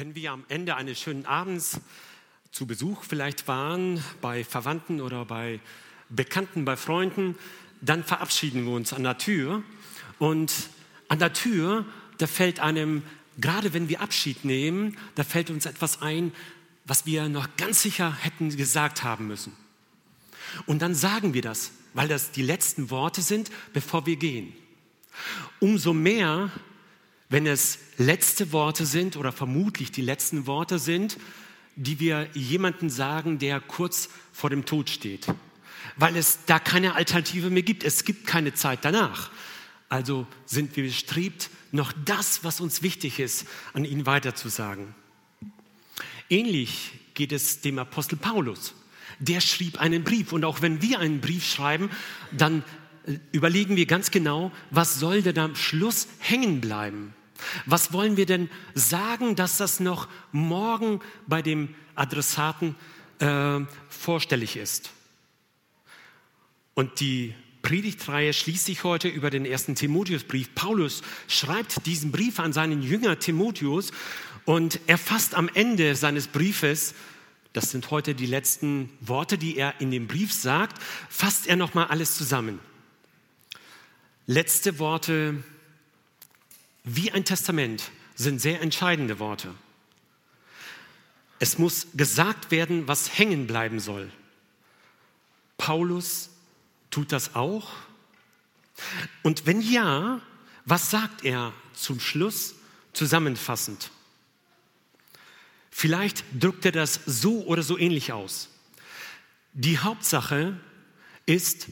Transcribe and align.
Wenn 0.00 0.14
wir 0.14 0.32
am 0.32 0.46
Ende 0.48 0.76
eines 0.76 0.98
schönen 0.98 1.26
Abends 1.26 1.78
zu 2.52 2.66
Besuch 2.66 3.04
vielleicht 3.04 3.46
waren, 3.48 4.02
bei 4.22 4.44
Verwandten 4.44 5.02
oder 5.02 5.26
bei 5.26 5.60
Bekannten, 6.08 6.64
bei 6.64 6.78
Freunden, 6.78 7.36
dann 7.82 8.02
verabschieden 8.02 8.64
wir 8.64 8.72
uns 8.72 8.94
an 8.94 9.02
der 9.02 9.18
Tür. 9.18 9.62
Und 10.18 10.54
an 11.08 11.18
der 11.18 11.34
Tür, 11.34 11.84
da 12.16 12.26
fällt 12.26 12.60
einem, 12.60 13.02
gerade 13.38 13.74
wenn 13.74 13.90
wir 13.90 14.00
Abschied 14.00 14.42
nehmen, 14.42 14.96
da 15.16 15.22
fällt 15.22 15.50
uns 15.50 15.66
etwas 15.66 16.00
ein, 16.00 16.32
was 16.86 17.04
wir 17.04 17.28
noch 17.28 17.54
ganz 17.58 17.82
sicher 17.82 18.16
hätten 18.22 18.56
gesagt 18.56 19.02
haben 19.02 19.26
müssen. 19.26 19.52
Und 20.64 20.80
dann 20.80 20.94
sagen 20.94 21.34
wir 21.34 21.42
das, 21.42 21.72
weil 21.92 22.08
das 22.08 22.30
die 22.30 22.40
letzten 22.40 22.88
Worte 22.88 23.20
sind, 23.20 23.50
bevor 23.74 24.06
wir 24.06 24.16
gehen. 24.16 24.54
Umso 25.58 25.92
mehr, 25.92 26.50
wenn 27.30 27.46
es 27.46 27.78
letzte 27.96 28.52
Worte 28.52 28.84
sind 28.84 29.16
oder 29.16 29.32
vermutlich 29.32 29.92
die 29.92 30.02
letzten 30.02 30.46
Worte 30.46 30.78
sind, 30.78 31.16
die 31.76 32.00
wir 32.00 32.28
jemandem 32.34 32.90
sagen, 32.90 33.38
der 33.38 33.60
kurz 33.60 34.10
vor 34.32 34.50
dem 34.50 34.66
Tod 34.66 34.90
steht. 34.90 35.26
Weil 35.96 36.16
es 36.16 36.40
da 36.46 36.58
keine 36.58 36.96
Alternative 36.96 37.48
mehr 37.48 37.62
gibt. 37.62 37.84
Es 37.84 38.04
gibt 38.04 38.26
keine 38.26 38.52
Zeit 38.52 38.80
danach. 38.84 39.30
Also 39.88 40.26
sind 40.44 40.76
wir 40.76 40.84
bestrebt, 40.84 41.50
noch 41.72 41.92
das, 42.04 42.42
was 42.42 42.60
uns 42.60 42.82
wichtig 42.82 43.20
ist, 43.20 43.46
an 43.72 43.84
ihn 43.84 44.06
weiterzusagen. 44.06 44.94
Ähnlich 46.28 46.92
geht 47.14 47.32
es 47.32 47.60
dem 47.60 47.78
Apostel 47.78 48.16
Paulus. 48.16 48.74
Der 49.20 49.40
schrieb 49.40 49.80
einen 49.80 50.02
Brief. 50.02 50.32
Und 50.32 50.44
auch 50.44 50.62
wenn 50.62 50.82
wir 50.82 50.98
einen 50.98 51.20
Brief 51.20 51.44
schreiben, 51.44 51.90
dann 52.32 52.64
äh, 53.06 53.18
überlegen 53.32 53.76
wir 53.76 53.86
ganz 53.86 54.10
genau, 54.10 54.50
was 54.70 54.98
soll 54.98 55.22
denn 55.22 55.38
am 55.38 55.54
Schluss 55.54 56.08
hängen 56.18 56.60
bleiben? 56.60 57.14
Was 57.66 57.92
wollen 57.92 58.16
wir 58.16 58.26
denn 58.26 58.50
sagen, 58.74 59.36
dass 59.36 59.56
das 59.56 59.80
noch 59.80 60.08
morgen 60.32 61.00
bei 61.26 61.42
dem 61.42 61.74
Adressaten 61.94 62.76
äh, 63.18 63.60
vorstellig 63.88 64.56
ist? 64.56 64.90
Und 66.74 67.00
die 67.00 67.34
Predigtreihe 67.62 68.32
schließt 68.32 68.66
sich 68.66 68.84
heute 68.84 69.08
über 69.08 69.30
den 69.30 69.44
ersten 69.44 69.74
Timotheusbrief. 69.74 70.54
Paulus 70.54 71.02
schreibt 71.28 71.84
diesen 71.86 72.10
Brief 72.10 72.40
an 72.40 72.52
seinen 72.52 72.82
Jünger 72.82 73.18
Timotheus 73.18 73.92
und 74.44 74.80
er 74.86 74.98
fasst 74.98 75.34
am 75.34 75.50
Ende 75.52 75.94
seines 75.94 76.28
Briefes, 76.28 76.94
das 77.52 77.70
sind 77.70 77.90
heute 77.90 78.14
die 78.14 78.26
letzten 78.26 78.90
Worte, 79.00 79.36
die 79.36 79.56
er 79.56 79.80
in 79.80 79.90
dem 79.90 80.06
Brief 80.06 80.32
sagt, 80.32 80.80
fasst 81.08 81.48
er 81.48 81.56
nochmal 81.56 81.88
alles 81.88 82.16
zusammen. 82.16 82.60
Letzte 84.26 84.78
Worte 84.78 85.42
wie 86.84 87.12
ein 87.12 87.24
Testament 87.24 87.90
sind 88.14 88.40
sehr 88.40 88.60
entscheidende 88.60 89.18
Worte. 89.18 89.54
Es 91.38 91.58
muss 91.58 91.88
gesagt 91.94 92.50
werden, 92.50 92.86
was 92.86 93.18
hängen 93.18 93.46
bleiben 93.46 93.80
soll. 93.80 94.10
Paulus 95.56 96.30
tut 96.90 97.12
das 97.12 97.34
auch. 97.34 97.70
Und 99.22 99.46
wenn 99.46 99.60
ja, 99.60 100.20
was 100.64 100.90
sagt 100.90 101.24
er 101.24 101.52
zum 101.72 102.00
Schluss 102.00 102.54
zusammenfassend? 102.92 103.90
Vielleicht 105.70 106.24
drückt 106.38 106.64
er 106.66 106.72
das 106.72 107.00
so 107.06 107.44
oder 107.44 107.62
so 107.62 107.78
ähnlich 107.78 108.12
aus. 108.12 108.50
Die 109.52 109.78
Hauptsache 109.78 110.58
ist, 111.26 111.68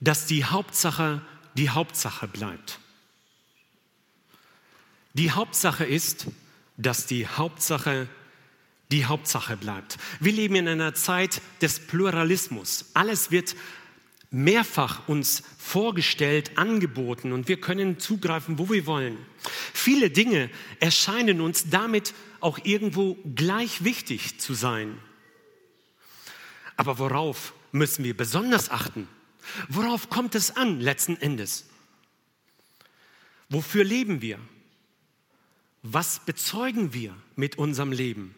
dass 0.00 0.26
die 0.26 0.44
Hauptsache 0.44 1.20
die 1.54 1.70
Hauptsache 1.70 2.28
bleibt. 2.28 2.78
Die 5.18 5.32
Hauptsache 5.32 5.84
ist, 5.84 6.28
dass 6.76 7.06
die 7.06 7.26
Hauptsache 7.26 8.06
die 8.92 9.04
Hauptsache 9.04 9.56
bleibt. 9.56 9.98
Wir 10.20 10.30
leben 10.30 10.54
in 10.54 10.68
einer 10.68 10.94
Zeit 10.94 11.42
des 11.60 11.80
Pluralismus. 11.80 12.84
Alles 12.94 13.32
wird 13.32 13.56
mehrfach 14.30 15.08
uns 15.08 15.42
vorgestellt, 15.58 16.56
angeboten 16.56 17.32
und 17.32 17.48
wir 17.48 17.60
können 17.60 17.98
zugreifen, 17.98 18.60
wo 18.60 18.70
wir 18.70 18.86
wollen. 18.86 19.18
Viele 19.74 20.08
Dinge 20.08 20.50
erscheinen 20.78 21.40
uns 21.40 21.68
damit 21.68 22.14
auch 22.38 22.60
irgendwo 22.62 23.18
gleich 23.34 23.82
wichtig 23.82 24.38
zu 24.38 24.54
sein. 24.54 24.98
Aber 26.76 27.00
worauf 27.00 27.54
müssen 27.72 28.04
wir 28.04 28.16
besonders 28.16 28.70
achten? 28.70 29.08
Worauf 29.68 30.10
kommt 30.10 30.36
es 30.36 30.54
an 30.54 30.80
letzten 30.80 31.16
Endes? 31.16 31.66
Wofür 33.48 33.82
leben 33.82 34.22
wir? 34.22 34.38
Was 35.90 36.20
bezeugen 36.20 36.92
wir 36.92 37.14
mit 37.34 37.56
unserem 37.56 37.92
Leben? 37.92 38.34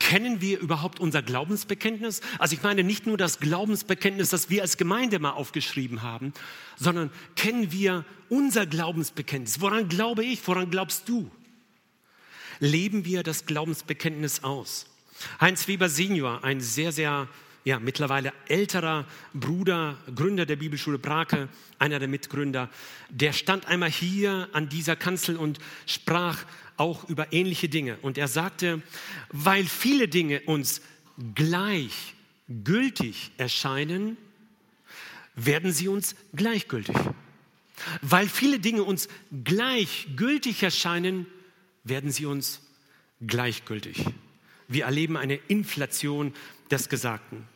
Kennen 0.00 0.40
wir 0.40 0.58
überhaupt 0.58 0.98
unser 0.98 1.22
Glaubensbekenntnis? 1.22 2.20
Also 2.40 2.56
ich 2.56 2.62
meine 2.64 2.82
nicht 2.82 3.06
nur 3.06 3.16
das 3.16 3.38
Glaubensbekenntnis, 3.38 4.30
das 4.30 4.50
wir 4.50 4.62
als 4.62 4.76
Gemeinde 4.76 5.20
mal 5.20 5.32
aufgeschrieben 5.32 6.02
haben, 6.02 6.32
sondern 6.76 7.12
kennen 7.36 7.70
wir 7.70 8.04
unser 8.28 8.66
Glaubensbekenntnis? 8.66 9.60
Woran 9.60 9.88
glaube 9.88 10.24
ich? 10.24 10.46
Woran 10.48 10.68
glaubst 10.68 11.08
du? 11.08 11.30
Leben 12.58 13.04
wir 13.04 13.22
das 13.22 13.46
Glaubensbekenntnis 13.46 14.42
aus? 14.42 14.86
Heinz 15.40 15.68
Weber 15.68 15.88
Senior, 15.88 16.42
ein 16.42 16.60
sehr, 16.60 16.90
sehr 16.90 17.28
ja, 17.64 17.78
mittlerweile 17.78 18.32
älterer 18.48 19.06
Bruder, 19.34 19.98
Gründer 20.14 20.46
der 20.46 20.56
Bibelschule 20.56 20.98
Brake, 20.98 21.48
einer 21.78 21.98
der 21.98 22.08
Mitgründer, 22.08 22.70
der 23.10 23.32
stand 23.32 23.66
einmal 23.66 23.90
hier 23.90 24.48
an 24.52 24.68
dieser 24.68 24.96
Kanzel 24.96 25.36
und 25.36 25.58
sprach 25.86 26.44
auch 26.76 27.08
über 27.08 27.32
ähnliche 27.32 27.68
Dinge. 27.68 27.98
Und 28.02 28.18
er 28.18 28.28
sagte, 28.28 28.82
weil 29.30 29.64
viele 29.64 30.08
Dinge 30.08 30.40
uns 30.42 30.80
gleichgültig 31.34 33.32
erscheinen, 33.36 34.16
werden 35.34 35.72
sie 35.72 35.88
uns 35.88 36.14
gleichgültig. 36.34 36.96
Weil 38.02 38.28
viele 38.28 38.58
Dinge 38.58 38.82
uns 38.82 39.08
gleichgültig 39.44 40.62
erscheinen, 40.62 41.26
werden 41.84 42.10
sie 42.10 42.26
uns 42.26 42.60
gleichgültig. 43.20 44.04
Wir 44.68 44.84
erleben 44.84 45.16
eine 45.16 45.36
Inflation 45.48 46.34
des 46.70 46.88
Gesagten. 46.88 47.46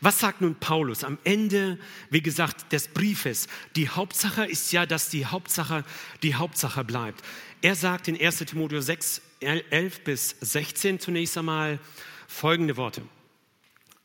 Was 0.00 0.20
sagt 0.20 0.40
nun 0.40 0.54
Paulus 0.54 1.04
am 1.04 1.18
Ende, 1.24 1.78
wie 2.10 2.22
gesagt, 2.22 2.72
des 2.72 2.88
Briefes? 2.88 3.46
Die 3.76 3.88
Hauptsache 3.88 4.46
ist 4.46 4.72
ja, 4.72 4.86
dass 4.86 5.10
die 5.10 5.26
Hauptsache 5.26 5.84
die 6.22 6.34
Hauptsache 6.34 6.82
bleibt. 6.82 7.22
Er 7.60 7.74
sagt 7.74 8.08
in 8.08 8.18
1 8.18 8.38
Timotheus 8.38 8.86
6, 8.86 9.20
11 9.40 10.04
bis 10.04 10.36
16 10.40 10.98
zunächst 10.98 11.36
einmal 11.36 11.78
folgende 12.26 12.76
Worte. 12.76 13.02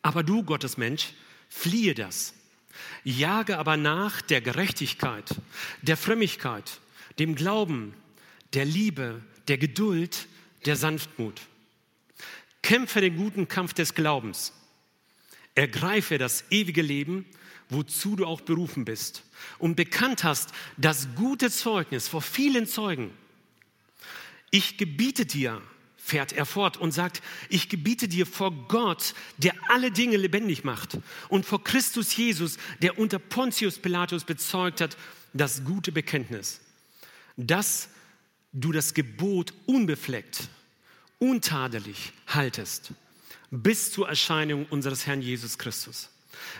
Aber 0.01 0.23
du, 0.23 0.43
Gottesmensch, 0.43 1.13
fliehe 1.47 1.93
das. 1.93 2.33
Jage 3.03 3.57
aber 3.57 3.77
nach 3.77 4.21
der 4.21 4.41
Gerechtigkeit, 4.41 5.35
der 5.81 5.97
Frömmigkeit, 5.97 6.79
dem 7.19 7.35
Glauben, 7.35 7.93
der 8.53 8.65
Liebe, 8.65 9.21
der 9.47 9.57
Geduld, 9.57 10.27
der 10.65 10.75
Sanftmut. 10.75 11.41
Kämpfe 12.61 13.01
den 13.01 13.15
guten 13.15 13.47
Kampf 13.47 13.73
des 13.73 13.95
Glaubens. 13.95 14.53
Ergreife 15.55 16.17
das 16.17 16.45
ewige 16.49 16.81
Leben, 16.81 17.25
wozu 17.69 18.15
du 18.15 18.25
auch 18.25 18.41
berufen 18.41 18.85
bist 18.85 19.23
und 19.57 19.75
bekannt 19.75 20.23
hast 20.23 20.51
das 20.77 21.07
gute 21.15 21.49
Zeugnis 21.49 22.07
vor 22.07 22.21
vielen 22.21 22.67
Zeugen. 22.67 23.11
Ich 24.49 24.77
gebiete 24.77 25.25
dir, 25.25 25.61
fährt 25.97 26.33
er 26.33 26.45
fort 26.45 26.77
und 26.77 26.91
sagt, 26.91 27.21
ich 27.49 27.69
gebiete 27.69 28.07
dir 28.07 28.25
vor 28.25 28.51
Gott, 28.67 29.13
der 29.37 29.53
alle 29.69 29.91
Dinge 29.91 30.17
lebendig 30.17 30.63
macht 30.63 30.97
und 31.29 31.45
vor 31.45 31.63
Christus 31.63 32.15
Jesus, 32.15 32.57
der 32.81 32.99
unter 32.99 33.19
Pontius 33.19 33.79
Pilatus 33.79 34.25
bezeugt 34.25 34.81
hat, 34.81 34.97
das 35.33 35.63
gute 35.63 35.93
Bekenntnis, 35.93 36.59
dass 37.37 37.89
du 38.51 38.73
das 38.73 38.93
Gebot 38.93 39.53
unbefleckt 39.65 40.49
untadelig 41.21 42.13
haltest, 42.27 42.91
bis 43.51 43.91
zur 43.91 44.09
Erscheinung 44.09 44.65
unseres 44.69 45.05
Herrn 45.05 45.21
Jesus 45.21 45.57
Christus, 45.59 46.09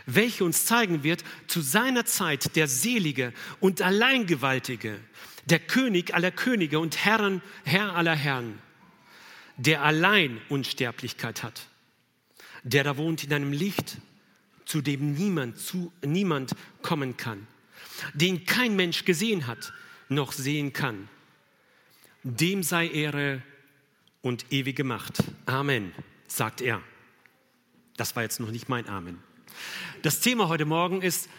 welche 0.05 0.43
uns 0.45 0.65
zeigen 0.65 1.03
wird, 1.03 1.23
zu 1.47 1.61
seiner 1.61 2.05
Zeit 2.05 2.55
der 2.55 2.67
Selige 2.67 3.33
und 3.59 3.81
Alleingewaltige, 3.81 4.99
der 5.45 5.59
König 5.59 6.13
aller 6.13 6.31
Könige 6.31 6.79
und 6.79 7.03
Herren, 7.03 7.41
Herr 7.63 7.95
aller 7.95 8.15
Herren, 8.15 8.59
der 9.57 9.81
allein 9.81 10.39
Unsterblichkeit 10.49 11.41
hat, 11.41 11.67
der 12.63 12.83
da 12.83 12.97
wohnt 12.97 13.23
in 13.23 13.33
einem 13.33 13.53
Licht, 13.53 13.97
zu 14.65 14.81
dem 14.81 15.15
niemand, 15.15 15.57
zu, 15.57 15.91
niemand 16.05 16.51
kommen 16.83 17.17
kann, 17.17 17.47
den 18.13 18.45
kein 18.45 18.75
Mensch 18.75 19.05
gesehen 19.05 19.47
hat, 19.47 19.73
noch 20.07 20.31
sehen 20.33 20.71
kann. 20.71 21.09
Dem 22.23 22.61
sei 22.61 22.87
Ehre 22.87 23.41
und 24.21 24.45
ewige 24.51 24.83
Macht. 24.83 25.23
Amen, 25.45 25.93
sagt 26.27 26.61
er. 26.61 26.81
Das 27.97 28.15
war 28.15 28.23
jetzt 28.23 28.39
noch 28.39 28.51
nicht 28.51 28.69
mein 28.69 28.87
Amen. 28.87 29.21
Das 30.01 30.19
Thema 30.19 30.47
heute 30.47 30.65
Morgen 30.65 31.01
ist, 31.01 31.29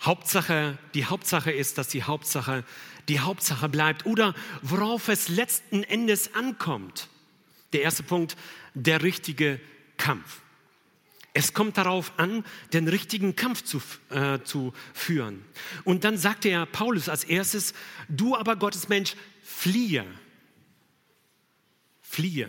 Hauptsache, 0.00 0.78
die 0.94 1.04
Hauptsache 1.04 1.50
ist, 1.50 1.76
dass 1.76 1.88
die 1.88 2.04
Hauptsache 2.04 2.64
die 3.08 3.20
Hauptsache 3.20 3.68
bleibt 3.68 4.06
oder 4.06 4.34
worauf 4.62 5.08
es 5.08 5.28
letzten 5.28 5.82
Endes 5.82 6.34
ankommt. 6.34 7.08
Der 7.72 7.82
erste 7.82 8.02
Punkt, 8.02 8.36
der 8.74 9.02
richtige 9.02 9.60
Kampf. 9.96 10.40
Es 11.32 11.52
kommt 11.52 11.76
darauf 11.76 12.12
an, 12.18 12.44
den 12.72 12.88
richtigen 12.88 13.36
Kampf 13.36 13.62
zu, 13.62 13.80
äh, 14.10 14.40
zu 14.42 14.72
führen. 14.94 15.44
Und 15.84 16.04
dann 16.04 16.16
sagte 16.18 16.48
er 16.48 16.66
Paulus 16.66 17.08
als 17.08 17.24
erstes, 17.24 17.74
du 18.08 18.36
aber 18.36 18.56
Gottes 18.56 18.88
Mensch, 18.88 19.14
fliehe. 19.42 20.04
Fliehe. 22.10 22.48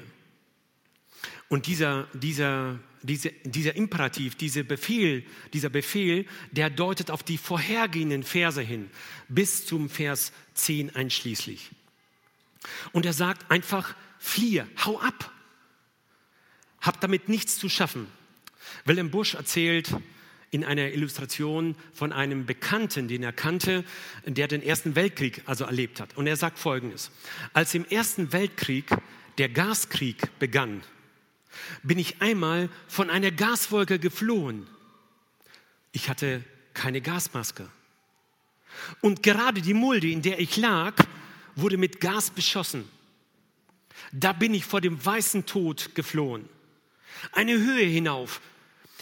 Und 1.48 1.68
dieser, 1.68 2.08
dieser, 2.14 2.80
dieser, 3.04 3.30
dieser 3.44 3.76
Imperativ, 3.76 4.34
dieser 4.34 4.64
Befehl, 4.64 5.24
dieser 5.54 5.70
Befehl, 5.70 6.26
der 6.50 6.72
deutet 6.72 7.12
auf 7.12 7.22
die 7.22 7.38
vorhergehenden 7.38 8.24
Verse 8.24 8.60
hin, 8.60 8.90
bis 9.28 9.68
zum 9.68 9.88
Vers 9.88 10.32
10 10.56 10.96
einschließlich. 10.96 11.70
Und 12.92 13.06
er 13.06 13.14
sagt 13.14 13.52
einfach, 13.52 13.94
fliehe, 14.18 14.68
hau 14.84 15.00
ab. 15.00 15.32
Hab 16.80 17.00
damit 17.00 17.30
nichts 17.30 17.60
zu 17.60 17.70
schaffen. 17.70 18.08
Willem 18.86 19.12
Busch 19.12 19.36
erzählt 19.36 19.96
in 20.50 20.66
einer 20.66 20.92
Illustration 20.92 21.76
von 21.94 22.12
einem 22.12 22.48
Bekannten, 22.48 23.08
den 23.08 23.22
er 23.22 23.32
kannte, 23.32 23.86
der 24.26 24.48
den 24.48 24.64
Ersten 24.64 24.96
Weltkrieg 24.96 25.44
also 25.46 25.66
erlebt 25.66 26.00
hat. 26.00 26.18
Und 26.18 26.26
er 26.26 26.36
sagt 26.36 26.58
Folgendes. 26.58 27.12
Als 27.54 27.76
im 27.76 27.86
Ersten 27.86 28.34
Weltkrieg 28.34 28.86
der 29.42 29.50
Gaskrieg 29.50 30.38
begann, 30.38 30.84
bin 31.82 31.98
ich 31.98 32.22
einmal 32.22 32.70
von 32.88 33.10
einer 33.10 33.32
Gaswolke 33.32 33.98
geflohen. 33.98 34.68
Ich 35.92 36.10
hatte 36.10 36.44
keine 36.76 37.02
Gasmaske. 37.02 37.68
Und 39.02 39.24
gerade 39.24 39.64
die 39.64 39.74
Mulde, 39.74 40.12
in 40.12 40.22
der 40.22 40.40
ich 40.40 40.58
lag, 40.58 40.94
wurde 41.56 41.78
mit 41.78 42.00
Gas 42.00 42.30
beschossen. 42.30 42.88
Da 44.12 44.32
bin 44.32 44.54
ich 44.54 44.64
vor 44.64 44.80
dem 44.80 45.04
weißen 45.04 45.48
Tod 45.48 45.96
geflohen. 45.96 46.48
Eine 47.32 47.54
Höhe 47.54 47.88
hinauf. 47.88 48.42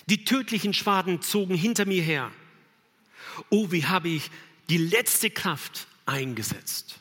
Die 0.06 0.24
tödlichen 0.24 0.74
Schwaden 0.74 1.22
zogen 1.22 1.56
hinter 1.56 1.86
mir 1.86 2.02
her. 2.02 2.32
Oh, 3.50 3.72
wie 3.72 3.86
habe 3.86 4.08
ich 4.08 4.32
die 4.70 4.78
letzte 4.78 5.32
Kraft 5.32 5.86
eingesetzt. 6.06 6.98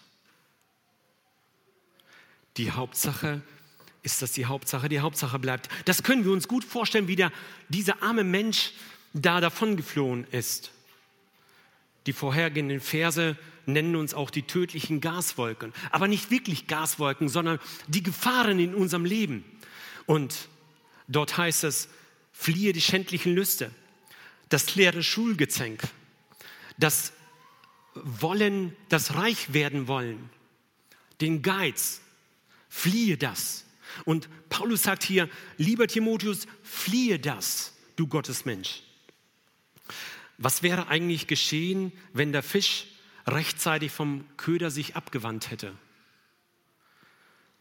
Die 2.58 2.72
Hauptsache 2.72 3.40
ist 4.02 4.20
das 4.20 4.32
die 4.32 4.46
Hauptsache, 4.46 4.88
die 4.88 5.00
Hauptsache 5.00 5.38
bleibt. 5.38 5.68
Das 5.84 6.02
können 6.02 6.24
wir 6.24 6.32
uns 6.32 6.48
gut 6.48 6.64
vorstellen, 6.64 7.08
wie 7.08 7.16
der, 7.16 7.32
dieser 7.68 8.02
arme 8.02 8.24
Mensch 8.24 8.72
da 9.12 9.40
davongeflohen 9.40 10.26
ist. 10.32 10.72
Die 12.06 12.12
vorhergehenden 12.12 12.80
Verse 12.80 13.36
nennen 13.66 13.96
uns 13.96 14.14
auch 14.14 14.30
die 14.30 14.42
tödlichen 14.42 15.00
Gaswolken, 15.00 15.72
aber 15.90 16.08
nicht 16.08 16.30
wirklich 16.30 16.66
Gaswolken, 16.66 17.28
sondern 17.28 17.60
die 17.86 18.02
Gefahren 18.02 18.58
in 18.58 18.74
unserem 18.74 19.04
Leben. 19.04 19.44
Und 20.06 20.48
dort 21.06 21.36
heißt 21.36 21.64
es, 21.64 21.88
fliehe 22.32 22.72
die 22.72 22.80
schändlichen 22.80 23.34
Lüste, 23.34 23.70
das 24.48 24.74
leere 24.74 25.02
Schulgezänk, 25.02 25.82
das 26.78 27.12
Wollen, 27.94 28.74
das 28.88 29.14
Reich 29.16 29.52
werden 29.52 29.86
wollen, 29.86 30.30
den 31.20 31.42
Geiz, 31.42 32.00
fliehe 32.68 33.16
das. 33.16 33.64
Und 34.04 34.28
Paulus 34.48 34.82
sagt 34.82 35.02
hier, 35.02 35.28
lieber 35.56 35.86
Timotheus, 35.86 36.46
fliehe 36.62 37.18
das, 37.18 37.74
du 37.96 38.06
Gottesmensch. 38.06 38.82
Was 40.36 40.62
wäre 40.62 40.88
eigentlich 40.88 41.26
geschehen, 41.26 41.92
wenn 42.12 42.32
der 42.32 42.42
Fisch 42.42 42.86
rechtzeitig 43.26 43.90
vom 43.90 44.24
Köder 44.36 44.70
sich 44.70 44.94
abgewandt 44.94 45.50
hätte? 45.50 45.74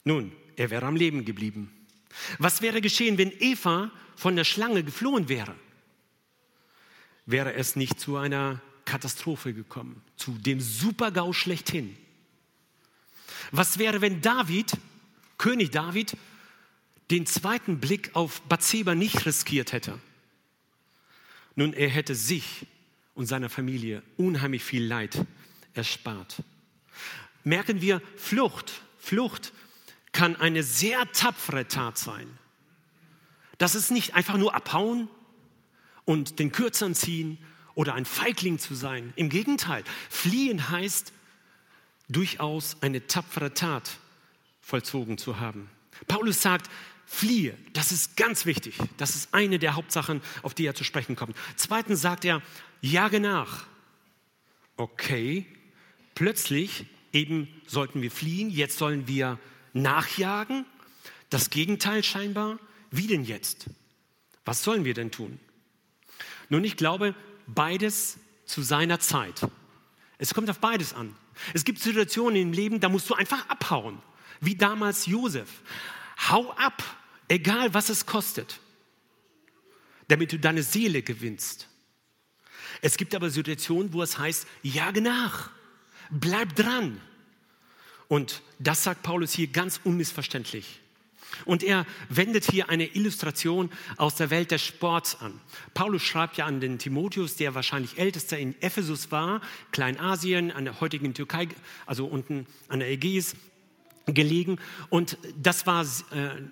Nun, 0.04 0.32
er 0.56 0.70
wäre 0.70 0.86
am 0.86 0.96
Leben 0.96 1.26
geblieben. 1.26 1.72
Was 2.40 2.62
wäre 2.62 2.82
geschehen, 2.82 3.18
wenn 3.18 3.32
Eva 3.40 3.92
von 4.16 4.36
der 4.36 4.44
Schlange 4.44 4.84
geflohen 4.84 5.28
wäre? 5.28 5.56
Wäre 7.26 7.54
es 7.54 7.76
nicht 7.76 8.00
zu 8.00 8.16
einer 8.16 8.62
Katastrophe 8.86 9.54
gekommen, 9.54 10.02
zu 10.16 10.32
dem 10.32 10.62
Supergau 10.62 11.34
schlechthin? 11.34 11.98
Was 13.52 13.80
wäre, 13.80 14.02
wenn 14.02 14.22
David 14.22 14.72
König 15.38 15.72
David 15.72 16.18
den 17.12 17.26
zweiten 17.26 17.80
Blick 17.80 18.12
auf 18.14 18.42
Bathseba 18.44 18.96
nicht 18.96 19.26
riskiert 19.26 19.72
hätte. 19.72 20.00
Nun, 21.56 21.74
er 21.74 21.90
hätte 21.90 22.16
sich 22.16 22.68
und 23.16 23.26
seiner 23.26 23.50
Familie 23.50 24.04
unheimlich 24.18 24.64
viel 24.64 24.84
Leid 24.84 25.26
erspart. 25.74 26.44
Merken 27.44 27.82
wir, 27.82 28.02
Flucht, 28.16 28.82
Flucht 29.00 29.54
kann 30.12 30.36
eine 30.36 30.64
sehr 30.64 31.12
tapfere 31.14 31.68
Tat 31.68 31.98
sein. 31.98 32.28
Das 33.58 33.74
ist 33.74 33.90
nicht 33.90 34.14
einfach 34.14 34.38
nur 34.38 34.54
abhauen 34.54 35.08
und 36.06 36.40
den 36.40 36.52
Kürzern 36.52 36.94
ziehen 36.94 37.38
oder 37.74 37.94
ein 37.94 38.06
Feigling 38.06 38.60
zu 38.60 38.76
sein. 38.76 39.14
Im 39.16 39.30
Gegenteil, 39.30 39.84
fliehen 40.10 40.70
heißt 40.70 41.14
durchaus 42.10 42.78
eine 42.82 43.08
tapfere 43.08 43.54
Tat 43.54 43.98
vollzogen 44.68 45.18
zu 45.18 45.40
haben. 45.40 45.70
Paulus 46.10 46.42
sagt, 46.42 46.70
fliehe, 47.06 47.58
das 47.72 47.94
ist 47.94 48.18
ganz 48.18 48.46
wichtig. 48.46 48.78
Das 48.98 49.16
ist 49.16 49.34
eine 49.34 49.60
der 49.60 49.76
Hauptsachen, 49.76 50.22
auf 50.44 50.54
die 50.54 50.66
er 50.66 50.76
zu 50.76 50.84
sprechen 50.84 51.16
kommt. 51.16 51.38
Zweitens 51.56 52.02
sagt 52.02 52.26
er, 52.26 52.42
jage 52.82 53.22
nach. 53.22 53.66
Okay, 54.76 55.46
plötzlich 56.16 56.86
eben 57.14 57.48
sollten 57.66 58.02
wir 58.02 58.12
fliehen, 58.12 58.50
jetzt 58.50 58.78
sollen 58.78 59.08
wir 59.08 59.40
nachjagen. 59.72 60.66
Das 61.30 61.50
Gegenteil 61.50 62.04
scheinbar. 62.04 62.60
Wie 62.92 63.08
denn 63.08 63.24
jetzt? 63.24 63.70
Was 64.44 64.64
sollen 64.64 64.84
wir 64.84 64.94
denn 64.94 65.12
tun? 65.12 65.40
Nun, 66.50 66.66
ich 66.66 66.76
glaube, 66.76 67.16
beides 67.48 68.18
zu 68.46 68.62
seiner 68.62 69.00
Zeit. 69.00 69.48
Es 70.18 70.34
kommt 70.34 70.50
auf 70.50 70.60
beides 70.60 70.94
an. 70.94 71.16
Es 71.54 71.64
gibt 71.64 71.80
Situationen 71.80 72.42
im 72.42 72.52
Leben, 72.52 72.82
da 72.82 72.90
musst 72.90 73.10
du 73.10 73.14
einfach 73.14 73.48
abhauen 73.48 74.02
wie 74.42 74.56
damals 74.56 75.06
Josef. 75.06 75.50
Hau 76.30 76.52
ab, 76.54 76.84
egal 77.28 77.74
was 77.74 77.90
es 77.90 78.06
kostet, 78.06 78.60
damit 80.08 80.32
du 80.32 80.40
deine 80.40 80.64
Seele 80.64 81.02
gewinnst. 81.02 81.68
Es 82.82 82.98
gibt 82.98 83.16
aber 83.16 83.30
Situationen, 83.30 83.94
wo 83.94 84.02
es 84.02 84.18
heißt, 84.18 84.48
jage 84.62 85.02
nach, 85.02 85.52
bleib 86.10 86.56
dran. 86.56 87.02
Und 88.08 88.42
das 88.60 88.84
sagt 88.84 89.04
Paulus 89.04 89.34
hier 89.34 89.48
ganz 89.48 89.82
unmissverständlich. 89.84 90.80
Und 91.46 91.62
er 91.62 91.86
wendet 92.10 92.50
hier 92.50 92.70
eine 92.70 92.86
Illustration 92.86 93.70
aus 93.98 94.16
der 94.16 94.30
Welt 94.30 94.52
des 94.52 94.64
Sports 94.64 95.20
an. 95.20 95.40
Paulus 95.74 96.04
schreibt 96.04 96.38
ja 96.38 96.46
an 96.46 96.62
den 96.62 96.80
Timotheus, 96.80 97.36
der 97.36 97.54
wahrscheinlich 97.54 97.98
ältester 97.98 98.38
in 98.38 98.60
Ephesus 98.62 99.12
war, 99.12 99.42
Kleinasien, 99.72 100.52
an 100.52 100.66
der 100.66 100.80
heutigen 100.80 101.14
Türkei, 101.14 101.50
also 101.86 102.06
unten 102.06 102.48
an 102.70 102.80
der 102.80 102.90
Ägäis 102.90 103.36
gelegen 104.08 104.58
und 104.90 105.18
das 105.38 105.68
war 105.68 105.84
äh, 105.84 105.86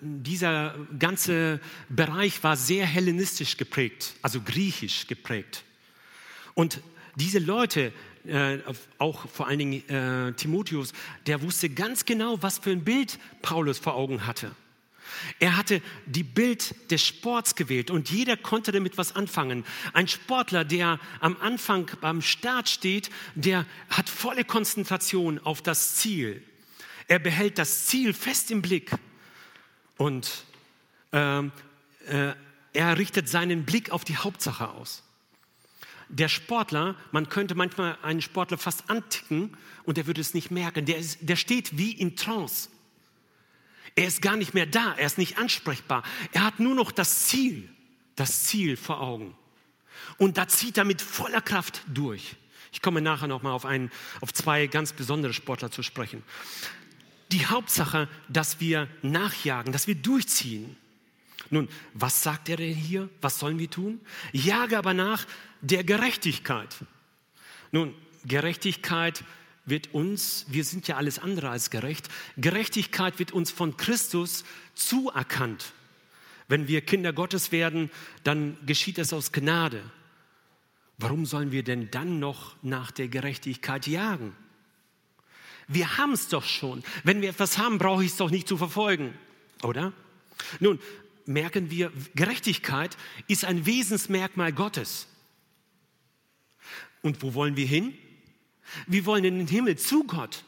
dieser 0.01 0.75
ganze 0.99 1.59
Bereich 1.89 2.43
war 2.43 2.57
sehr 2.57 2.85
hellenistisch 2.85 3.57
geprägt, 3.57 4.15
also 4.21 4.41
griechisch 4.41 5.07
geprägt. 5.07 5.63
Und 6.53 6.81
diese 7.15 7.39
Leute, 7.39 7.93
äh, 8.25 8.57
auch 8.97 9.27
vor 9.29 9.47
allen 9.47 9.59
Dingen 9.59 9.89
äh, 9.89 10.33
Timotheus, 10.33 10.91
der 11.27 11.41
wusste 11.41 11.69
ganz 11.69 12.05
genau, 12.05 12.41
was 12.41 12.59
für 12.59 12.71
ein 12.71 12.83
Bild 12.83 13.19
Paulus 13.41 13.79
vor 13.79 13.95
Augen 13.95 14.27
hatte. 14.27 14.51
Er 15.39 15.55
hatte 15.55 15.81
die 16.05 16.23
Bild 16.23 16.91
des 16.91 17.05
Sports 17.05 17.55
gewählt 17.55 17.89
und 17.89 18.09
jeder 18.09 18.35
konnte 18.35 18.71
damit 18.71 18.97
was 18.97 19.15
anfangen. 19.15 19.63
Ein 19.93 20.07
Sportler, 20.07 20.65
der 20.65 20.99
am 21.21 21.37
Anfang 21.39 21.89
beim 22.01 22.21
Start 22.21 22.67
steht, 22.67 23.09
der 23.35 23.65
hat 23.89 24.09
volle 24.09 24.43
Konzentration 24.43 25.39
auf 25.39 25.61
das 25.61 25.95
Ziel. 25.95 26.43
Er 27.07 27.19
behält 27.19 27.57
das 27.57 27.85
Ziel 27.85 28.13
fest 28.13 28.49
im 28.51 28.61
Blick 28.61 28.91
und 29.97 30.45
äh, 31.11 31.39
äh, 31.39 32.33
er 32.73 32.97
richtet 32.97 33.29
seinen 33.29 33.65
Blick 33.65 33.91
auf 33.91 34.03
die 34.03 34.17
Hauptsache 34.17 34.69
aus. 34.69 35.03
Der 36.09 36.29
Sportler, 36.29 36.95
man 37.11 37.29
könnte 37.29 37.55
manchmal 37.55 37.97
einen 38.01 38.21
Sportler 38.21 38.57
fast 38.57 38.89
anticken 38.89 39.55
und 39.83 39.97
er 39.97 40.07
würde 40.07 40.21
es 40.21 40.33
nicht 40.33 40.51
merken. 40.51 40.85
Der, 40.85 40.97
ist, 40.97 41.19
der 41.21 41.35
steht 41.35 41.77
wie 41.77 41.91
in 41.91 42.15
Trance. 42.15 42.69
Er 43.95 44.07
ist 44.07 44.21
gar 44.21 44.35
nicht 44.35 44.53
mehr 44.53 44.65
da, 44.65 44.93
er 44.97 45.05
ist 45.05 45.17
nicht 45.17 45.37
ansprechbar. 45.37 46.03
Er 46.31 46.43
hat 46.43 46.59
nur 46.59 46.75
noch 46.75 46.91
das 46.91 47.27
Ziel, 47.27 47.69
das 48.15 48.43
Ziel 48.43 48.77
vor 48.77 49.01
Augen. 49.01 49.35
Und 50.17 50.37
da 50.37 50.47
zieht 50.47 50.77
er 50.77 50.85
mit 50.85 51.01
voller 51.01 51.41
Kraft 51.41 51.81
durch. 51.87 52.35
Ich 52.71 52.81
komme 52.81 53.01
nachher 53.01 53.27
nochmal 53.27 53.53
auf, 53.53 53.65
auf 54.21 54.33
zwei 54.33 54.67
ganz 54.67 54.91
besondere 54.91 55.33
Sportler 55.33 55.71
zu 55.71 55.81
sprechen 55.81 56.23
die 57.31 57.45
Hauptsache, 57.45 58.07
dass 58.29 58.59
wir 58.59 58.87
nachjagen, 59.01 59.73
dass 59.73 59.87
wir 59.87 59.95
durchziehen. 59.95 60.77
Nun, 61.49 61.69
was 61.93 62.23
sagt 62.23 62.49
er 62.49 62.57
denn 62.57 62.73
hier? 62.73 63.09
Was 63.21 63.39
sollen 63.39 63.59
wir 63.59 63.69
tun? 63.69 63.99
Jage 64.31 64.77
aber 64.77 64.93
nach 64.93 65.25
der 65.61 65.83
Gerechtigkeit. 65.83 66.75
Nun, 67.71 67.93
Gerechtigkeit 68.25 69.23
wird 69.65 69.93
uns, 69.93 70.45
wir 70.49 70.63
sind 70.63 70.87
ja 70.87 70.97
alles 70.97 71.19
andere 71.19 71.49
als 71.49 71.69
gerecht, 71.69 72.09
Gerechtigkeit 72.37 73.19
wird 73.19 73.31
uns 73.31 73.51
von 73.51 73.77
Christus 73.77 74.43
zuerkannt. 74.75 75.73
Wenn 76.47 76.67
wir 76.67 76.81
Kinder 76.81 77.13
Gottes 77.13 77.51
werden, 77.51 77.89
dann 78.23 78.57
geschieht 78.65 78.99
es 78.99 79.13
aus 79.13 79.31
Gnade. 79.31 79.81
Warum 80.97 81.25
sollen 81.25 81.51
wir 81.51 81.63
denn 81.63 81.89
dann 81.91 82.19
noch 82.19 82.55
nach 82.61 82.91
der 82.91 83.07
Gerechtigkeit 83.07 83.87
jagen? 83.87 84.35
Wir 85.67 85.97
haben 85.97 86.13
es 86.13 86.27
doch 86.27 86.43
schon. 86.43 86.83
Wenn 87.03 87.21
wir 87.21 87.29
etwas 87.29 87.57
haben, 87.57 87.77
brauche 87.77 88.03
ich 88.03 88.11
es 88.11 88.17
doch 88.17 88.29
nicht 88.29 88.47
zu 88.47 88.57
verfolgen, 88.57 89.13
oder? 89.63 89.93
Nun, 90.59 90.79
merken 91.25 91.71
wir, 91.71 91.91
Gerechtigkeit 92.15 92.97
ist 93.27 93.45
ein 93.45 93.65
Wesensmerkmal 93.65 94.53
Gottes. 94.53 95.07
Und 97.01 97.21
wo 97.21 97.33
wollen 97.33 97.55
wir 97.55 97.65
hin? 97.65 97.93
Wir 98.87 99.05
wollen 99.05 99.23
in 99.23 99.37
den 99.37 99.47
Himmel 99.47 99.77
zu 99.77 100.03
Gott. 100.05 100.43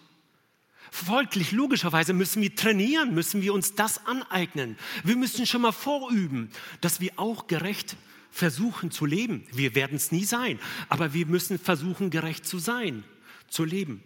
Folglich, 0.92 1.52
logischerweise 1.52 2.14
müssen 2.14 2.42
wir 2.42 2.56
trainieren, 2.56 3.14
müssen 3.14 3.42
wir 3.42 3.54
uns 3.54 3.76
das 3.76 4.06
aneignen. 4.06 4.78
Wir 5.04 5.16
müssen 5.16 5.46
schon 5.46 5.62
mal 5.62 5.72
vorüben, 5.72 6.50
dass 6.82 7.02
wir 7.02 7.12
auch 7.18 7.48
gerecht 7.48 7.98
versuchen 8.32 8.92
zu 8.92 9.06
leben. 9.06 9.46
Wir 9.52 9.76
werden 9.76 9.98
es 9.98 10.12
nie 10.12 10.24
sein, 10.24 10.60
aber 10.90 11.14
wir 11.14 11.26
müssen 11.26 11.60
versuchen, 11.60 12.10
gerecht 12.10 12.46
zu 12.46 12.60
sein, 12.60 13.04
zu 13.50 13.64
leben. 13.64 14.04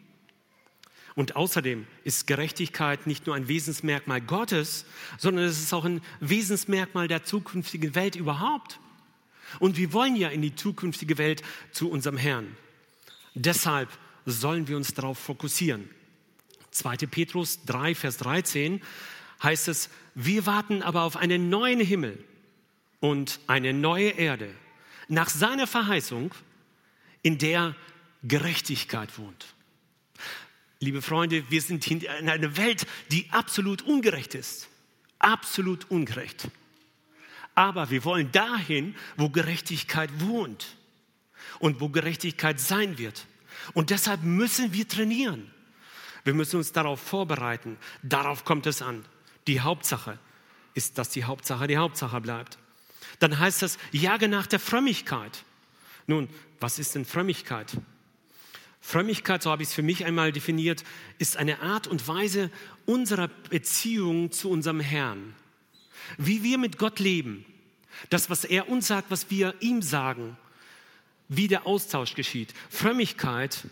Und 1.15 1.35
außerdem 1.35 1.87
ist 2.03 2.27
Gerechtigkeit 2.27 3.05
nicht 3.07 3.27
nur 3.27 3.35
ein 3.35 3.47
Wesensmerkmal 3.47 4.21
Gottes, 4.21 4.85
sondern 5.17 5.45
es 5.45 5.59
ist 5.59 5.73
auch 5.73 5.85
ein 5.85 6.01
Wesensmerkmal 6.19 7.07
der 7.07 7.23
zukünftigen 7.23 7.95
Welt 7.95 8.15
überhaupt. 8.15 8.79
Und 9.59 9.77
wir 9.77 9.91
wollen 9.91 10.15
ja 10.15 10.29
in 10.29 10.41
die 10.41 10.55
zukünftige 10.55 11.17
Welt 11.17 11.41
zu 11.71 11.89
unserem 11.89 12.17
Herrn. 12.17 12.55
Deshalb 13.35 13.89
sollen 14.25 14.67
wir 14.67 14.77
uns 14.77 14.93
darauf 14.93 15.17
fokussieren. 15.17 15.89
2. 16.71 16.97
Petrus 16.97 17.65
3, 17.65 17.95
Vers 17.95 18.17
13 18.17 18.81
heißt 19.43 19.67
es, 19.67 19.89
wir 20.15 20.45
warten 20.45 20.81
aber 20.81 21.03
auf 21.03 21.17
einen 21.17 21.49
neuen 21.49 21.79
Himmel 21.79 22.23
und 22.99 23.39
eine 23.47 23.73
neue 23.73 24.11
Erde 24.11 24.53
nach 25.11 25.29
seiner 25.29 25.67
Verheißung, 25.67 26.33
in 27.21 27.37
der 27.37 27.75
Gerechtigkeit 28.23 29.17
wohnt. 29.19 29.53
Liebe 30.83 31.03
Freunde, 31.03 31.43
wir 31.51 31.61
sind 31.61 31.85
in 31.91 32.27
einer 32.27 32.57
Welt, 32.57 32.87
die 33.11 33.27
absolut 33.29 33.83
ungerecht 33.83 34.33
ist. 34.33 34.67
Absolut 35.19 35.91
ungerecht. 35.91 36.49
Aber 37.53 37.91
wir 37.91 38.03
wollen 38.03 38.31
dahin, 38.31 38.95
wo 39.15 39.29
Gerechtigkeit 39.29 40.09
wohnt 40.19 40.75
und 41.59 41.81
wo 41.81 41.89
Gerechtigkeit 41.89 42.59
sein 42.59 42.97
wird. 42.97 43.27
Und 43.73 43.91
deshalb 43.91 44.23
müssen 44.23 44.73
wir 44.73 44.87
trainieren. 44.87 45.51
Wir 46.23 46.33
müssen 46.33 46.57
uns 46.57 46.71
darauf 46.71 46.99
vorbereiten. 46.99 47.77
Darauf 48.01 48.43
kommt 48.43 48.65
es 48.65 48.81
an. 48.81 49.05
Die 49.45 49.59
Hauptsache 49.59 50.17
ist, 50.73 50.97
dass 50.97 51.09
die 51.09 51.25
Hauptsache 51.25 51.67
die 51.67 51.77
Hauptsache 51.77 52.19
bleibt. 52.21 52.57
Dann 53.19 53.37
heißt 53.37 53.61
das, 53.61 53.77
jage 53.91 54.27
nach 54.27 54.47
der 54.47 54.59
Frömmigkeit. 54.59 55.43
Nun, 56.07 56.27
was 56.59 56.79
ist 56.79 56.95
denn 56.95 57.05
Frömmigkeit? 57.05 57.77
Frömmigkeit, 58.81 59.43
so 59.43 59.51
habe 59.51 59.63
ich 59.63 59.69
es 59.69 59.75
für 59.75 59.83
mich 59.83 60.05
einmal 60.05 60.31
definiert, 60.31 60.83
ist 61.19 61.37
eine 61.37 61.61
Art 61.61 61.87
und 61.87 62.07
Weise 62.07 62.49
unserer 62.85 63.27
Beziehung 63.49 64.31
zu 64.31 64.49
unserem 64.49 64.79
Herrn. 64.79 65.35
Wie 66.17 66.43
wir 66.43 66.57
mit 66.57 66.77
Gott 66.77 66.99
leben. 66.99 67.45
Das, 68.09 68.29
was 68.29 68.43
er 68.43 68.69
uns 68.69 68.87
sagt, 68.87 69.11
was 69.11 69.29
wir 69.29 69.53
ihm 69.59 69.81
sagen 69.81 70.35
wie 71.31 71.47
der 71.47 71.65
Austausch 71.65 72.13
geschieht. 72.13 72.53
Frömmigkeit 72.69 73.65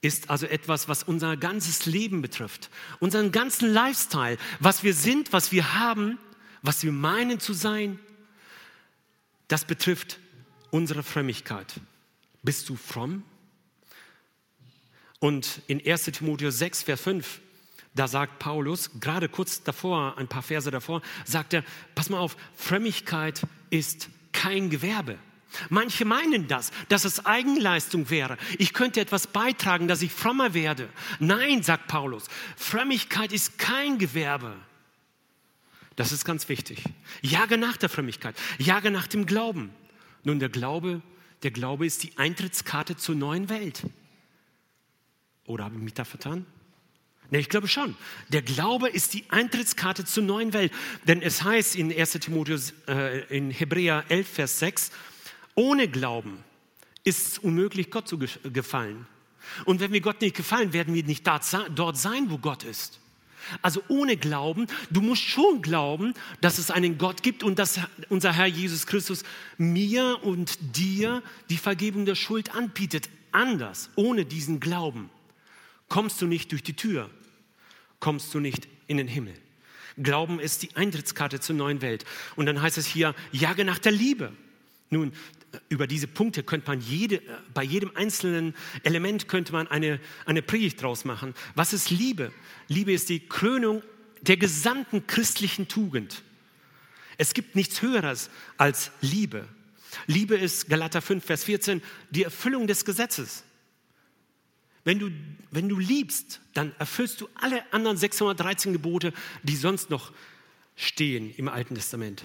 ist 0.00 0.30
also 0.30 0.46
etwas, 0.46 0.88
was 0.88 1.02
unser 1.02 1.36
ganzes 1.36 1.84
Leben 1.84 2.22
betrifft, 2.22 2.70
unseren 3.00 3.32
ganzen 3.32 3.68
Lifestyle, 3.68 4.38
was 4.60 4.84
wir 4.84 4.94
sind, 4.94 5.32
was 5.32 5.50
wir 5.50 5.74
haben, 5.74 6.18
was 6.62 6.84
wir 6.84 6.92
meinen 6.92 7.40
zu 7.40 7.52
sein, 7.52 7.98
das 9.48 9.64
betrifft 9.64 10.20
unsere 10.70 11.02
Frömmigkeit. 11.02 11.80
Bist 12.44 12.68
du 12.68 12.76
fromm? 12.76 13.24
Und 15.20 15.60
in 15.68 15.86
1 15.86 16.04
Timotheus 16.04 16.58
6, 16.58 16.82
Vers 16.82 17.00
5, 17.02 17.40
da 17.94 18.08
sagt 18.08 18.38
Paulus, 18.38 18.90
gerade 19.00 19.28
kurz 19.28 19.62
davor, 19.62 20.16
ein 20.16 20.28
paar 20.28 20.42
Verse 20.42 20.70
davor, 20.70 21.02
sagt 21.24 21.54
er, 21.54 21.62
pass 21.94 22.08
mal 22.08 22.18
auf, 22.18 22.36
Frömmigkeit 22.56 23.42
ist 23.68 24.08
kein 24.32 24.70
Gewerbe. 24.70 25.18
Manche 25.68 26.04
meinen 26.04 26.46
das, 26.48 26.70
dass 26.88 27.04
es 27.04 27.26
Eigenleistung 27.26 28.08
wäre. 28.08 28.38
Ich 28.58 28.72
könnte 28.72 29.00
etwas 29.00 29.26
beitragen, 29.26 29.88
dass 29.88 30.00
ich 30.00 30.12
frommer 30.12 30.54
werde. 30.54 30.88
Nein, 31.18 31.62
sagt 31.62 31.88
Paulus, 31.88 32.28
Frömmigkeit 32.56 33.32
ist 33.32 33.58
kein 33.58 33.98
Gewerbe. 33.98 34.54
Das 35.96 36.12
ist 36.12 36.24
ganz 36.24 36.48
wichtig. 36.48 36.84
Jage 37.20 37.58
nach 37.58 37.76
der 37.76 37.88
Frömmigkeit, 37.88 38.36
jage 38.58 38.90
nach 38.90 39.08
dem 39.08 39.26
Glauben. 39.26 39.70
Nun, 40.22 40.38
der 40.38 40.48
Glaube, 40.48 41.02
der 41.42 41.50
Glaube 41.50 41.84
ist 41.84 42.04
die 42.04 42.16
Eintrittskarte 42.16 42.96
zur 42.96 43.16
neuen 43.16 43.48
Welt. 43.48 43.82
Oder 45.50 45.64
habe 45.64 45.76
ich 45.76 45.82
mich 45.82 45.94
da 45.94 46.04
vertan? 46.04 46.46
Ne, 47.30 47.38
ich 47.38 47.48
glaube 47.48 47.68
schon. 47.68 47.96
Der 48.28 48.42
Glaube 48.42 48.88
ist 48.88 49.14
die 49.14 49.24
Eintrittskarte 49.28 50.04
zur 50.04 50.24
neuen 50.24 50.52
Welt. 50.52 50.72
Denn 51.06 51.22
es 51.22 51.42
heißt 51.42 51.76
in 51.76 51.92
1 51.92 52.12
Timotheus, 52.12 52.72
äh, 52.88 53.24
in 53.36 53.50
Hebräer 53.50 54.04
11, 54.08 54.28
Vers 54.28 54.58
6, 54.58 54.90
ohne 55.54 55.88
Glauben 55.88 56.42
ist 57.04 57.26
es 57.26 57.38
unmöglich, 57.38 57.90
Gott 57.90 58.08
zu 58.08 58.18
gefallen. 58.18 59.06
Und 59.64 59.80
wenn 59.80 59.92
wir 59.92 60.00
Gott 60.00 60.20
nicht 60.20 60.36
gefallen, 60.36 60.72
werden 60.72 60.94
wir 60.94 61.04
nicht 61.04 61.26
dort 61.26 61.44
sein, 61.96 62.30
wo 62.30 62.38
Gott 62.38 62.64
ist. 62.64 63.00
Also 63.62 63.82
ohne 63.88 64.16
Glauben, 64.16 64.66
du 64.90 65.00
musst 65.00 65.22
schon 65.22 65.62
glauben, 65.62 66.14
dass 66.40 66.58
es 66.58 66.70
einen 66.70 66.98
Gott 66.98 67.22
gibt 67.22 67.42
und 67.42 67.58
dass 67.58 67.80
unser 68.08 68.32
Herr 68.34 68.46
Jesus 68.46 68.86
Christus 68.86 69.24
mir 69.56 70.18
und 70.22 70.58
dir 70.76 71.22
die 71.48 71.56
Vergebung 71.56 72.04
der 72.04 72.14
Schuld 72.16 72.54
anbietet. 72.54 73.08
Anders, 73.32 73.90
ohne 73.96 74.24
diesen 74.24 74.60
Glauben, 74.60 75.10
kommst 75.90 76.22
du 76.22 76.26
nicht 76.26 76.52
durch 76.52 76.62
die 76.62 76.72
Tür, 76.74 77.10
kommst 77.98 78.32
du 78.32 78.40
nicht 78.40 78.66
in 78.86 78.96
den 78.96 79.08
Himmel. 79.08 79.34
Glauben 79.98 80.40
ist 80.40 80.62
die 80.62 80.74
Eintrittskarte 80.74 81.40
zur 81.40 81.56
neuen 81.56 81.82
Welt. 81.82 82.06
Und 82.36 82.46
dann 82.46 82.62
heißt 82.62 82.78
es 82.78 82.86
hier, 82.86 83.14
jage 83.32 83.66
nach 83.66 83.78
der 83.78 83.92
Liebe. 83.92 84.32
Nun, 84.88 85.12
über 85.68 85.86
diese 85.86 86.06
Punkte 86.06 86.42
könnte 86.42 86.68
man 86.68 86.80
jede, 86.80 87.20
bei 87.52 87.62
jedem 87.62 87.94
einzelnen 87.96 88.54
Element 88.82 89.28
könnte 89.28 89.52
man 89.52 89.68
eine, 89.68 90.00
eine 90.24 90.42
Predigt 90.42 90.80
draus 90.80 91.04
machen. 91.04 91.34
Was 91.54 91.72
ist 91.72 91.90
Liebe? 91.90 92.32
Liebe 92.68 92.92
ist 92.92 93.08
die 93.08 93.20
Krönung 93.28 93.82
der 94.22 94.36
gesamten 94.36 95.06
christlichen 95.06 95.68
Tugend. 95.68 96.22
Es 97.18 97.34
gibt 97.34 97.56
nichts 97.56 97.82
Höheres 97.82 98.30
als 98.56 98.92
Liebe. 99.00 99.46
Liebe 100.06 100.36
ist, 100.36 100.68
Galater 100.68 101.02
5, 101.02 101.24
Vers 101.24 101.44
14, 101.44 101.82
die 102.10 102.22
Erfüllung 102.22 102.66
des 102.66 102.84
Gesetzes. 102.84 103.44
Wenn 104.90 104.98
du, 104.98 105.12
wenn 105.52 105.68
du 105.68 105.78
liebst, 105.78 106.40
dann 106.52 106.74
erfüllst 106.80 107.20
du 107.20 107.28
alle 107.36 107.62
anderen 107.72 107.96
613 107.96 108.72
Gebote, 108.72 109.12
die 109.44 109.54
sonst 109.54 109.88
noch 109.88 110.10
stehen 110.74 111.32
im 111.36 111.46
Alten 111.46 111.76
Testament. 111.76 112.24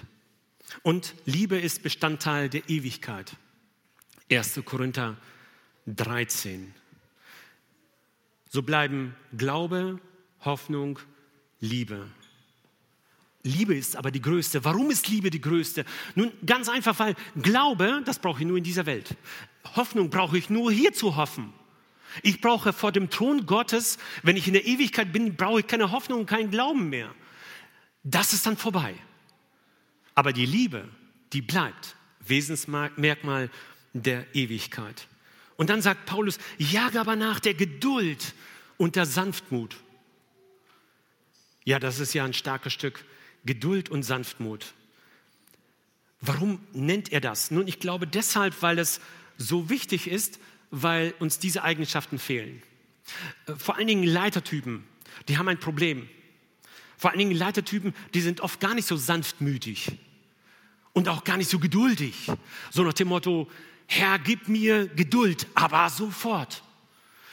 Und 0.81 1.13
Liebe 1.25 1.59
ist 1.59 1.83
Bestandteil 1.83 2.49
der 2.49 2.67
Ewigkeit. 2.67 3.37
1. 4.31 4.61
Korinther 4.65 5.15
13. 5.85 6.73
So 8.49 8.63
bleiben 8.63 9.15
Glaube, 9.37 9.99
Hoffnung, 10.43 10.97
Liebe. 11.59 12.07
Liebe 13.43 13.75
ist 13.75 13.95
aber 13.95 14.09
die 14.09 14.23
größte. 14.23 14.65
Warum 14.65 14.89
ist 14.89 15.07
Liebe 15.07 15.29
die 15.29 15.41
größte? 15.41 15.85
Nun, 16.15 16.31
ganz 16.43 16.67
einfach, 16.67 16.97
weil 16.97 17.15
Glaube, 17.39 18.01
das 18.05 18.17
brauche 18.17 18.41
ich 18.41 18.47
nur 18.47 18.57
in 18.57 18.63
dieser 18.63 18.87
Welt. 18.87 19.15
Hoffnung 19.75 20.09
brauche 20.09 20.35
ich 20.35 20.49
nur 20.49 20.71
hier 20.71 20.93
zu 20.93 21.15
hoffen. 21.15 21.53
Ich 22.21 22.41
brauche 22.41 22.73
vor 22.73 22.91
dem 22.91 23.09
Thron 23.09 23.45
Gottes, 23.45 23.97
wenn 24.23 24.37
ich 24.37 24.47
in 24.47 24.53
der 24.53 24.65
Ewigkeit 24.65 25.11
bin, 25.11 25.35
brauche 25.35 25.59
ich 25.61 25.67
keine 25.67 25.91
Hoffnung 25.91 26.21
und 26.21 26.25
keinen 26.25 26.51
Glauben 26.51 26.89
mehr. 26.89 27.13
Das 28.03 28.33
ist 28.33 28.45
dann 28.45 28.57
vorbei. 28.57 28.95
Aber 30.13 30.31
die 30.31 30.45
Liebe, 30.45 30.87
die 31.33 31.41
bleibt 31.41 31.95
Wesensmerkmal 32.21 33.49
der 33.93 34.25
Ewigkeit. 34.35 35.07
Und 35.57 35.69
dann 35.69 35.81
sagt 35.81 36.05
Paulus, 36.05 36.37
jage 36.57 36.99
aber 36.99 37.15
nach 37.15 37.39
der 37.39 37.53
Geduld 37.53 38.33
und 38.77 38.95
der 38.95 39.05
Sanftmut. 39.05 39.75
Ja, 41.63 41.79
das 41.79 41.99
ist 41.99 42.13
ja 42.13 42.25
ein 42.25 42.33
starkes 42.33 42.73
Stück 42.73 43.05
Geduld 43.45 43.89
und 43.89 44.03
Sanftmut. 44.03 44.73
Warum 46.21 46.59
nennt 46.73 47.11
er 47.11 47.21
das? 47.21 47.51
Nun, 47.51 47.67
ich 47.67 47.79
glaube 47.79 48.07
deshalb, 48.07 48.61
weil 48.61 48.79
es 48.79 48.99
so 49.37 49.69
wichtig 49.69 50.07
ist, 50.07 50.39
weil 50.71 51.13
uns 51.19 51.39
diese 51.39 51.63
Eigenschaften 51.63 52.19
fehlen. 52.19 52.61
Vor 53.57 53.75
allen 53.75 53.87
Dingen 53.87 54.03
Leitertypen, 54.03 54.83
die 55.27 55.37
haben 55.37 55.47
ein 55.47 55.59
Problem. 55.59 56.09
Vor 56.97 57.11
allen 57.11 57.19
Dingen 57.19 57.35
Leitertypen, 57.35 57.93
die 58.13 58.21
sind 58.21 58.41
oft 58.41 58.59
gar 58.59 58.73
nicht 58.73 58.87
so 58.87 58.95
sanftmütig 58.95 59.91
und 60.93 61.09
auch 61.09 61.23
gar 61.23 61.37
nicht 61.37 61.49
so 61.49 61.59
geduldig. 61.59 62.31
So 62.71 62.83
nach 62.83 62.93
dem 62.93 63.09
Motto, 63.09 63.49
Herr, 63.87 64.17
gib 64.17 64.47
mir 64.47 64.87
Geduld, 64.87 65.47
aber 65.53 65.89
sofort. 65.89 66.63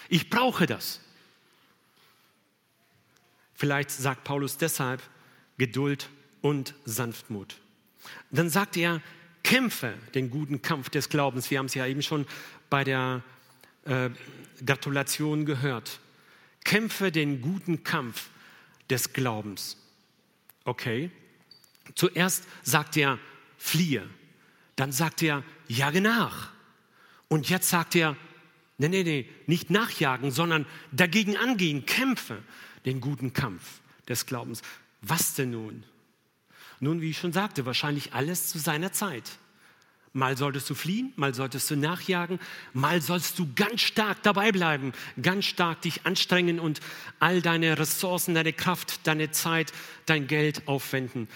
Ich 0.08 0.28
brauche 0.28 0.66
das. 0.66 1.00
Vielleicht 3.54 3.90
sagt 3.90 4.24
Paulus 4.24 4.58
deshalb 4.58 5.00
Geduld 5.56 6.10
und 6.40 6.74
Sanftmut. 6.84 7.56
Dann 8.30 8.50
sagt 8.50 8.76
er, 8.76 9.00
kämpfe 9.44 9.94
den 10.14 10.30
guten 10.30 10.60
Kampf 10.62 10.90
des 10.90 11.08
Glaubens. 11.08 11.50
Wir 11.50 11.58
haben 11.58 11.66
es 11.66 11.74
ja 11.74 11.86
eben 11.86 12.02
schon 12.02 12.26
bei 12.72 12.84
der 12.84 13.22
äh, 13.84 14.08
Gratulation 14.64 15.44
gehört. 15.44 16.00
Kämpfe 16.64 17.12
den 17.12 17.42
guten 17.42 17.84
Kampf 17.84 18.30
des 18.88 19.12
Glaubens. 19.12 19.76
Okay. 20.64 21.10
Zuerst 21.94 22.44
sagt 22.62 22.96
er, 22.96 23.18
fliehe. 23.58 24.08
Dann 24.74 24.90
sagt 24.90 25.20
er, 25.22 25.44
jage 25.68 26.00
nach. 26.00 26.50
Und 27.28 27.50
jetzt 27.50 27.68
sagt 27.68 27.94
er, 27.94 28.16
nee, 28.78 28.88
nee, 28.88 29.02
nee, 29.02 29.28
nicht 29.46 29.68
nachjagen, 29.68 30.30
sondern 30.30 30.64
dagegen 30.92 31.36
angehen, 31.36 31.84
kämpfe 31.84 32.42
den 32.86 33.02
guten 33.02 33.34
Kampf 33.34 33.80
des 34.08 34.24
Glaubens. 34.24 34.62
Was 35.02 35.34
denn 35.34 35.50
nun? 35.50 35.84
Nun, 36.80 37.02
wie 37.02 37.10
ich 37.10 37.18
schon 37.18 37.34
sagte, 37.34 37.66
wahrscheinlich 37.66 38.14
alles 38.14 38.48
zu 38.48 38.58
seiner 38.58 38.92
Zeit. 38.92 39.30
Mal 40.14 40.36
solltest 40.36 40.68
du 40.68 40.74
fliehen, 40.74 41.12
mal 41.16 41.34
solltest 41.34 41.70
du 41.70 41.76
nachjagen, 41.76 42.38
mal 42.74 43.00
sollst 43.00 43.38
du 43.38 43.48
ganz 43.54 43.80
stark 43.80 44.22
dabei 44.22 44.52
bleiben, 44.52 44.92
ganz 45.20 45.46
stark 45.46 45.80
dich 45.80 46.04
anstrengen 46.04 46.60
und 46.60 46.80
all 47.18 47.40
deine 47.40 47.78
Ressourcen, 47.78 48.34
deine 48.34 48.52
Kraft, 48.52 49.06
deine 49.06 49.30
Zeit, 49.30 49.72
dein 50.04 50.26
Geld 50.26 50.68
aufwenden. 50.68 51.28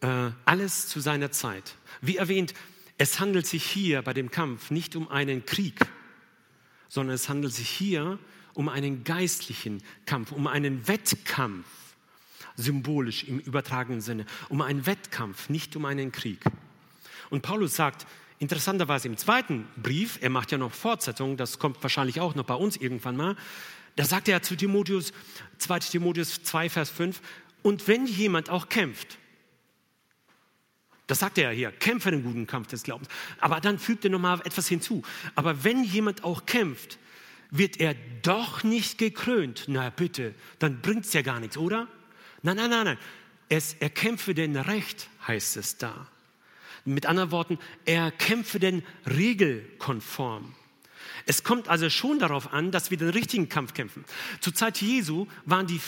Äh, 0.00 0.30
alles 0.44 0.86
zu 0.86 1.00
seiner 1.00 1.32
Zeit. 1.32 1.74
Wie 2.00 2.18
erwähnt, 2.18 2.54
es 2.98 3.18
handelt 3.18 3.48
sich 3.48 3.64
hier 3.64 4.02
bei 4.02 4.12
dem 4.12 4.30
Kampf 4.30 4.70
nicht 4.70 4.94
um 4.94 5.08
einen 5.08 5.44
Krieg, 5.44 5.80
sondern 6.88 7.14
es 7.14 7.28
handelt 7.28 7.52
sich 7.52 7.68
hier 7.68 8.18
um 8.54 8.68
einen 8.68 9.02
geistlichen 9.02 9.82
Kampf, 10.06 10.30
um 10.30 10.46
einen 10.46 10.86
Wettkampf, 10.86 11.66
symbolisch 12.56 13.24
im 13.24 13.40
übertragenen 13.40 14.00
Sinne, 14.00 14.26
um 14.48 14.60
einen 14.60 14.86
Wettkampf, 14.86 15.48
nicht 15.48 15.74
um 15.74 15.84
einen 15.84 16.12
Krieg. 16.12 16.44
Und 17.30 17.42
Paulus 17.42 17.74
sagt, 17.74 18.06
interessanterweise 18.40 19.06
im 19.06 19.16
zweiten 19.16 19.68
Brief, 19.80 20.18
er 20.20 20.30
macht 20.30 20.50
ja 20.50 20.58
noch 20.58 20.72
Fortsetzung, 20.72 21.36
das 21.36 21.60
kommt 21.60 21.80
wahrscheinlich 21.82 22.20
auch 22.20 22.34
noch 22.34 22.44
bei 22.44 22.54
uns 22.54 22.76
irgendwann 22.76 23.16
mal, 23.16 23.36
da 23.94 24.04
sagt 24.04 24.28
er 24.28 24.42
zu 24.42 24.56
Timotheus, 24.56 25.12
2 25.58 25.78
Timotheus 25.80 26.42
2, 26.42 26.68
Vers 26.70 26.90
5, 26.90 27.20
und 27.62 27.86
wenn 27.86 28.06
jemand 28.06 28.50
auch 28.50 28.68
kämpft, 28.68 29.18
das 31.06 31.18
sagt 31.18 31.38
er 31.38 31.50
ja 31.50 31.56
hier, 31.56 31.72
kämpfe 31.72 32.12
den 32.12 32.22
guten 32.22 32.46
Kampf 32.46 32.68
des 32.68 32.84
Glaubens. 32.84 33.08
Aber 33.40 33.60
dann 33.60 33.80
fügt 33.80 34.04
er 34.04 34.12
nochmal 34.12 34.40
etwas 34.44 34.68
hinzu. 34.68 35.02
Aber 35.34 35.64
wenn 35.64 35.82
jemand 35.82 36.22
auch 36.22 36.46
kämpft, 36.46 37.00
wird 37.50 37.80
er 37.80 37.96
doch 38.22 38.62
nicht 38.62 38.96
gekrönt. 38.96 39.64
Na 39.66 39.90
bitte, 39.90 40.36
dann 40.60 40.80
bringt 40.80 41.06
es 41.06 41.12
ja 41.12 41.22
gar 41.22 41.40
nichts, 41.40 41.56
oder? 41.56 41.88
Nein, 42.42 42.56
nein, 42.56 42.70
nein, 42.70 42.84
nein. 42.84 42.98
Es, 43.48 43.74
er 43.80 43.90
kämpfe 43.90 44.34
denn 44.34 44.54
Recht, 44.54 45.08
heißt 45.26 45.56
es 45.56 45.78
da. 45.78 46.06
Mit 46.84 47.06
anderen 47.06 47.30
Worten, 47.30 47.58
er 47.84 48.10
kämpfe 48.10 48.58
denn 48.58 48.82
regelkonform. 49.06 50.54
Es 51.26 51.44
kommt 51.44 51.68
also 51.68 51.90
schon 51.90 52.18
darauf 52.18 52.52
an, 52.52 52.70
dass 52.70 52.90
wir 52.90 52.96
den 52.96 53.10
richtigen 53.10 53.48
Kampf 53.48 53.74
kämpfen. 53.74 54.04
Zur 54.40 54.54
Zeit 54.54 54.80
Jesu 54.80 55.26
waren 55.44 55.66
die, 55.66 55.80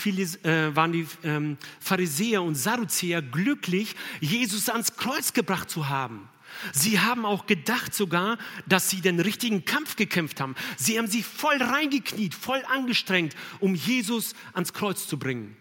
äh, 0.45 0.75
waren 0.77 0.93
die 0.93 1.07
ähm, 1.25 1.57
Pharisäer 1.81 2.43
und 2.43 2.55
Sadduzäer 2.55 3.23
glücklich, 3.23 3.95
Jesus 4.21 4.69
ans 4.69 4.97
Kreuz 4.97 5.33
gebracht 5.33 5.71
zu 5.71 5.89
haben. 5.89 6.29
Sie 6.73 7.01
haben 7.01 7.25
auch 7.25 7.47
gedacht 7.47 7.95
sogar, 7.95 8.39
dass 8.67 8.91
sie 8.91 9.01
den 9.01 9.21
richtigen 9.21 9.65
Kampf 9.65 9.97
gekämpft 9.97 10.41
haben. 10.41 10.55
Sie 10.77 10.99
haben 10.99 11.07
sich 11.07 11.25
voll 11.25 11.57
reingekniet, 11.61 12.35
voll 12.35 12.63
angestrengt, 12.67 13.35
um 13.59 13.75
Jesus 13.75 14.35
ans 14.53 14.73
Kreuz 14.73 15.09
zu 15.09 15.19
bringen. 15.19 15.57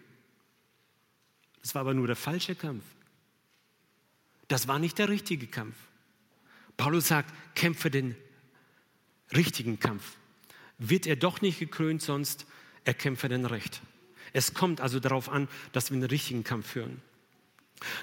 Das 1.62 1.74
war 1.74 1.80
aber 1.80 1.94
nur 1.94 2.06
der 2.06 2.16
falsche 2.16 2.54
Kampf. 2.54 2.84
Das 4.48 4.68
war 4.68 4.78
nicht 4.78 4.98
der 4.98 5.08
richtige 5.08 5.46
Kampf. 5.46 5.76
Paulus 6.76 7.08
sagt, 7.08 7.32
kämpfe 7.54 7.90
den 7.90 8.16
richtigen 9.34 9.78
Kampf. 9.78 10.16
Wird 10.78 11.06
er 11.06 11.16
doch 11.16 11.40
nicht 11.40 11.58
gekrönt, 11.58 12.02
sonst 12.02 12.46
erkämpfe 12.84 13.28
den 13.28 13.46
Recht. 13.46 13.80
Es 14.32 14.54
kommt 14.54 14.80
also 14.80 14.98
darauf 14.98 15.28
an, 15.28 15.48
dass 15.72 15.90
wir 15.90 15.98
den 15.98 16.08
richtigen 16.08 16.44
Kampf 16.44 16.70
führen. 16.70 17.00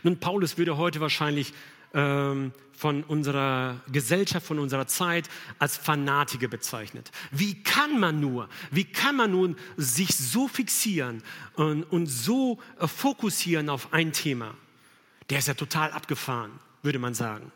Nun, 0.04 0.20
Paulus 0.20 0.58
würde 0.58 0.78
heute 0.78 1.00
wahrscheinlich 1.00 1.54
ähm, 1.94 2.52
von 2.74 3.04
unserer 3.04 3.82
Gesellschaft, 3.92 4.46
von 4.46 4.60
unserer 4.60 4.88
Zeit 4.88 5.30
als 5.58 5.78
Fanatiker 5.78 6.48
bezeichnet. 6.48 7.12
Wie 7.32 7.62
kann 7.64 8.00
man 8.00 8.20
nur, 8.20 8.48
wie 8.72 8.86
kann 8.86 9.16
man 9.16 9.32
nun 9.32 9.58
sich 9.76 10.16
so 10.16 10.48
fixieren 10.48 11.24
und, 11.56 11.84
und 11.84 12.08
so 12.08 12.60
äh, 12.80 12.88
fokussieren 12.88 13.70
auf 13.70 13.92
ein 13.92 14.14
Thema? 14.14 14.56
Der 15.30 15.40
ist 15.40 15.48
ja 15.48 15.54
total 15.54 15.92
abgefahren, 15.92 16.52
würde 16.82 17.00
man 17.00 17.14
sagen. 17.14 17.52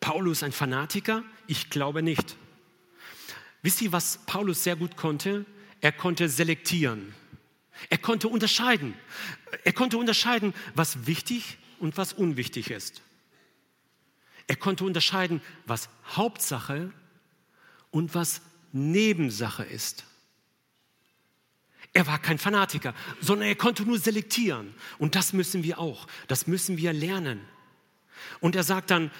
Paulus 0.00 0.42
ein 0.42 0.52
Fanatiker? 0.52 1.22
Ich 1.46 1.70
glaube 1.70 2.02
nicht. 2.02 2.36
Wisst 3.62 3.80
ihr, 3.80 3.92
was 3.92 4.18
Paulus 4.26 4.62
sehr 4.62 4.76
gut 4.76 4.96
konnte? 4.96 5.46
Er 5.80 5.92
konnte 5.92 6.28
selektieren. 6.28 7.14
Er 7.88 7.98
konnte 7.98 8.28
unterscheiden. 8.28 8.94
Er 9.64 9.72
konnte 9.72 9.96
unterscheiden, 9.96 10.52
was 10.74 11.06
wichtig 11.06 11.58
und 11.78 11.96
was 11.96 12.12
unwichtig 12.12 12.70
ist. 12.70 13.02
Er 14.46 14.56
konnte 14.56 14.84
unterscheiden, 14.84 15.40
was 15.66 15.88
Hauptsache 16.14 16.92
und 17.90 18.14
was 18.14 18.42
Nebensache 18.72 19.64
ist. 19.64 20.04
Er 21.94 22.06
war 22.06 22.18
kein 22.18 22.38
Fanatiker, 22.38 22.94
sondern 23.20 23.48
er 23.48 23.54
konnte 23.54 23.84
nur 23.84 23.98
selektieren. 23.98 24.74
Und 24.98 25.14
das 25.14 25.32
müssen 25.32 25.62
wir 25.62 25.78
auch. 25.78 26.06
Das 26.28 26.46
müssen 26.46 26.76
wir 26.76 26.92
lernen. 26.92 27.40
Und 28.40 28.56
er 28.56 28.64
sagt 28.64 28.90
dann 28.90 29.10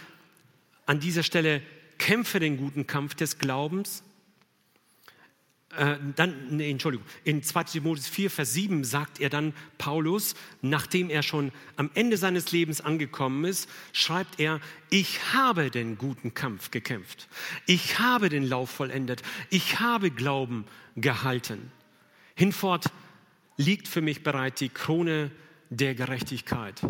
an 0.84 1.00
dieser 1.00 1.22
Stelle, 1.22 1.62
kämpfe 1.98 2.40
den 2.40 2.56
guten 2.56 2.86
Kampf 2.86 3.14
des 3.14 3.38
Glaubens 3.38 4.02
äh, 5.76 5.96
dann, 6.14 6.56
nee, 6.56 6.70
Entschuldigung, 6.70 7.06
in 7.24 7.42
2 7.42 7.64
Timotheus 7.64 8.06
4, 8.06 8.30
Vers 8.30 8.52
7 8.52 8.84
sagt 8.84 9.20
er 9.20 9.28
dann 9.28 9.52
Paulus, 9.78 10.34
nachdem 10.62 11.10
er 11.10 11.22
schon 11.22 11.52
am 11.76 11.90
Ende 11.94 12.16
seines 12.16 12.52
Lebens 12.52 12.80
angekommen 12.80 13.44
ist, 13.44 13.68
schreibt 13.92 14.38
er, 14.38 14.60
ich 14.90 15.32
habe 15.32 15.70
den 15.70 15.98
guten 15.98 16.34
Kampf 16.34 16.70
gekämpft, 16.70 17.28
ich 17.66 17.98
habe 17.98 18.28
den 18.28 18.44
Lauf 18.44 18.70
vollendet, 18.70 19.22
ich 19.50 19.80
habe 19.80 20.10
Glauben 20.10 20.64
gehalten. 20.96 21.72
Hinfort 22.34 22.86
liegt 23.56 23.88
für 23.88 24.00
mich 24.00 24.22
bereit 24.22 24.60
die 24.60 24.68
Krone 24.68 25.30
der 25.70 25.94
Gerechtigkeit. 25.94 26.80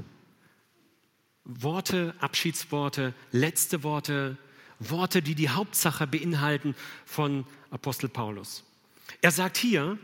Worte, 1.45 2.15
Abschiedsworte, 2.21 3.15
letzte 3.31 3.83
Worte, 3.83 4.39
Worte, 4.79 5.23
die 5.23 5.35
die 5.35 5.51
Hauptsache 5.51 6.07
beinhalten 6.07 6.75
von 7.05 7.47
Apostel 7.71 8.09
Paulus. 8.09 8.65
Er 9.21 9.31
sagt 9.31 9.59
hier, 9.59 9.99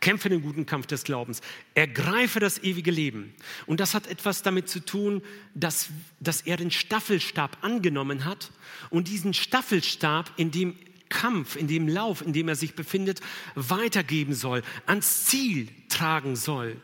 kämpfe 0.00 0.28
den 0.28 0.42
guten 0.42 0.66
Kampf 0.66 0.86
des 0.86 1.04
Glaubens, 1.04 1.40
ergreife 1.74 2.40
das 2.40 2.62
ewige 2.62 2.90
Leben. 2.90 3.34
Und 3.66 3.80
das 3.80 3.94
hat 3.94 4.06
etwas 4.06 4.42
damit 4.42 4.68
zu 4.68 4.84
tun, 4.84 5.22
dass, 5.54 5.88
dass 6.20 6.42
er 6.42 6.56
den 6.56 6.70
Staffelstab 6.70 7.58
angenommen 7.62 8.24
hat 8.24 8.50
und 8.90 9.08
diesen 9.08 9.34
Staffelstab 9.34 10.30
in 10.36 10.50
dem 10.50 10.76
Kampf, 11.08 11.56
in 11.56 11.68
dem 11.68 11.88
Lauf, 11.88 12.22
in 12.22 12.32
dem 12.32 12.48
er 12.48 12.56
sich 12.56 12.74
befindet, 12.74 13.20
weitergeben 13.54 14.34
soll, 14.34 14.62
ans 14.86 15.24
Ziel 15.26 15.68
tragen 15.88 16.36
soll. 16.36 16.80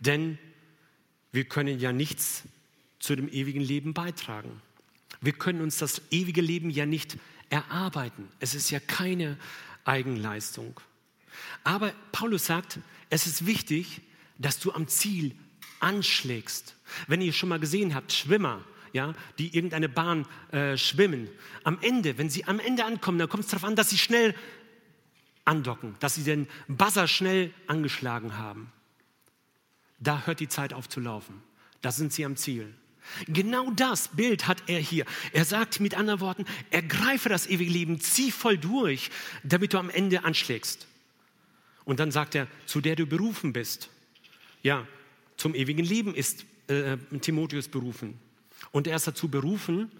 Denn 0.00 0.38
wir 1.32 1.44
können 1.44 1.78
ja 1.78 1.92
nichts 1.92 2.44
zu 2.98 3.14
dem 3.14 3.28
ewigen 3.28 3.60
Leben 3.60 3.94
beitragen. 3.94 4.60
Wir 5.20 5.32
können 5.32 5.60
uns 5.60 5.78
das 5.78 6.02
ewige 6.10 6.40
Leben 6.40 6.70
ja 6.70 6.86
nicht 6.86 7.18
erarbeiten. 7.50 8.28
Es 8.40 8.54
ist 8.54 8.70
ja 8.70 8.80
keine 8.80 9.36
Eigenleistung. 9.84 10.80
Aber 11.64 11.92
Paulus 12.12 12.46
sagt, 12.46 12.78
es 13.10 13.26
ist 13.26 13.46
wichtig, 13.46 14.00
dass 14.38 14.58
du 14.58 14.72
am 14.72 14.88
Ziel 14.88 15.34
anschlägst. 15.80 16.74
Wenn 17.06 17.20
ihr 17.20 17.32
schon 17.32 17.48
mal 17.48 17.60
gesehen 17.60 17.94
habt, 17.94 18.12
Schwimmer, 18.12 18.64
ja, 18.92 19.14
die 19.38 19.54
irgendeine 19.54 19.88
Bahn 19.88 20.26
äh, 20.52 20.76
schwimmen, 20.76 21.28
am 21.64 21.78
Ende, 21.80 22.18
wenn 22.18 22.30
sie 22.30 22.44
am 22.44 22.58
Ende 22.58 22.84
ankommen, 22.84 23.18
dann 23.18 23.28
kommt 23.28 23.44
es 23.44 23.50
darauf 23.50 23.64
an, 23.64 23.76
dass 23.76 23.90
sie 23.90 23.98
schnell 23.98 24.34
andocken, 25.44 25.94
dass 26.00 26.16
sie 26.16 26.24
den 26.24 26.48
Buzzer 26.68 27.06
schnell 27.06 27.52
angeschlagen 27.66 28.36
haben. 28.36 28.72
Da 29.98 30.26
hört 30.26 30.40
die 30.40 30.48
Zeit 30.48 30.72
auf 30.72 30.88
zu 30.88 31.00
laufen. 31.00 31.42
Da 31.80 31.92
sind 31.92 32.12
sie 32.12 32.24
am 32.24 32.36
Ziel. 32.36 32.74
Genau 33.28 33.70
das 33.70 34.08
Bild 34.08 34.48
hat 34.48 34.64
er 34.66 34.80
hier. 34.80 35.04
Er 35.32 35.44
sagt 35.44 35.80
mit 35.80 35.94
anderen 35.94 36.20
Worten, 36.20 36.44
ergreife 36.70 37.28
das 37.28 37.46
ewige 37.46 37.70
Leben, 37.70 38.00
zieh 38.00 38.30
voll 38.30 38.58
durch, 38.58 39.10
damit 39.44 39.72
du 39.72 39.78
am 39.78 39.90
Ende 39.90 40.24
anschlägst. 40.24 40.86
Und 41.84 42.00
dann 42.00 42.10
sagt 42.10 42.34
er, 42.34 42.48
zu 42.66 42.80
der 42.80 42.96
du 42.96 43.06
berufen 43.06 43.52
bist. 43.52 43.90
Ja, 44.62 44.86
zum 45.36 45.54
ewigen 45.54 45.84
Leben 45.84 46.14
ist 46.14 46.44
äh, 46.66 46.96
Timotheus 47.20 47.68
berufen. 47.68 48.18
Und 48.72 48.86
er 48.86 48.96
ist 48.96 49.06
dazu 49.06 49.28
berufen, 49.28 49.90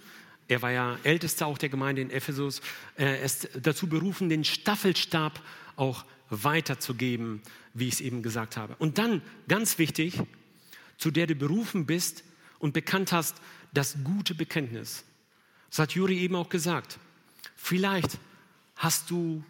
er 0.48 0.62
war 0.62 0.70
ja 0.70 0.98
ältester 1.02 1.46
auch 1.46 1.58
der 1.58 1.68
Gemeinde 1.68 2.02
in 2.02 2.10
Ephesus, 2.10 2.60
er 2.96 3.20
ist 3.20 3.48
dazu 3.60 3.88
berufen, 3.88 4.28
den 4.28 4.44
Staffelstab 4.44 5.40
auch 5.76 6.04
weiterzugeben, 6.30 7.42
wie 7.74 7.88
ich 7.88 7.94
es 7.94 8.00
eben 8.00 8.22
gesagt 8.22 8.56
habe. 8.56 8.76
Und 8.78 8.98
dann, 8.98 9.22
ganz 9.48 9.78
wichtig, 9.78 10.20
zu 10.98 11.10
der 11.10 11.26
du 11.26 11.34
berufen 11.34 11.86
bist 11.86 12.24
und 12.58 12.72
bekannt 12.72 13.12
hast, 13.12 13.36
das 13.72 13.96
gute 14.04 14.34
Bekenntnis. 14.34 15.04
Das 15.70 15.80
hat 15.80 15.92
Juri 15.92 16.18
eben 16.18 16.36
auch 16.36 16.48
gesagt. 16.48 16.98
Vielleicht 17.56 18.18
hast 18.76 19.10
du 19.10 19.44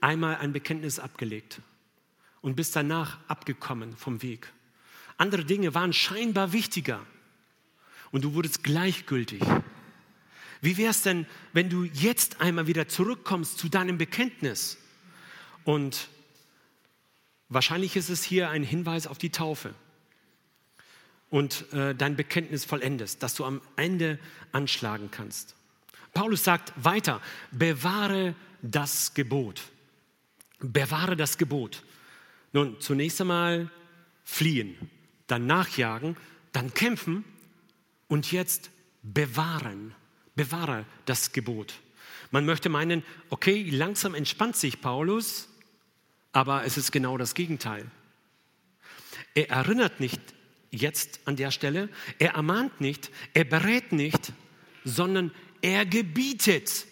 einmal 0.00 0.36
ein 0.36 0.52
Bekenntnis 0.52 0.98
abgelegt 0.98 1.60
und 2.40 2.56
bist 2.56 2.76
danach 2.76 3.18
abgekommen 3.28 3.96
vom 3.96 4.22
Weg. 4.22 4.52
Andere 5.16 5.44
Dinge 5.44 5.74
waren 5.74 5.92
scheinbar 5.92 6.52
wichtiger 6.52 7.00
und 8.14 8.22
du 8.22 8.34
wurdest 8.34 8.62
gleichgültig. 8.62 9.42
Wie 10.60 10.76
wäre 10.76 10.92
es 10.92 11.02
denn, 11.02 11.26
wenn 11.52 11.68
du 11.68 11.82
jetzt 11.82 12.40
einmal 12.40 12.68
wieder 12.68 12.86
zurückkommst 12.86 13.58
zu 13.58 13.68
deinem 13.68 13.98
Bekenntnis? 13.98 14.78
Und 15.64 16.08
wahrscheinlich 17.48 17.96
ist 17.96 18.10
es 18.10 18.22
hier 18.22 18.50
ein 18.50 18.62
Hinweis 18.62 19.08
auf 19.08 19.18
die 19.18 19.30
Taufe 19.30 19.74
und 21.28 21.72
äh, 21.72 21.96
dein 21.96 22.14
Bekenntnis 22.14 22.64
vollendest, 22.64 23.20
dass 23.24 23.34
du 23.34 23.44
am 23.44 23.60
Ende 23.74 24.20
anschlagen 24.52 25.10
kannst. 25.10 25.56
Paulus 26.12 26.44
sagt 26.44 26.72
weiter, 26.76 27.20
bewahre 27.50 28.36
das 28.62 29.14
Gebot. 29.14 29.60
Bewahre 30.60 31.16
das 31.16 31.36
Gebot. 31.36 31.82
Nun, 32.52 32.80
zunächst 32.80 33.20
einmal 33.20 33.72
fliehen, 34.22 34.76
dann 35.26 35.48
nachjagen, 35.48 36.16
dann 36.52 36.72
kämpfen 36.74 37.24
und 38.08 38.32
jetzt 38.32 38.70
bewahren. 39.02 39.94
Bewahre 40.36 40.84
das 41.04 41.32
Gebot. 41.32 41.74
Man 42.30 42.44
möchte 42.44 42.68
meinen, 42.68 43.04
okay, 43.30 43.68
langsam 43.70 44.14
entspannt 44.14 44.56
sich 44.56 44.80
Paulus, 44.80 45.48
aber 46.32 46.64
es 46.64 46.76
ist 46.76 46.90
genau 46.90 47.16
das 47.16 47.34
Gegenteil. 47.34 47.88
Er 49.34 49.50
erinnert 49.50 50.00
nicht 50.00 50.20
jetzt 50.70 51.20
an 51.26 51.36
der 51.36 51.52
Stelle, 51.52 51.88
er 52.18 52.32
ermahnt 52.32 52.80
nicht, 52.80 53.10
er 53.34 53.44
berät 53.44 53.92
nicht, 53.92 54.32
sondern 54.84 55.30
er 55.62 55.86
gebietet. 55.86 56.86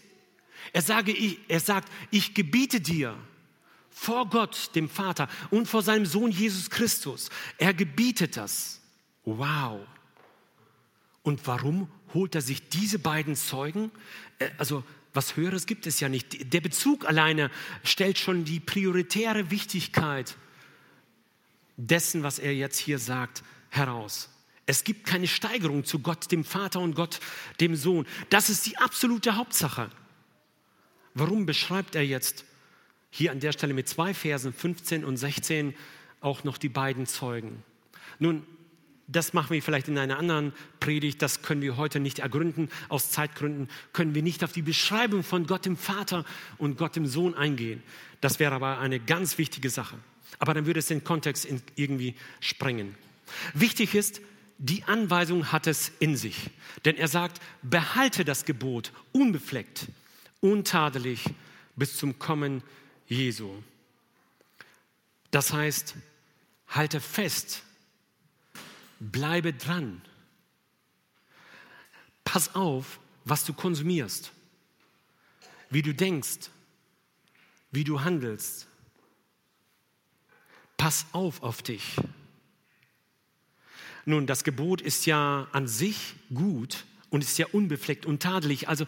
Er, 0.72 0.83
sage, 0.83 1.14
er 1.48 1.61
sagt, 1.61 1.90
ich 2.11 2.35
gebiete 2.35 2.81
dir 2.81 3.16
vor 3.90 4.29
Gott, 4.29 4.70
dem 4.75 4.88
Vater 4.88 5.29
und 5.51 5.66
vor 5.66 5.83
seinem 5.83 6.07
Sohn 6.07 6.31
Jesus 6.31 6.70
Christus. 6.70 7.29
Er 7.59 7.75
gebietet 7.75 8.37
das. 8.37 8.81
Wow. 9.25 9.81
Und 11.22 11.46
warum 11.46 11.88
holt 12.14 12.35
er 12.35 12.42
sich 12.42 12.68
diese 12.68 12.98
beiden 12.98 13.37
Zeugen? 13.37 13.90
Äh, 14.38 14.50
also 14.58 14.85
was 15.14 15.37
Höheres 15.37 15.66
gibt 15.66 15.87
es 15.87 16.00
ja 16.00 16.08
nicht. 16.08 16.52
Der 16.52 16.61
Bezug 16.61 17.06
alleine 17.06 17.50
stellt 17.85 18.18
schon 18.18 18.44
die 18.44 18.61
prioritäre 18.61 19.50
Wichtigkeit 19.50 20.37
dessen, 21.76 22.22
was 22.22 22.38
er 22.38 22.54
jetzt 22.54 22.78
hier 22.78 22.98
sagt, 22.98 23.42
heraus. 23.68 24.30
Es 24.64 24.85
gibt 24.85 25.06
keine 25.06 25.26
Steigerung 25.26 25.85
zu 25.85 25.98
Gott, 25.98 26.30
dem 26.30 26.44
Vater 26.44 26.80
und 26.80 26.94
Gott, 26.94 27.20
dem 27.61 27.74
Sohn. 27.76 28.06
Das 28.30 28.48
ist 28.48 28.64
die 28.66 28.78
absolute 28.78 29.37
Hauptsache. 29.37 29.90
Warum 31.14 31.46
beschreibt 31.46 31.94
er 31.94 32.06
jetzt 32.06 32.44
hier 33.11 33.32
an 33.32 33.40
der 33.40 33.52
Stelle 33.52 33.74
mit 33.74 33.88
zwei 33.88 34.14
Versen 34.14 34.52
15 34.52 35.04
und 35.04 35.16
16 35.16 35.74
auch 36.20 36.44
noch 36.44 36.56
die 36.56 36.68
beiden 36.68 37.06
Zeugen? 37.06 37.62
Nun, 38.18 38.46
das 39.12 39.33
machen 39.33 39.51
wir 39.55 39.62
vielleicht 39.62 39.88
in 39.88 39.98
einer 39.98 40.18
anderen 40.18 40.53
Predigt, 40.81 41.22
das 41.22 41.42
können 41.42 41.62
wir 41.62 41.77
heute 41.77 42.01
nicht 42.01 42.20
ergründen. 42.20 42.68
Aus 42.88 43.11
Zeitgründen 43.11 43.68
können 43.92 44.14
wir 44.14 44.22
nicht 44.22 44.44
auf 44.44 44.53
die 44.53 44.62
Beschreibung 44.62 45.22
von 45.22 45.46
Gott 45.46 45.64
dem 45.64 45.77
Vater 45.77 46.25
und 46.59 46.79
Gott 46.79 46.96
dem 46.96 47.07
Sohn 47.07 47.35
eingehen. 47.35 47.83
Das 48.20 48.38
wäre 48.38 48.55
aber 48.55 48.79
eine 48.79 49.01
ganz 49.01 49.38
wichtige 49.38 49.70
Sache. 49.70 49.96
Aber 50.38 50.55
dann 50.55 50.66
würde 50.66 50.81
es 50.81 50.87
den 50.87 51.05
Kontext 51.05 51.46
irgendwie 51.77 52.14
sprengen. 52.40 52.94
Wichtig 53.55 53.94
ist, 53.94 54.20
die 54.59 54.85
Anweisung 54.85 55.51
hat 55.53 55.66
es 55.66 55.92
in 55.98 56.16
sich. 56.16 56.51
Denn 56.85 56.96
er 56.96 57.09
sagt, 57.09 57.40
behalte 57.62 58.25
das 58.25 58.44
Gebot 58.44 58.92
unbefleckt, 59.12 59.88
untadelig 60.40 61.25
bis 61.77 61.96
zum 61.96 62.18
Kommen 62.18 62.62
Jesu. 63.09 63.51
Das 65.31 65.53
heißt, 65.53 65.96
halte 66.68 67.01
fest 67.01 67.64
Bleibe 69.10 69.52
dran. 69.52 70.00
Pass 72.22 72.54
auf, 72.54 73.00
was 73.24 73.44
du 73.44 73.52
konsumierst, 73.52 74.32
wie 75.70 75.82
du 75.82 75.92
denkst, 75.92 76.50
wie 77.72 77.82
du 77.82 78.02
handelst. 78.02 78.68
Pass 80.76 81.06
auf 81.12 81.42
auf 81.42 81.62
dich. 81.62 81.96
Nun, 84.04 84.26
das 84.26 84.44
Gebot 84.44 84.80
ist 84.80 85.06
ja 85.06 85.48
an 85.52 85.66
sich 85.66 86.14
gut 86.32 86.84
und 87.10 87.24
ist 87.24 87.38
ja 87.38 87.46
unbefleckt 87.52 88.06
und 88.06 88.22
tadelig. 88.22 88.68
Also 88.68 88.86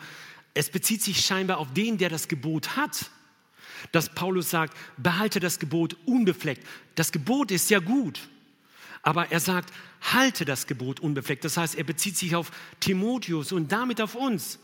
es 0.54 0.70
bezieht 0.70 1.02
sich 1.02 1.24
scheinbar 1.24 1.58
auf 1.58 1.72
den, 1.72 1.98
der 1.98 2.08
das 2.08 2.28
Gebot 2.28 2.76
hat. 2.76 3.10
Dass 3.92 4.14
Paulus 4.14 4.50
sagt, 4.50 4.76
behalte 4.96 5.40
das 5.40 5.58
Gebot 5.58 5.96
unbefleckt. 6.06 6.66
Das 6.94 7.10
Gebot 7.10 7.50
ist 7.50 7.68
ja 7.70 7.80
gut. 7.80 8.28
Aber 9.04 9.30
er 9.30 9.38
sagt, 9.38 9.70
halte 10.00 10.46
das 10.46 10.66
Gebot 10.66 10.98
unbefleckt. 10.98 11.44
Das 11.44 11.58
heißt, 11.58 11.76
er 11.76 11.84
bezieht 11.84 12.16
sich 12.16 12.34
auf 12.34 12.50
Timotheus 12.80 13.52
und 13.52 13.70
damit 13.70 14.00
auf 14.00 14.14
uns. 14.14 14.58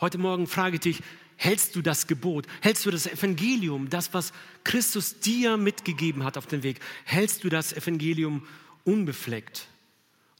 Heute 0.00 0.16
Morgen 0.16 0.46
frage 0.46 0.76
ich 0.76 0.80
dich, 0.80 1.02
hältst 1.34 1.74
du 1.74 1.82
das 1.82 2.06
Gebot? 2.06 2.46
Hältst 2.60 2.86
du 2.86 2.92
das 2.92 3.06
Evangelium, 3.08 3.90
das, 3.90 4.14
was 4.14 4.32
Christus 4.62 5.18
dir 5.18 5.56
mitgegeben 5.56 6.22
hat 6.22 6.38
auf 6.38 6.46
den 6.46 6.62
Weg? 6.62 6.78
Hältst 7.04 7.42
du 7.42 7.48
das 7.48 7.72
Evangelium 7.72 8.46
unbefleckt, 8.84 9.66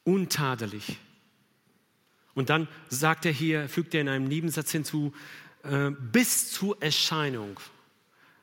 untadelig? 0.05 0.97
Und 2.35 2.51
dann 2.51 2.69
sagt 2.89 3.27
er 3.27 3.33
hier, 3.33 3.69
fügt 3.69 3.95
er 3.95 4.03
in 4.03 4.09
einem 4.09 4.29
Nebensatz 4.29 4.71
hinzu, 4.71 5.13
äh, 5.65 5.91
bis 5.91 6.53
zur 6.53 6.81
Erscheinung 6.81 7.59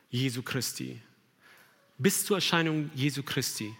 Jesu 0.09 0.41
Christi. 0.41 0.99
Bis 1.97 2.25
zur 2.25 2.37
Erscheinung 2.37 2.91
Jesu 2.93 3.23
Christi. 3.23 3.73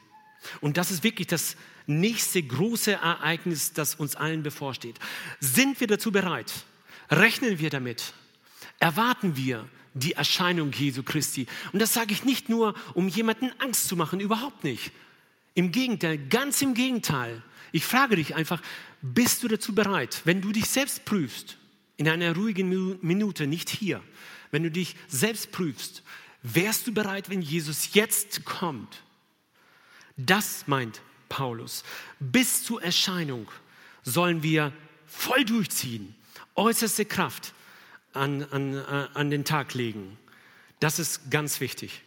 Und 0.62 0.78
das 0.78 0.92
ist 0.92 1.04
wirklich 1.04 1.28
das 1.28 1.56
nächste 1.86 2.42
große 2.42 2.94
Ereignis, 2.94 3.74
das 3.74 3.96
uns 3.96 4.16
allen 4.16 4.44
bevorsteht. 4.44 5.00
Sind 5.40 5.80
wir 5.80 5.88
dazu 5.88 6.12
bereit? 6.12 6.52
Rechnen 7.10 7.60
wir 7.60 7.70
damit? 7.70 8.14
Erwarten 8.80 9.36
wir 9.36 9.68
die 9.94 10.14
Erscheinung 10.14 10.72
Jesu 10.72 11.04
Christi? 11.04 11.48
Und 11.72 11.82
das 11.82 11.94
sage 11.94 12.14
ich 12.14 12.24
nicht 12.24 12.50
nur, 12.50 12.74
um 12.94 13.08
jemanden 13.08 13.52
Angst 13.60 13.88
zu 13.88 13.96
machen, 13.96 14.20
überhaupt 14.20 14.64
nicht. 14.64 14.92
Im 15.54 15.72
Gegenteil, 15.72 16.18
ganz 16.18 16.62
im 16.62 16.74
Gegenteil. 16.74 17.44
Ich 17.72 17.86
frage 17.86 18.16
dich 18.16 18.36
einfach, 18.36 18.62
bist 19.02 19.44
du 19.44 19.48
dazu 19.48 19.76
bereit, 19.76 20.22
wenn 20.26 20.42
du 20.42 20.52
dich 20.52 20.70
selbst 20.70 21.06
prüfst, 21.06 21.58
in 21.98 22.08
einer 22.08 22.36
ruhigen 22.36 22.98
Minute, 23.02 23.48
nicht 23.48 23.70
hier, 23.70 24.02
wenn 24.52 24.64
du 24.64 24.72
dich 24.72 24.96
selbst 25.08 25.52
prüfst, 25.52 26.04
wärst 26.42 26.88
du 26.88 26.94
bereit, 26.94 27.30
wenn 27.30 27.42
Jesus 27.42 27.94
jetzt 27.94 28.46
kommt? 28.46 29.04
Das 30.18 30.68
meint 30.68 31.02
Paulus. 31.30 31.84
Bis 32.20 32.64
zur 32.64 32.84
Erscheinung 32.84 33.50
sollen 34.04 34.44
wir 34.44 34.72
voll 35.08 35.46
durchziehen, 35.46 36.16
äußerste 36.56 37.06
Kraft 37.06 37.54
an, 38.14 38.44
an, 38.52 38.76
äh, 38.76 39.08
an 39.14 39.32
den 39.32 39.46
Tag 39.46 39.74
legen. 39.74 40.18
Das 40.80 41.00
ist 41.00 41.32
ganz 41.32 41.60
wichtig. 41.60 42.02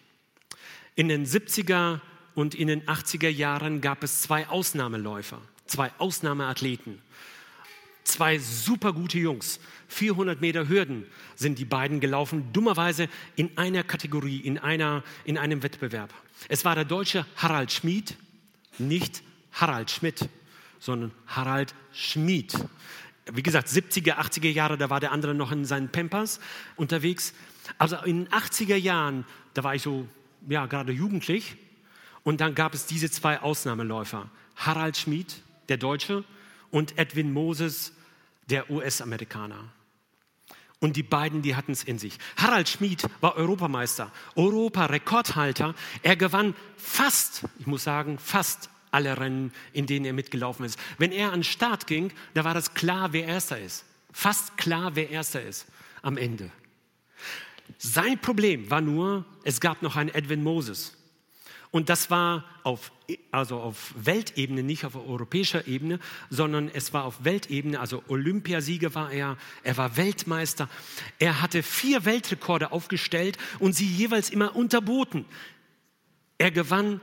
In 0.94 1.08
den 1.08 1.26
70er 1.26 2.00
und 2.34 2.54
in 2.54 2.68
den 2.68 2.82
80er 2.86 3.28
Jahren 3.28 3.80
gab 3.80 4.02
es 4.02 4.22
zwei 4.22 4.46
Ausnahmeläufer, 4.48 5.40
zwei 5.66 5.90
Ausnahmeathleten, 5.98 7.00
zwei 8.06 8.38
super 8.38 8.92
gute 8.92 9.18
Jungs. 9.18 9.60
400 9.88 10.40
Meter 10.40 10.68
Hürden 10.68 11.06
sind 11.34 11.58
die 11.58 11.64
beiden 11.64 12.00
gelaufen, 12.00 12.52
dummerweise 12.52 13.08
in 13.36 13.56
einer 13.56 13.82
Kategorie, 13.82 14.38
in, 14.38 14.58
einer, 14.58 15.02
in 15.24 15.38
einem 15.38 15.62
Wettbewerb. 15.62 16.12
Es 16.48 16.64
war 16.64 16.74
der 16.74 16.84
deutsche 16.84 17.26
Harald 17.36 17.72
Schmid, 17.72 18.16
nicht 18.78 19.22
Harald 19.52 19.90
Schmidt, 19.90 20.28
sondern 20.78 21.12
Harald 21.26 21.74
Schmid. 21.92 22.52
Wie 23.32 23.42
gesagt, 23.42 23.68
70er, 23.68 24.16
80er 24.18 24.50
Jahre, 24.50 24.78
da 24.78 24.90
war 24.90 25.00
der 25.00 25.12
andere 25.12 25.34
noch 25.34 25.50
in 25.50 25.64
seinen 25.64 25.88
Pampers 25.88 26.40
unterwegs. 26.76 27.34
Also 27.78 27.96
in 28.04 28.24
den 28.24 28.28
80er 28.28 28.76
Jahren, 28.76 29.24
da 29.54 29.64
war 29.64 29.74
ich 29.74 29.82
so, 29.82 30.06
ja, 30.48 30.66
gerade 30.66 30.92
jugendlich. 30.92 31.56
Und 32.22 32.40
dann 32.40 32.54
gab 32.54 32.74
es 32.74 32.86
diese 32.86 33.10
zwei 33.10 33.40
Ausnahmeläufer. 33.40 34.30
Harald 34.56 34.96
Schmid, 34.96 35.42
der 35.68 35.76
Deutsche, 35.76 36.24
und 36.70 36.98
Edwin 36.98 37.32
Moses, 37.32 37.92
der 38.46 38.70
US-Amerikaner. 38.70 39.72
Und 40.78 40.96
die 40.96 41.02
beiden, 41.02 41.42
die 41.42 41.56
hatten 41.56 41.72
es 41.72 41.84
in 41.84 41.98
sich. 41.98 42.18
Harald 42.36 42.68
Schmid 42.68 43.02
war 43.20 43.36
Europameister, 43.36 44.12
Europarekordhalter. 44.34 45.74
Er 46.02 46.16
gewann 46.16 46.54
fast, 46.76 47.44
ich 47.58 47.66
muss 47.66 47.84
sagen, 47.84 48.18
fast 48.18 48.68
alle 48.90 49.18
Rennen, 49.18 49.52
in 49.72 49.86
denen 49.86 50.04
er 50.04 50.12
mitgelaufen 50.12 50.64
ist. 50.64 50.78
Wenn 50.98 51.12
er 51.12 51.28
an 51.28 51.40
den 51.40 51.44
Start 51.44 51.86
ging, 51.86 52.12
da 52.34 52.44
war 52.44 52.54
das 52.54 52.74
klar, 52.74 53.12
wer 53.12 53.26
Erster 53.26 53.58
ist. 53.58 53.84
Fast 54.12 54.56
klar, 54.56 54.94
wer 54.96 55.10
Erster 55.10 55.42
ist 55.42 55.66
am 56.02 56.16
Ende. 56.16 56.50
Sein 57.78 58.18
Problem 58.18 58.70
war 58.70 58.80
nur, 58.80 59.24
es 59.44 59.60
gab 59.60 59.82
noch 59.82 59.96
einen 59.96 60.10
Edwin 60.10 60.42
Moses. 60.42 60.96
Und 61.76 61.90
das 61.90 62.08
war 62.10 62.46
auf, 62.62 62.90
also 63.30 63.60
auf 63.60 63.92
Weltebene, 63.98 64.62
nicht 64.62 64.86
auf 64.86 64.96
europäischer 64.96 65.66
Ebene, 65.68 65.98
sondern 66.30 66.70
es 66.72 66.94
war 66.94 67.04
auf 67.04 67.22
Weltebene, 67.22 67.78
also 67.78 68.02
Olympiasieger 68.08 68.94
war 68.94 69.12
er, 69.12 69.36
er 69.62 69.76
war 69.76 69.98
Weltmeister. 69.98 70.70
Er 71.18 71.42
hatte 71.42 71.62
vier 71.62 72.06
Weltrekorde 72.06 72.72
aufgestellt 72.72 73.36
und 73.58 73.74
sie 73.74 73.86
jeweils 73.86 74.30
immer 74.30 74.56
unterboten. 74.56 75.26
Er 76.38 76.50
gewann, 76.50 77.02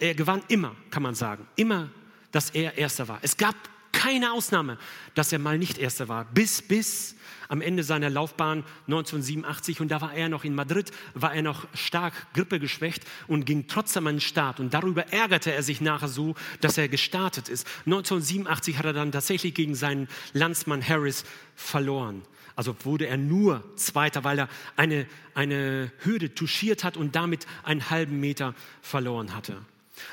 er 0.00 0.14
gewann 0.14 0.40
immer, 0.48 0.74
kann 0.90 1.02
man 1.02 1.14
sagen, 1.14 1.46
immer, 1.56 1.90
dass 2.30 2.48
er 2.48 2.78
Erster 2.78 3.08
war. 3.08 3.18
Es 3.20 3.36
gab 3.36 3.54
keine 4.02 4.32
Ausnahme, 4.32 4.78
dass 5.14 5.32
er 5.32 5.38
mal 5.38 5.58
nicht 5.58 5.78
Erster 5.78 6.08
war, 6.08 6.24
bis, 6.24 6.60
bis 6.60 7.14
am 7.48 7.60
Ende 7.60 7.84
seiner 7.84 8.10
Laufbahn 8.10 8.64
1987 8.88 9.80
und 9.80 9.90
da 9.90 10.00
war 10.00 10.12
er 10.12 10.28
noch 10.28 10.42
in 10.42 10.56
Madrid, 10.56 10.90
war 11.14 11.32
er 11.32 11.42
noch 11.42 11.68
stark 11.72 12.12
grippegeschwächt 12.34 13.04
und 13.28 13.44
ging 13.44 13.68
trotzdem 13.68 14.08
an 14.08 14.16
den 14.16 14.20
Start 14.20 14.58
und 14.58 14.74
darüber 14.74 15.12
ärgerte 15.12 15.52
er 15.52 15.62
sich 15.62 15.80
nachher 15.80 16.08
so, 16.08 16.34
dass 16.60 16.78
er 16.78 16.88
gestartet 16.88 17.48
ist. 17.48 17.64
1987 17.86 18.76
hat 18.76 18.86
er 18.86 18.92
dann 18.92 19.12
tatsächlich 19.12 19.54
gegen 19.54 19.76
seinen 19.76 20.08
Landsmann 20.32 20.86
Harris 20.86 21.24
verloren. 21.54 22.22
Also 22.56 22.74
wurde 22.82 23.06
er 23.06 23.16
nur 23.16 23.62
Zweiter, 23.76 24.24
weil 24.24 24.40
er 24.40 24.48
eine, 24.74 25.06
eine 25.34 25.92
Hürde 26.00 26.34
touchiert 26.34 26.82
hat 26.82 26.96
und 26.96 27.14
damit 27.14 27.46
einen 27.62 27.88
halben 27.88 28.18
Meter 28.18 28.56
verloren 28.80 29.32
hatte. 29.32 29.58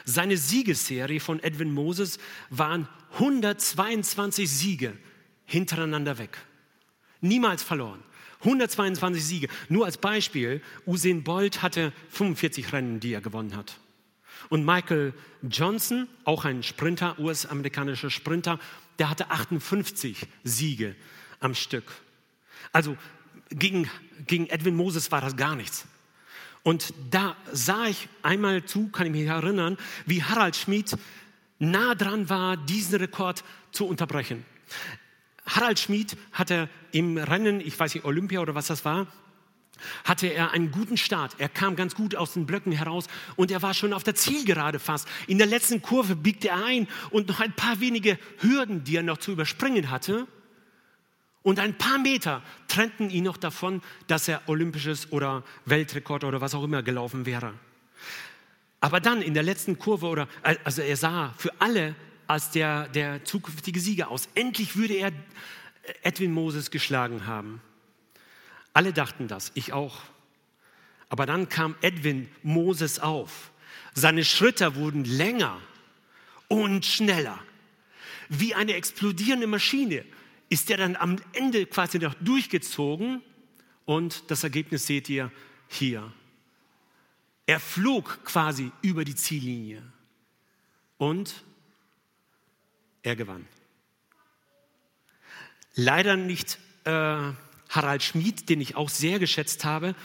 Seine 0.05 0.37
Siegesserie 0.37 1.19
von 1.19 1.41
Edwin 1.41 1.73
Moses 1.73 2.19
waren 2.49 2.87
122 3.13 4.49
Siege 4.49 4.97
hintereinander 5.45 6.17
weg. 6.17 6.37
Niemals 7.21 7.63
verloren. 7.63 8.03
122 8.41 9.23
Siege. 9.23 9.47
Nur 9.67 9.85
als 9.85 9.97
Beispiel, 9.97 10.61
Usain 10.85 11.23
Bolt 11.23 11.61
hatte 11.61 11.91
45 12.09 12.71
Rennen, 12.71 12.99
die 12.99 13.13
er 13.13 13.21
gewonnen 13.21 13.55
hat. 13.55 13.79
Und 14.47 14.65
Michael 14.65 15.13
Johnson, 15.41 16.07
auch 16.23 16.45
ein 16.45 16.63
Sprinter, 16.63 17.19
US-amerikanischer 17.19 18.09
Sprinter, 18.09 18.59
der 18.97 19.09
hatte 19.09 19.29
58 19.29 20.27
Siege 20.43 20.95
am 21.39 21.53
Stück. 21.55 21.91
Also 22.71 22.97
gegen, 23.49 23.89
gegen 24.25 24.47
Edwin 24.47 24.75
Moses 24.75 25.11
war 25.11 25.21
das 25.21 25.35
gar 25.35 25.55
nichts. 25.55 25.85
Und 26.63 26.93
da 27.09 27.35
sah 27.51 27.87
ich 27.87 28.09
einmal 28.21 28.65
zu, 28.65 28.89
kann 28.89 29.07
ich 29.07 29.11
mich 29.11 29.25
erinnern, 29.25 29.77
wie 30.05 30.23
Harald 30.23 30.55
Schmid 30.55 30.95
nah 31.57 31.95
dran 31.95 32.29
war, 32.29 32.57
diesen 32.57 32.99
Rekord 32.99 33.43
zu 33.71 33.85
unterbrechen. 33.85 34.45
Harald 35.45 35.79
Schmid 35.79 36.15
hatte 36.31 36.69
im 36.91 37.17
Rennen, 37.17 37.59
ich 37.59 37.79
weiß 37.79 37.93
nicht, 37.95 38.05
Olympia 38.05 38.39
oder 38.39 38.55
was 38.55 38.67
das 38.67 38.85
war, 38.85 39.07
hatte 40.03 40.27
er 40.27 40.51
einen 40.51 40.71
guten 40.71 40.97
Start. 40.97 41.35
Er 41.37 41.49
kam 41.49 41.75
ganz 41.75 41.95
gut 41.95 42.15
aus 42.15 42.33
den 42.33 42.45
Blöcken 42.45 42.71
heraus 42.71 43.07
und 43.35 43.51
er 43.51 43.61
war 43.61 43.73
schon 43.73 43.93
auf 43.93 44.03
der 44.03 44.15
Zielgerade 44.15 44.79
fast. 44.79 45.07
In 45.27 45.37
der 45.37 45.47
letzten 45.47 45.81
Kurve 45.81 46.15
biegte 46.15 46.49
er 46.49 46.65
ein 46.65 46.87
und 47.11 47.27
noch 47.29 47.39
ein 47.39 47.53
paar 47.53 47.79
wenige 47.79 48.19
Hürden, 48.39 48.83
die 48.83 48.97
er 48.97 49.03
noch 49.03 49.17
zu 49.17 49.31
überspringen 49.31 49.89
hatte. 49.89 50.27
Und 51.41 51.59
ein 51.59 51.77
paar 51.77 51.97
Meter 51.97 52.41
trennten 52.67 53.09
ihn 53.09 53.23
noch 53.23 53.37
davon, 53.37 53.81
dass 54.07 54.27
er 54.27 54.47
olympisches 54.47 55.11
oder 55.11 55.43
Weltrekord 55.65 56.23
oder 56.23 56.41
was 56.41 56.53
auch 56.53 56.63
immer 56.63 56.83
gelaufen 56.83 57.25
wäre. 57.25 57.53
Aber 58.81 58.99
dann 58.99 59.21
in 59.21 59.33
der 59.33 59.43
letzten 59.43 59.77
Kurve 59.77 60.07
oder 60.07 60.27
also 60.63 60.81
er 60.81 60.97
sah 60.97 61.33
für 61.37 61.51
alle 61.59 61.95
als 62.27 62.51
der, 62.51 62.87
der 62.89 63.23
zukünftige 63.25 63.79
Sieger 63.79 64.09
aus. 64.09 64.29
Endlich 64.35 64.75
würde 64.75 64.93
er 64.93 65.11
Edwin 66.03 66.31
Moses 66.31 66.71
geschlagen 66.71 67.25
haben. 67.25 67.61
Alle 68.73 68.93
dachten 68.93 69.27
das, 69.27 69.51
ich 69.55 69.73
auch. 69.73 70.03
Aber 71.09 71.25
dann 71.25 71.49
kam 71.49 71.75
Edwin 71.81 72.29
Moses 72.43 72.99
auf. 72.99 73.51
Seine 73.93 74.23
Schritte 74.23 74.75
wurden 74.75 75.03
länger 75.03 75.59
und 76.47 76.85
schneller. 76.85 77.39
Wie 78.29 78.53
eine 78.53 78.73
explodierende 78.73 79.47
Maschine 79.47 80.05
ist 80.49 80.69
er 80.69 80.77
dann 80.77 80.95
am 80.95 81.17
Ende 81.33 81.65
quasi 81.65 81.99
noch 81.99 82.15
durchgezogen 82.15 83.21
und 83.85 84.29
das 84.29 84.43
Ergebnis 84.43 84.87
seht 84.87 85.09
ihr 85.09 85.31
hier. 85.67 86.11
Er 87.45 87.59
flog 87.59 88.23
quasi 88.25 88.71
über 88.81 89.05
die 89.05 89.15
Ziellinie 89.15 89.81
und 90.97 91.43
er 93.01 93.15
gewann. 93.15 93.47
Leider 95.75 96.17
nicht 96.17 96.59
äh, 96.83 97.31
Harald 97.69 98.03
Schmid, 98.03 98.49
den 98.49 98.61
ich 98.61 98.75
auch 98.75 98.89
sehr 98.89 99.19
geschätzt 99.19 99.63
habe, 99.65 99.95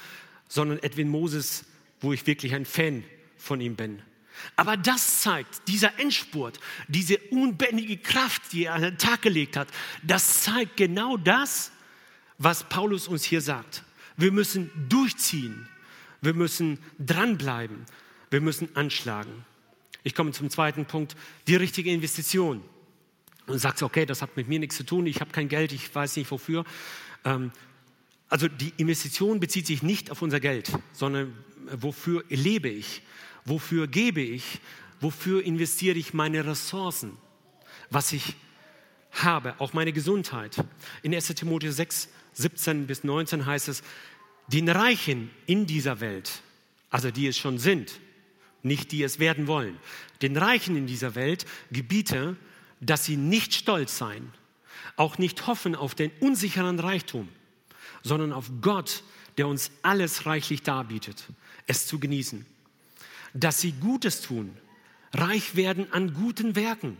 sondern 0.48 0.78
Edwin 0.83 1.09
Moses, 1.09 1.64
wo 2.00 2.12
ich 2.12 2.26
wirklich 2.26 2.54
ein 2.54 2.66
Fan 2.66 3.04
von 3.37 3.61
ihm 3.61 3.76
bin. 3.76 4.02
Aber 4.57 4.77
das 4.77 5.20
zeigt, 5.20 5.68
dieser 5.68 5.99
Endspurt, 5.99 6.61
diese 6.88 7.18
unbändige 7.31 7.97
Kraft, 7.97 8.53
die 8.53 8.64
er 8.64 8.75
an 8.75 8.83
den 8.83 8.99
Tag 8.99 9.23
gelegt 9.23 9.57
hat, 9.57 9.68
das 10.03 10.42
zeigt 10.42 10.77
genau 10.77 11.16
das, 11.16 11.73
was 12.38 12.68
Paulus 12.68 13.09
uns 13.09 13.25
hier 13.25 13.40
sagt. 13.40 13.85
Wir 14.16 14.33
müssen 14.33 14.70
durchziehen, 14.88 15.68
wir 16.20 16.35
müssen 16.35 16.79
dranbleiben, 16.99 17.85
wir 18.31 18.40
müssen 18.40 18.75
anschlagen. 18.77 19.44
Ich 20.03 20.14
komme 20.14 20.33
zum 20.33 20.51
zweiten 20.51 20.85
Punkt, 20.85 21.16
die 21.47 21.57
richtige 21.57 21.90
Investition 21.90 22.62
und 23.47 23.59
sagst, 23.59 23.83
okay, 23.83 24.07
das 24.07 24.23
hat 24.23 24.37
mit 24.37 24.49
mir 24.49 24.59
nichts 24.59 24.77
zu 24.77 24.85
tun, 24.85 25.07
ich 25.07 25.20
habe 25.20 25.31
kein 25.31 25.49
Geld, 25.49 25.73
ich 25.73 25.94
weiß 25.94 26.16
nicht 26.16 26.31
wofür. 26.31 26.64
Ähm, 27.25 27.53
also 28.29 28.49
die 28.49 28.73
Investition 28.77 29.40
bezieht 29.40 29.66
sich 29.66 29.83
nicht 29.83 30.11
auf 30.11 30.23
unser 30.23 30.40
Geld, 30.40 30.73
sondern 30.92 31.37
wofür 31.70 32.25
lebe 32.29 32.68
ich, 32.68 33.03
wofür 33.44 33.87
gebe 33.87 34.20
ich, 34.20 34.61
wofür 35.00 35.44
investiere 35.44 35.98
ich 35.98 36.14
meine 36.14 36.46
Ressourcen, 36.46 37.16
was 37.90 38.12
ich 38.12 38.35
habe, 39.12 39.54
auch 39.61 39.72
meine 39.72 39.92
Gesundheit. 39.92 40.57
In 41.02 41.14
1 41.14 41.28
Timotheus 41.28 41.76
6, 41.76 42.09
17 42.35 42.87
bis 42.87 43.04
19 43.04 43.46
heißt 43.46 43.68
es, 43.68 43.83
den 44.48 44.68
Reichen 44.68 45.30
in 45.46 45.66
dieser 45.66 46.00
Welt, 46.00 46.42
also 46.90 47.11
die 47.11 47.26
es 47.26 47.38
schon 47.38 47.59
sind, 47.59 48.00
nicht 48.62 48.92
die 48.92 49.02
es 49.02 49.18
werden 49.18 49.46
wollen, 49.46 49.78
den 50.22 50.37
Reichen 50.37 50.76
in 50.76 50.87
dieser 50.87 51.14
Welt 51.14 51.46
gebiete, 51.70 52.37
dass 52.80 53.04
sie 53.04 53.16
nicht 53.16 53.54
stolz 53.54 53.98
sein, 53.98 54.33
auch 54.96 55.18
nicht 55.18 55.46
hoffen 55.46 55.74
auf 55.74 55.94
den 55.94 56.11
unsicheren 56.20 56.78
Reichtum, 56.78 57.28
sondern 58.02 58.33
auf 58.33 58.50
Gott, 58.61 59.02
der 59.38 59.48
uns 59.48 59.70
alles 59.83 60.26
reichlich 60.26 60.62
darbietet, 60.62 61.24
es 61.66 61.87
zu 61.87 61.98
genießen. 61.98 62.46
Dass 63.35 63.61
sie 63.61 63.73
Gutes 63.73 64.23
tun, 64.23 64.57
reich 65.12 65.57
werden 65.57 65.92
an 65.92 66.14
guten 66.14 66.57
Werken, 66.57 66.97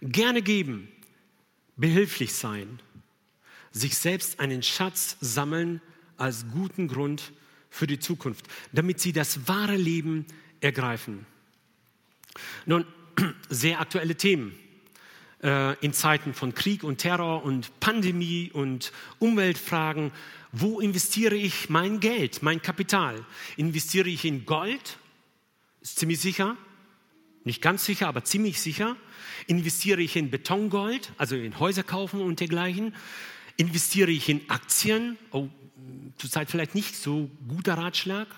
gerne 0.00 0.42
geben, 0.42 0.88
behilflich 1.76 2.32
sein, 2.34 2.80
sich 3.72 3.96
selbst 3.96 4.40
einen 4.40 4.62
Schatz 4.62 5.16
sammeln 5.20 5.80
als 6.16 6.46
guten 6.52 6.88
Grund 6.88 7.32
für 7.70 7.86
die 7.86 7.98
Zukunft, 7.98 8.46
damit 8.72 9.00
sie 9.00 9.12
das 9.12 9.48
wahre 9.48 9.76
Leben 9.76 10.26
ergreifen. 10.60 11.26
Nun, 12.66 12.84
sehr 13.48 13.80
aktuelle 13.80 14.16
Themen 14.16 14.58
äh, 15.42 15.74
in 15.84 15.92
Zeiten 15.92 16.34
von 16.34 16.54
Krieg 16.54 16.84
und 16.84 16.98
Terror 16.98 17.44
und 17.44 17.80
Pandemie 17.80 18.50
und 18.52 18.92
Umweltfragen, 19.18 20.12
wo 20.52 20.80
investiere 20.80 21.36
ich 21.36 21.70
mein 21.70 22.00
Geld, 22.00 22.42
mein 22.42 22.60
Kapital? 22.60 23.24
Investiere 23.56 24.08
ich 24.08 24.24
in 24.24 24.44
Gold? 24.44 24.98
Ist 25.80 25.98
ziemlich 25.98 26.20
sicher. 26.20 26.56
Nicht 27.44 27.62
ganz 27.62 27.84
sicher, 27.84 28.08
aber 28.08 28.24
ziemlich 28.24 28.60
sicher. 28.60 28.96
Investiere 29.46 30.02
ich 30.02 30.16
in 30.16 30.30
Betongold, 30.30 31.12
also 31.16 31.36
in 31.36 31.58
Häuser 31.58 31.82
kaufen 31.82 32.20
und 32.20 32.40
dergleichen? 32.40 32.94
Investiere 33.56 34.10
ich 34.10 34.28
in 34.28 34.48
Aktien? 34.50 35.16
Oh, 35.30 35.48
zurzeit 36.18 36.50
vielleicht 36.50 36.74
nicht 36.74 36.96
so 36.96 37.30
guter 37.48 37.74
Ratschlag. 37.74 38.28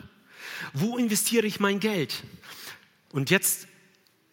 Wo 0.72 0.96
investiere 0.96 1.46
ich 1.46 1.60
mein 1.60 1.80
Geld? 1.80 2.22
Und 3.10 3.30
jetzt 3.30 3.66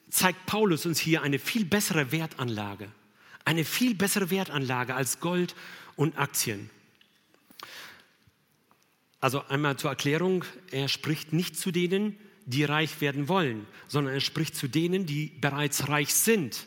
zeigt 0.10 0.46
Paulus 0.46 0.86
uns 0.86 1.00
hier 1.00 1.22
eine 1.22 1.40
viel 1.40 1.66
bessere 1.66 2.12
Wertanlage. 2.12 2.92
Eine 3.46 3.66
viel 3.66 3.96
bessere 3.96 4.30
Wertanlage 4.30 4.96
als 4.96 5.20
Gold 5.20 5.56
und 5.96 6.18
Aktien. 6.18 6.70
Also 9.20 9.44
einmal 9.48 9.78
zur 9.78 9.90
Erklärung, 9.90 10.46
er 10.72 10.88
spricht 10.88 11.34
nicht 11.34 11.58
zu 11.58 11.72
denen, 11.72 12.18
die 12.50 12.64
reich 12.64 13.00
werden 13.00 13.28
wollen, 13.28 13.68
sondern 13.88 14.14
er 14.14 14.22
spricht 14.22 14.56
zu 14.56 14.68
denen, 14.68 15.06
die 15.06 15.32
bereits 15.40 15.88
reich 15.88 16.14
sind. 16.14 16.66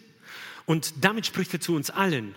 Und 0.64 1.04
damit 1.04 1.26
spricht 1.26 1.52
er 1.52 1.60
zu 1.60 1.74
uns 1.74 1.90
allen, 1.90 2.36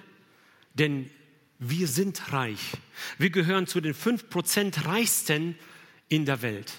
denn 0.74 1.12
wir 1.60 1.88
sind 1.88 2.34
reich. 2.34 2.72
Wir 3.20 3.30
gehören 3.30 3.68
zu 3.68 3.82
den 3.82 3.94
5% 3.94 4.86
reichsten 4.86 5.56
in 6.10 6.26
der 6.26 6.42
Welt. 6.42 6.74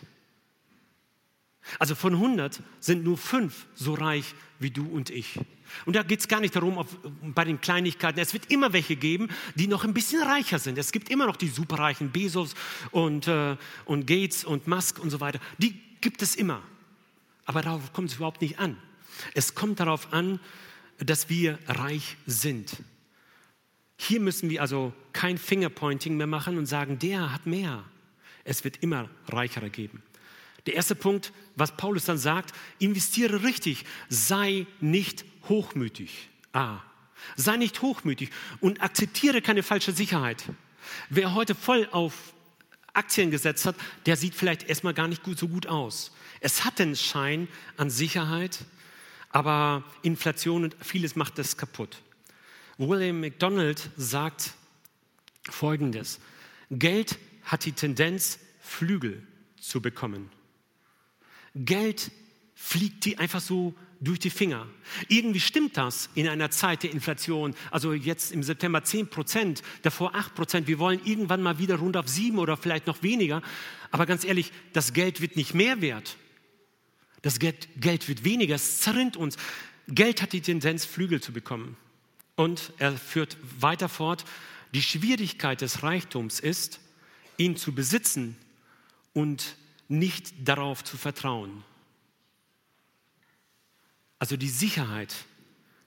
Also 1.79 1.95
von 1.95 2.15
100 2.15 2.61
sind 2.81 3.05
nur 3.05 3.17
fünf 3.17 3.67
so 3.75 3.95
reich 3.95 4.35
wie 4.59 4.71
du 4.71 4.87
und 4.87 5.11
ich. 5.11 5.39
Und 5.85 5.97
da 5.97 6.03
geht 6.03 6.21
es 6.21 6.29
gar 6.29 6.41
nicht 6.41 6.55
darum, 6.55 6.79
auf, 6.79 6.89
bei 7.23 7.45
den 7.45 7.61
Kleinigkeiten. 7.61 8.19
Es 8.21 8.33
wird 8.33 8.51
immer 8.51 8.73
welche 8.73 8.97
geben, 8.97 9.29
die 9.55 9.67
noch 9.67 9.85
ein 9.85 9.95
bisschen 9.95 10.23
reicher 10.23 10.59
sind. 10.59 10.79
Es 10.79 10.93
gibt 10.93 11.11
immer 11.11 11.27
noch 11.27 11.37
die 11.37 11.49
superreichen 11.49 12.11
Bezos 12.11 12.55
und, 12.91 13.29
äh, 13.29 13.57
und 13.85 14.07
Gates 14.07 14.45
und 14.45 14.67
Musk 14.67 14.99
und 14.99 15.11
so 15.11 15.21
weiter. 15.21 15.41
Die 15.59 15.86
gibt 16.07 16.23
es 16.23 16.37
immer. 16.37 16.63
Aber 17.47 17.63
darauf 17.63 17.93
kommt 17.93 18.11
es 18.11 18.17
überhaupt 18.19 18.41
nicht 18.41 18.61
an. 18.61 18.77
Es 19.35 19.57
kommt 19.57 19.81
darauf 19.81 20.13
an, 20.13 20.39
dass 20.99 21.29
wir 21.29 21.59
reich 21.67 22.17
sind. 22.27 22.77
Hier 23.97 24.21
müssen 24.21 24.49
wir 24.49 24.61
also 24.61 24.93
kein 25.13 25.37
Fingerpointing 25.37 26.17
mehr 26.17 26.29
machen 26.29 26.59
und 26.59 26.67
sagen, 26.67 27.01
der 27.01 27.33
hat 27.33 27.45
mehr. 27.45 27.83
Es 28.45 28.63
wird 28.63 28.85
immer 28.85 29.11
reichere 29.27 29.69
geben. 29.69 30.01
Der 30.67 30.75
erste 30.75 30.95
Punkt, 30.95 31.33
was 31.57 31.77
Paulus 31.77 32.05
dann 32.05 32.19
sagt, 32.19 32.55
investiere 32.79 33.43
richtig, 33.43 33.85
sei 34.09 34.69
nicht 34.81 35.25
hochmütig. 35.49 36.29
A. 36.53 36.85
Sei 37.35 37.57
nicht 37.57 37.83
hochmütig 37.83 38.31
und 38.61 38.81
akzeptiere 38.81 39.43
keine 39.43 39.65
falsche 39.65 39.91
Sicherheit. 39.91 40.45
Wer 41.11 41.35
heute 41.35 41.57
voll 41.57 41.89
auf 41.91 42.15
Aktien 42.97 43.31
gesetzt 43.31 43.67
hat, 43.67 43.77
der 44.07 44.17
sieht 44.17 44.35
vielleicht 44.35 44.69
erstmal 44.69 44.95
gar 44.95 45.09
nicht 45.09 45.23
gut, 45.23 45.39
so 45.39 45.49
gut 45.49 45.67
aus. 45.67 46.13
Es 46.41 46.65
hat 46.65 46.79
den 46.79 46.97
Schein 46.97 47.49
an 47.77 47.91
Sicherheit, 47.91 48.65
aber 49.31 49.85
Inflation 50.03 50.65
und 50.65 50.77
vieles 50.81 51.17
macht 51.17 51.39
das 51.39 51.57
kaputt. 51.57 52.03
William 52.79 53.21
McDonald 53.21 53.91
sagt 53.97 54.55
Folgendes. 55.49 56.21
Geld 56.71 57.19
hat 57.45 57.65
die 57.65 57.73
Tendenz, 57.73 58.39
Flügel 58.61 59.23
zu 59.61 59.81
bekommen. 59.81 60.31
Geld 61.55 62.11
fliegt 62.55 63.05
die 63.05 63.19
einfach 63.19 63.41
so 63.41 63.75
durch 64.07 64.19
die 64.21 64.31
Finger. 64.31 64.67
Irgendwie 65.09 65.41
stimmt 65.41 65.77
das 65.77 66.09
in 66.15 66.29
einer 66.29 66.51
Zeit 66.51 66.85
der 66.85 66.93
Inflation. 66.93 67.55
Also 67.71 67.93
jetzt 67.93 68.31
im 68.33 68.43
September 68.43 68.85
10 68.85 69.09
Prozent, 69.09 69.63
davor 69.83 70.15
8 70.15 70.35
Prozent. 70.35 70.69
Wir 70.69 70.79
wollen 70.79 71.01
irgendwann 71.05 71.43
mal 71.43 71.59
wieder 71.59 71.77
rund 71.77 71.97
auf 71.97 72.09
7 72.09 72.39
oder 72.39 72.57
vielleicht 72.57 72.87
noch 72.87 73.03
weniger. 73.03 73.43
Aber 73.91 74.07
ganz 74.07 74.25
ehrlich, 74.25 74.53
das 74.73 74.93
Geld 74.93 75.21
wird 75.21 75.37
nicht 75.37 75.55
mehr 75.55 75.81
wert. 75.81 76.17
Das 77.23 77.41
Geld, 77.41 77.69
Geld 77.81 78.09
wird 78.09 78.23
weniger. 78.23 78.55
Es 78.55 78.81
zerrinnt 78.81 79.17
uns. 79.17 79.37
Geld 79.89 80.23
hat 80.23 80.33
die 80.33 80.41
Tendenz, 80.41 80.85
Flügel 80.85 81.21
zu 81.21 81.33
bekommen. 81.33 81.77
Und 82.37 82.73
er 82.79 82.93
führt 82.93 83.37
weiter 83.59 83.89
fort, 83.89 84.25
die 84.73 84.83
Schwierigkeit 84.83 85.61
des 85.61 85.83
Reichtums 85.83 86.39
ist, 86.39 86.81
ihn 87.39 87.57
zu 87.57 87.75
besitzen 87.75 88.37
und 89.15 89.57
nicht 89.89 90.33
darauf 90.45 90.85
zu 90.85 90.97
vertrauen. 90.97 91.65
Also 94.19 94.37
die 94.37 94.49
Sicherheit 94.49 95.15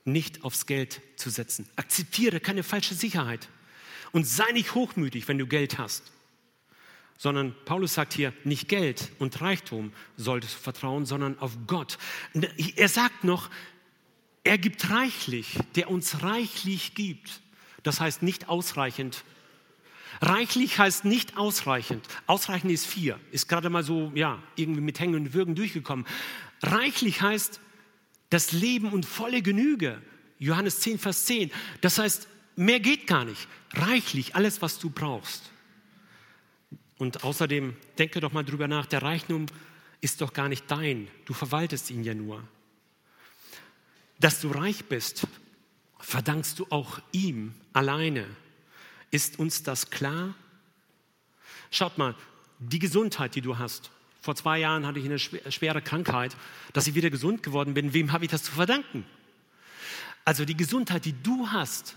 nicht 0.04 0.44
aufs 0.44 0.66
Geld 0.66 1.00
zu 1.16 1.30
setzen. 1.30 1.68
Akzeptiere 1.76 2.40
keine 2.40 2.62
falsche 2.62 2.94
Sicherheit 2.94 3.48
und 4.12 4.26
sei 4.26 4.50
nicht 4.52 4.74
hochmütig, 4.74 5.28
wenn 5.28 5.38
du 5.38 5.46
Geld 5.46 5.78
hast. 5.78 6.12
Sondern 7.18 7.54
Paulus 7.66 7.94
sagt 7.94 8.14
hier, 8.14 8.32
nicht 8.44 8.68
Geld 8.68 9.12
und 9.18 9.40
Reichtum 9.40 9.92
solltest 10.16 10.54
du 10.54 10.58
vertrauen, 10.58 11.04
sondern 11.04 11.38
auf 11.38 11.52
Gott. 11.66 11.98
Er 12.76 12.88
sagt 12.88 13.24
noch, 13.24 13.50
er 14.42 14.56
gibt 14.56 14.88
reichlich, 14.90 15.58
der 15.74 15.90
uns 15.90 16.22
reichlich 16.22 16.94
gibt. 16.94 17.42
Das 17.82 18.00
heißt 18.00 18.22
nicht 18.22 18.48
ausreichend. 18.48 19.24
Reichlich 20.22 20.78
heißt 20.78 21.04
nicht 21.04 21.36
ausreichend. 21.36 22.06
Ausreichend 22.26 22.72
ist 22.72 22.86
vier. 22.86 23.20
Ist 23.32 23.48
gerade 23.48 23.68
mal 23.68 23.84
so, 23.84 24.12
ja, 24.14 24.42
irgendwie 24.56 24.80
mit 24.80 24.98
Hängen 24.98 25.14
und 25.14 25.34
Würgen 25.34 25.54
durchgekommen. 25.54 26.06
Reichlich 26.62 27.20
heißt 27.20 27.60
das 28.30 28.52
Leben 28.52 28.92
und 28.92 29.04
volle 29.04 29.42
Genüge. 29.42 30.00
Johannes 30.38 30.80
10, 30.80 30.98
Vers 30.98 31.26
10. 31.26 31.50
Das 31.80 31.98
heißt, 31.98 32.28
mehr 32.56 32.80
geht 32.80 33.06
gar 33.06 33.24
nicht. 33.24 33.46
Reichlich, 33.72 34.34
alles, 34.34 34.62
was 34.62 34.78
du 34.78 34.90
brauchst. 34.90 35.50
Und 36.98 37.24
außerdem, 37.24 37.76
denke 37.98 38.20
doch 38.20 38.32
mal 38.32 38.44
drüber 38.44 38.68
nach, 38.68 38.86
der 38.86 39.02
Reichtum 39.02 39.46
ist 40.00 40.20
doch 40.20 40.32
gar 40.32 40.48
nicht 40.48 40.70
dein. 40.70 41.08
Du 41.24 41.34
verwaltest 41.34 41.90
ihn 41.90 42.04
ja 42.04 42.14
nur. 42.14 42.42
Dass 44.18 44.40
du 44.40 44.50
reich 44.50 44.84
bist, 44.84 45.26
verdankst 45.98 46.58
du 46.58 46.66
auch 46.70 47.00
ihm 47.12 47.54
alleine. 47.72 48.26
Ist 49.10 49.38
uns 49.38 49.62
das 49.62 49.90
klar? 49.90 50.34
Schaut 51.70 51.98
mal, 51.98 52.14
die 52.58 52.78
Gesundheit, 52.78 53.34
die 53.34 53.40
du 53.40 53.58
hast. 53.58 53.90
Vor 54.20 54.36
zwei 54.36 54.58
Jahren 54.58 54.86
hatte 54.86 54.98
ich 54.98 55.06
eine 55.06 55.18
schwere 55.18 55.82
Krankheit. 55.82 56.36
Dass 56.72 56.86
ich 56.86 56.94
wieder 56.94 57.10
gesund 57.10 57.42
geworden 57.42 57.74
bin, 57.74 57.94
wem 57.94 58.12
habe 58.12 58.24
ich 58.24 58.30
das 58.30 58.42
zu 58.42 58.52
verdanken? 58.52 59.04
Also 60.24 60.44
die 60.44 60.56
Gesundheit, 60.56 61.04
die 61.04 61.14
du 61.22 61.48
hast, 61.48 61.94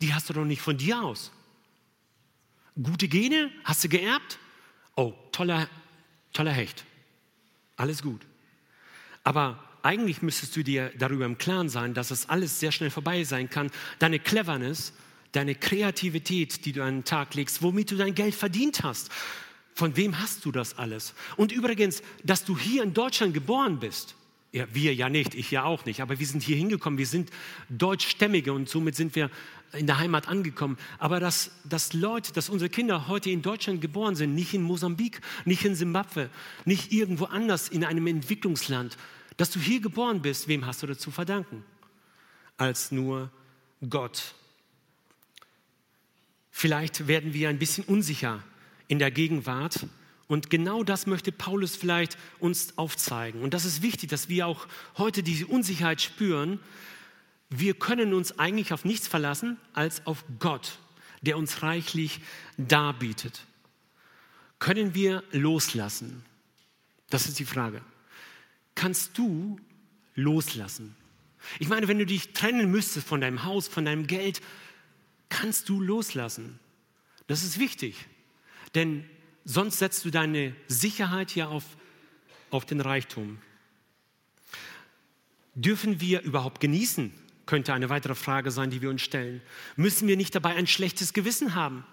die 0.00 0.14
hast 0.14 0.28
du 0.28 0.32
doch 0.32 0.44
nicht 0.44 0.62
von 0.62 0.76
dir 0.76 1.02
aus. 1.02 1.32
Gute 2.80 3.08
Gene 3.08 3.50
hast 3.64 3.84
du 3.84 3.88
geerbt? 3.88 4.38
Oh, 4.96 5.12
toller, 5.32 5.68
toller 6.32 6.52
Hecht. 6.52 6.84
Alles 7.76 8.02
gut. 8.02 8.22
Aber 9.24 9.62
eigentlich 9.82 10.22
müsstest 10.22 10.56
du 10.56 10.62
dir 10.62 10.92
darüber 10.98 11.26
im 11.26 11.38
Klaren 11.38 11.68
sein, 11.68 11.94
dass 11.94 12.10
es 12.10 12.28
alles 12.28 12.60
sehr 12.60 12.72
schnell 12.72 12.90
vorbei 12.90 13.24
sein 13.24 13.50
kann. 13.50 13.70
Deine 13.98 14.18
Cleverness, 14.18 14.92
deine 15.32 15.54
Kreativität, 15.54 16.64
die 16.64 16.72
du 16.72 16.82
an 16.82 16.98
den 16.98 17.04
Tag 17.04 17.34
legst, 17.34 17.62
womit 17.62 17.90
du 17.90 17.96
dein 17.96 18.14
Geld 18.14 18.34
verdient 18.34 18.82
hast. 18.82 19.10
Von 19.74 19.96
wem 19.96 20.18
hast 20.18 20.44
du 20.44 20.52
das 20.52 20.78
alles? 20.78 21.14
Und 21.36 21.52
übrigens, 21.52 22.02
dass 22.22 22.44
du 22.44 22.58
hier 22.58 22.82
in 22.82 22.94
Deutschland 22.94 23.34
geboren 23.34 23.78
bist. 23.78 24.14
Ja, 24.52 24.66
wir 24.72 24.94
ja 24.94 25.08
nicht, 25.08 25.34
ich 25.34 25.52
ja 25.52 25.62
auch 25.62 25.84
nicht, 25.84 26.00
aber 26.00 26.18
wir 26.18 26.26
sind 26.26 26.42
hier 26.42 26.56
hingekommen, 26.56 26.98
wir 26.98 27.06
sind 27.06 27.30
Deutschstämmige 27.68 28.52
und 28.52 28.68
somit 28.68 28.96
sind 28.96 29.14
wir 29.14 29.30
in 29.72 29.86
der 29.86 29.98
Heimat 29.98 30.26
angekommen. 30.26 30.76
Aber 30.98 31.20
dass, 31.20 31.52
dass 31.64 31.92
Leute, 31.92 32.32
dass 32.32 32.48
unsere 32.48 32.68
Kinder 32.68 33.06
heute 33.06 33.30
in 33.30 33.42
Deutschland 33.42 33.80
geboren 33.80 34.16
sind, 34.16 34.34
nicht 34.34 34.52
in 34.52 34.62
Mosambik, 34.62 35.20
nicht 35.44 35.64
in 35.64 35.76
Simbabwe, 35.76 36.30
nicht 36.64 36.92
irgendwo 36.92 37.26
anders 37.26 37.68
in 37.68 37.84
einem 37.84 38.08
Entwicklungsland, 38.08 38.96
dass 39.36 39.50
du 39.50 39.60
hier 39.60 39.80
geboren 39.80 40.20
bist, 40.20 40.48
wem 40.48 40.66
hast 40.66 40.82
du 40.82 40.88
dazu 40.88 41.12
verdanken? 41.12 41.64
Als 42.56 42.90
nur 42.90 43.30
Gott. 43.88 44.34
Vielleicht 46.50 47.06
werden 47.06 47.32
wir 47.32 47.48
ein 47.48 47.58
bisschen 47.58 47.84
unsicher 47.84 48.42
in 48.90 48.98
der 48.98 49.10
Gegenwart. 49.10 49.86
Und 50.28 50.50
genau 50.50 50.84
das 50.84 51.06
möchte 51.06 51.32
Paulus 51.32 51.74
vielleicht 51.76 52.18
uns 52.38 52.76
aufzeigen. 52.76 53.42
Und 53.42 53.54
das 53.54 53.64
ist 53.64 53.80
wichtig, 53.80 54.10
dass 54.10 54.28
wir 54.28 54.46
auch 54.46 54.68
heute 54.98 55.22
diese 55.22 55.46
Unsicherheit 55.46 56.02
spüren. 56.02 56.60
Wir 57.48 57.74
können 57.74 58.12
uns 58.12 58.38
eigentlich 58.38 58.72
auf 58.72 58.84
nichts 58.84 59.08
verlassen 59.08 59.56
als 59.72 60.06
auf 60.06 60.24
Gott, 60.38 60.78
der 61.22 61.38
uns 61.38 61.62
reichlich 61.62 62.20
darbietet. 62.58 63.46
Können 64.58 64.94
wir 64.94 65.24
loslassen? 65.32 66.22
Das 67.08 67.26
ist 67.26 67.38
die 67.38 67.46
Frage 67.46 67.80
kannst 68.80 69.18
du 69.18 69.58
loslassen? 70.14 70.96
Ich 71.58 71.68
meine, 71.68 71.86
wenn 71.86 71.98
du 71.98 72.06
dich 72.06 72.32
trennen 72.32 72.70
müsstest 72.70 73.06
von 73.06 73.20
deinem 73.20 73.44
Haus, 73.44 73.68
von 73.68 73.84
deinem 73.84 74.06
Geld, 74.06 74.40
kannst 75.28 75.68
du 75.68 75.82
loslassen. 75.82 76.58
Das 77.26 77.44
ist 77.44 77.58
wichtig, 77.58 78.06
denn 78.74 79.08
sonst 79.44 79.78
setzt 79.78 80.04
du 80.04 80.10
deine 80.10 80.54
Sicherheit 80.68 81.34
ja 81.34 81.48
auf, 81.48 81.64
auf 82.50 82.64
den 82.64 82.80
Reichtum. 82.80 83.38
Dürfen 85.54 86.00
wir 86.00 86.22
überhaupt 86.22 86.60
genießen? 86.60 87.12
Könnte 87.46 87.74
eine 87.74 87.88
weitere 87.88 88.14
Frage 88.14 88.50
sein, 88.50 88.70
die 88.70 88.80
wir 88.80 88.90
uns 88.90 89.02
stellen. 89.02 89.42
Müssen 89.76 90.06
wir 90.06 90.16
nicht 90.16 90.34
dabei 90.34 90.54
ein 90.54 90.66
schlechtes 90.66 91.12
Gewissen 91.12 91.54
haben? 91.54 91.84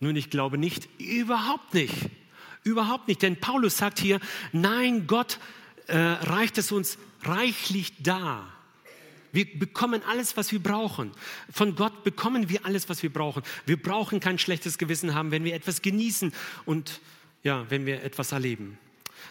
Nun, 0.00 0.14
ich 0.14 0.30
glaube 0.30 0.58
nicht, 0.58 0.88
überhaupt 1.00 1.74
nicht. 1.74 1.94
Überhaupt 2.62 3.08
nicht, 3.08 3.22
denn 3.22 3.40
Paulus 3.40 3.76
sagt 3.76 3.98
hier, 3.98 4.20
nein, 4.52 5.06
Gott 5.06 5.38
äh, 5.86 5.96
reicht 5.96 6.58
es 6.58 6.70
uns 6.70 6.98
reichlich 7.22 8.02
da. 8.02 8.46
Wir 9.32 9.58
bekommen 9.58 10.02
alles, 10.06 10.36
was 10.36 10.52
wir 10.52 10.62
brauchen. 10.62 11.12
Von 11.52 11.74
Gott 11.74 12.04
bekommen 12.04 12.48
wir 12.48 12.64
alles, 12.64 12.88
was 12.88 13.02
wir 13.02 13.12
brauchen. 13.12 13.42
Wir 13.66 13.80
brauchen 13.80 14.20
kein 14.20 14.38
schlechtes 14.38 14.78
Gewissen 14.78 15.14
haben, 15.14 15.30
wenn 15.30 15.44
wir 15.44 15.54
etwas 15.54 15.82
genießen 15.82 16.32
und 16.64 17.00
ja, 17.42 17.66
wenn 17.70 17.86
wir 17.86 18.02
etwas 18.02 18.32
erleben. 18.32 18.78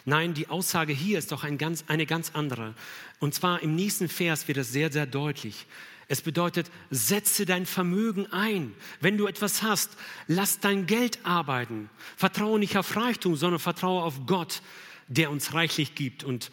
Nein, 0.04 0.34
die 0.34 0.48
Aussage 0.48 0.92
hier 0.92 1.18
ist 1.18 1.32
doch 1.32 1.44
ein 1.44 1.58
ganz, 1.58 1.84
eine 1.88 2.06
ganz 2.06 2.32
andere. 2.34 2.74
Und 3.18 3.34
zwar 3.34 3.62
im 3.62 3.74
nächsten 3.74 4.08
Vers 4.08 4.48
wird 4.48 4.58
es 4.58 4.72
sehr, 4.72 4.90
sehr 4.92 5.06
deutlich. 5.06 5.66
Es 6.06 6.22
bedeutet, 6.22 6.70
setze 6.90 7.44
dein 7.44 7.66
Vermögen 7.66 8.26
ein. 8.32 8.72
Wenn 9.00 9.18
du 9.18 9.26
etwas 9.26 9.62
hast, 9.62 9.90
lass 10.26 10.60
dein 10.60 10.86
Geld 10.86 11.18
arbeiten. 11.24 11.90
Vertraue 12.16 12.58
nicht 12.58 12.78
auf 12.78 12.96
Reichtum, 12.96 13.36
sondern 13.36 13.60
vertraue 13.60 14.02
auf 14.02 14.26
Gott 14.26 14.62
der 15.08 15.30
uns 15.30 15.54
reichlich 15.54 15.94
gibt. 15.94 16.22
Und 16.22 16.50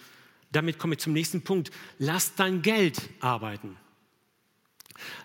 damit 0.56 0.80
komme 0.80 0.96
ich 0.96 1.02
zum 1.02 1.14
nächsten 1.14 1.44
Punkt. 1.44 1.72
Lass 2.00 2.36
dein 2.36 2.62
Geld 2.62 3.02
arbeiten. 3.20 3.78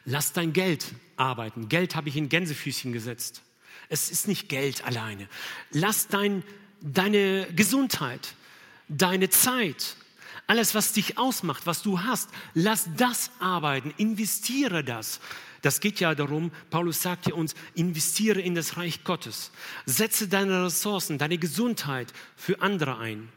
Lass 0.05 0.33
dein 0.33 0.53
Geld 0.53 0.87
arbeiten. 1.17 1.69
Geld 1.69 1.95
habe 1.95 2.09
ich 2.09 2.17
in 2.17 2.29
Gänsefüßchen 2.29 2.93
gesetzt. 2.93 3.43
Es 3.89 4.11
ist 4.11 4.29
nicht 4.29 4.49
Geld 4.49 4.85
alleine. 4.85 5.29
Lass 5.71 6.09
dein, 6.09 6.43
deine 6.81 7.47
Gesundheit, 7.55 8.35
deine 8.89 9.31
Zeit, 9.31 9.97
alles, 10.47 10.75
was 10.75 10.93
dich 10.93 11.19
ausmacht, 11.19 11.67
was 11.67 11.83
du 11.83 12.01
hast, 12.01 12.29
lass 12.55 12.89
das 12.97 13.31
arbeiten, 13.39 13.95
investiere 13.99 14.83
das. 14.83 15.21
Das 15.63 15.81
geht 15.81 16.01
ja 16.01 16.15
darum, 16.15 16.51
Paulus 16.71 17.03
sagt 17.03 17.29
ja 17.29 17.35
uns, 17.35 17.55
investiere 17.75 18.41
in 18.41 18.55
das 18.55 18.77
Reich 18.77 19.05
Gottes. 19.05 19.53
Setze 19.87 20.27
deine 20.27 20.65
Ressourcen, 20.65 21.19
deine 21.19 21.39
Gesundheit 21.39 22.13
für 22.35 22.63
andere 22.63 22.99
ein. 22.99 23.29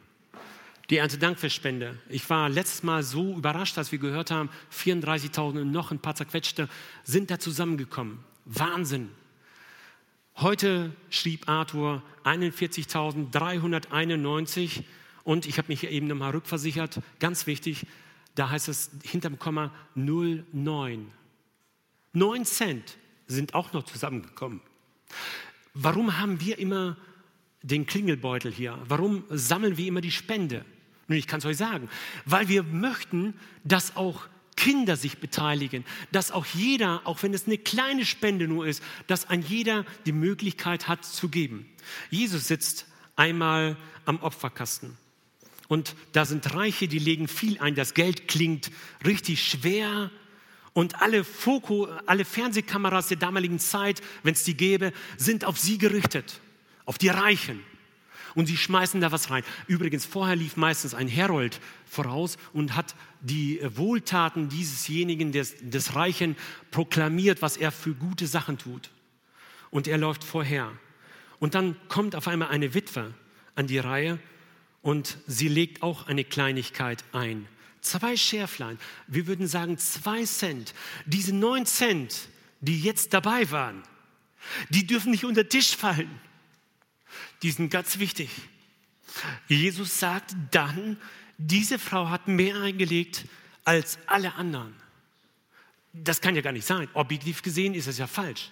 Die 0.90 0.98
Erntedankfestspende. 0.98 1.98
Ich 2.10 2.30
war 2.30 2.50
letztes 2.50 2.84
Mal 2.84 3.04
so 3.04 3.38
überrascht, 3.38 3.78
als 3.78 3.94
wir 3.94 4.00
gehört 4.00 4.32
haben, 4.32 4.50
34.000 4.74 5.62
und 5.62 5.72
noch 5.72 5.92
ein 5.92 6.00
paar 6.00 6.16
zerquetschte 6.16 6.68
sind 7.04 7.32
da 7.32 7.40
zusammengekommen. 7.40 8.20
Wahnsinn. 8.44 9.10
Heute 10.36 10.92
schrieb 11.10 11.48
Arthur 11.48 12.04
41.391 12.26 14.84
und 15.24 15.46
ich 15.46 15.58
habe 15.58 15.70
mich 15.70 15.86
eben 15.86 16.08
nochmal 16.08 16.32
rückversichert, 16.32 17.00
ganz 17.20 17.48
wichtig, 17.48 17.88
da 18.36 18.50
heißt 18.50 18.68
es 18.68 18.92
hinterm 19.04 19.40
Komma 19.40 19.74
09. 19.96 21.10
9 22.12 22.46
Cent 22.46 22.98
sind 23.28 23.54
auch 23.54 23.72
noch 23.72 23.84
zusammengekommen. 23.84 24.60
Warum 25.74 26.20
haben 26.20 26.42
wir 26.42 26.60
immer 26.60 26.98
den 27.62 27.86
Klingelbeutel 27.86 28.52
hier? 28.52 28.78
Warum 28.86 29.24
sammeln 29.30 29.78
wir 29.78 29.88
immer 29.88 30.02
die 30.02 30.12
Spende? 30.12 30.66
Nun, 31.08 31.18
ich 31.18 31.28
kann 31.28 31.40
es 31.40 31.46
euch 31.46 31.58
sagen, 31.58 31.90
weil 32.26 32.48
wir 32.48 32.64
möchten, 32.64 33.34
dass 33.64 33.96
auch 33.96 34.28
Kinder 34.56 34.96
sich 34.96 35.18
beteiligen, 35.18 35.84
dass 36.12 36.32
auch 36.32 36.46
jeder, 36.46 37.02
auch 37.06 37.24
wenn 37.24 37.34
es 37.34 37.48
eine 37.48 37.58
kleine 37.58 38.06
Spende 38.06 38.48
nur 38.48 38.68
ist, 38.68 38.84
dass 39.08 39.30
ein 39.30 39.42
jeder 39.42 39.86
die 40.06 40.12
Möglichkeit 40.12 40.88
hat 40.88 41.04
zu 41.06 41.30
geben. 41.30 41.66
Jesus 42.10 42.48
sitzt 42.48 42.86
einmal 43.16 43.78
am 44.06 44.22
Opferkasten 44.22 44.98
und 45.68 45.96
da 46.12 46.26
sind 46.26 46.54
Reiche, 46.54 46.88
die 46.88 47.00
legen 47.00 47.28
viel 47.28 47.60
ein. 47.60 47.76
Das 47.76 47.94
Geld 47.94 48.28
klingt 48.28 48.72
richtig 49.06 49.46
schwer 49.46 50.12
und 50.74 51.02
alle 51.02 51.24
Foku, 51.24 51.88
alle 52.06 52.26
Fernsehkameras 52.26 53.08
der 53.08 53.18
damaligen 53.18 53.60
Zeit, 53.60 54.02
wenn 54.24 54.34
es 54.34 54.44
die 54.44 54.56
gäbe, 54.56 54.94
sind 55.18 55.46
auf 55.46 55.58
sie 55.58 55.78
gerichtet, 55.78 56.42
auf 56.86 56.98
die 56.98 57.10
Reichen 57.10 57.60
und 58.36 58.48
sie 58.48 58.58
schmeißen 58.58 59.02
da 59.02 59.12
was 59.12 59.30
rein. 59.30 59.44
Übrigens, 59.68 60.06
vorher 60.06 60.36
lief 60.36 60.58
meistens 60.58 60.94
ein 60.94 61.08
Herold 61.08 61.60
voraus 61.86 62.38
und 62.54 62.76
hat 62.76 62.96
die 63.22 63.60
Wohltaten 63.64 64.50
diesesjenigen, 64.50 65.32
des, 65.32 65.56
des 65.62 65.96
Reichen, 65.96 66.36
proklamiert, 66.72 67.42
was 67.42 67.58
er 67.58 67.72
für 67.72 67.94
gute 67.94 68.28
Sachen 68.28 68.58
tut. 68.58 68.90
Und 69.70 69.88
er 69.88 69.98
läuft 69.98 70.24
vorher. 70.24 70.72
Und 71.40 71.56
dann 71.56 71.76
kommt 71.88 72.16
auf 72.16 72.28
einmal 72.28 72.50
eine 72.50 72.74
Witwe 72.74 73.14
an 73.56 73.68
die 73.68 73.80
Reihe 73.80 74.20
und 74.82 75.18
sie 75.28 75.48
legt 75.48 75.82
auch 75.82 76.08
eine 76.08 76.24
Kleinigkeit 76.24 77.04
ein. 77.12 77.48
Zwei 77.82 78.16
Schärflein, 78.16 78.80
wir 79.08 79.28
würden 79.28 79.48
sagen 79.48 79.78
zwei 79.78 80.24
Cent. 80.24 80.74
Diese 81.06 81.36
neun 81.36 81.66
Cent, 81.66 82.30
die 82.62 82.80
jetzt 82.80 83.14
dabei 83.14 83.50
waren, 83.52 83.84
die 84.70 84.88
dürfen 84.88 85.12
nicht 85.12 85.26
unter 85.26 85.44
den 85.44 85.50
Tisch 85.50 85.76
fallen. 85.76 86.20
Die 87.44 87.52
sind 87.52 87.70
ganz 87.70 88.00
wichtig. 88.00 88.30
Jesus 89.48 90.00
sagt 90.00 90.36
dann, 90.52 90.98
diese 91.38 91.78
Frau 91.78 92.10
hat 92.10 92.28
mehr 92.28 92.62
eingelegt 92.62 93.26
als 93.66 94.00
alle 94.08 94.34
anderen. 94.36 94.74
Das 95.92 96.22
kann 96.22 96.36
ja 96.36 96.42
gar 96.42 96.54
nicht 96.54 96.66
sein. 96.66 96.88
Objektiv 96.94 97.42
gesehen 97.42 97.76
ist 97.76 97.88
es 97.88 97.98
ja 97.98 98.08
falsch. 98.08 98.50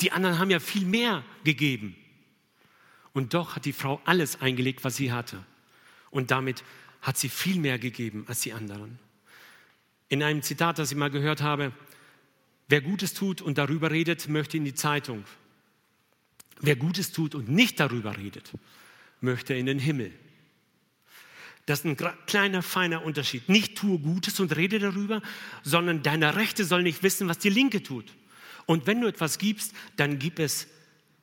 Die 0.00 0.12
anderen 0.12 0.38
haben 0.38 0.50
ja 0.50 0.60
viel 0.60 0.84
mehr 0.84 1.24
gegeben. 1.42 1.96
Und 3.12 3.34
doch 3.34 3.56
hat 3.56 3.64
die 3.64 3.72
Frau 3.72 4.00
alles 4.04 4.40
eingelegt, 4.40 4.84
was 4.84 4.96
sie 4.96 5.12
hatte. 5.12 5.44
Und 6.10 6.30
damit 6.30 6.62
hat 7.00 7.18
sie 7.18 7.28
viel 7.28 7.58
mehr 7.58 7.78
gegeben 7.78 8.24
als 8.28 8.40
die 8.40 8.52
anderen. 8.52 8.98
In 10.08 10.22
einem 10.22 10.42
Zitat, 10.42 10.78
das 10.78 10.92
ich 10.92 10.96
mal 10.96 11.10
gehört 11.10 11.40
habe, 11.40 11.72
wer 12.68 12.80
Gutes 12.80 13.14
tut 13.14 13.40
und 13.40 13.58
darüber 13.58 13.90
redet, 13.90 14.28
möchte 14.28 14.56
in 14.56 14.64
die 14.64 14.74
Zeitung. 14.74 15.24
Wer 16.62 16.76
Gutes 16.76 17.12
tut 17.12 17.34
und 17.34 17.48
nicht 17.48 17.78
darüber 17.80 18.16
redet, 18.16 18.52
möchte 19.20 19.52
in 19.52 19.66
den 19.66 19.78
Himmel. 19.78 20.12
Das 21.66 21.80
ist 21.80 21.84
ein 21.84 21.96
kleiner, 22.26 22.62
feiner 22.62 23.04
Unterschied. 23.04 23.48
Nicht 23.48 23.76
tue 23.76 23.98
Gutes 23.98 24.40
und 24.40 24.56
rede 24.56 24.78
darüber, 24.78 25.22
sondern 25.62 26.02
deine 26.02 26.34
Rechte 26.34 26.64
soll 26.64 26.82
nicht 26.82 27.02
wissen, 27.02 27.28
was 27.28 27.38
die 27.38 27.50
Linke 27.50 27.82
tut. 27.82 28.12
Und 28.66 28.86
wenn 28.86 29.00
du 29.00 29.06
etwas 29.06 29.38
gibst, 29.38 29.74
dann 29.96 30.18
gib 30.18 30.38
es, 30.38 30.66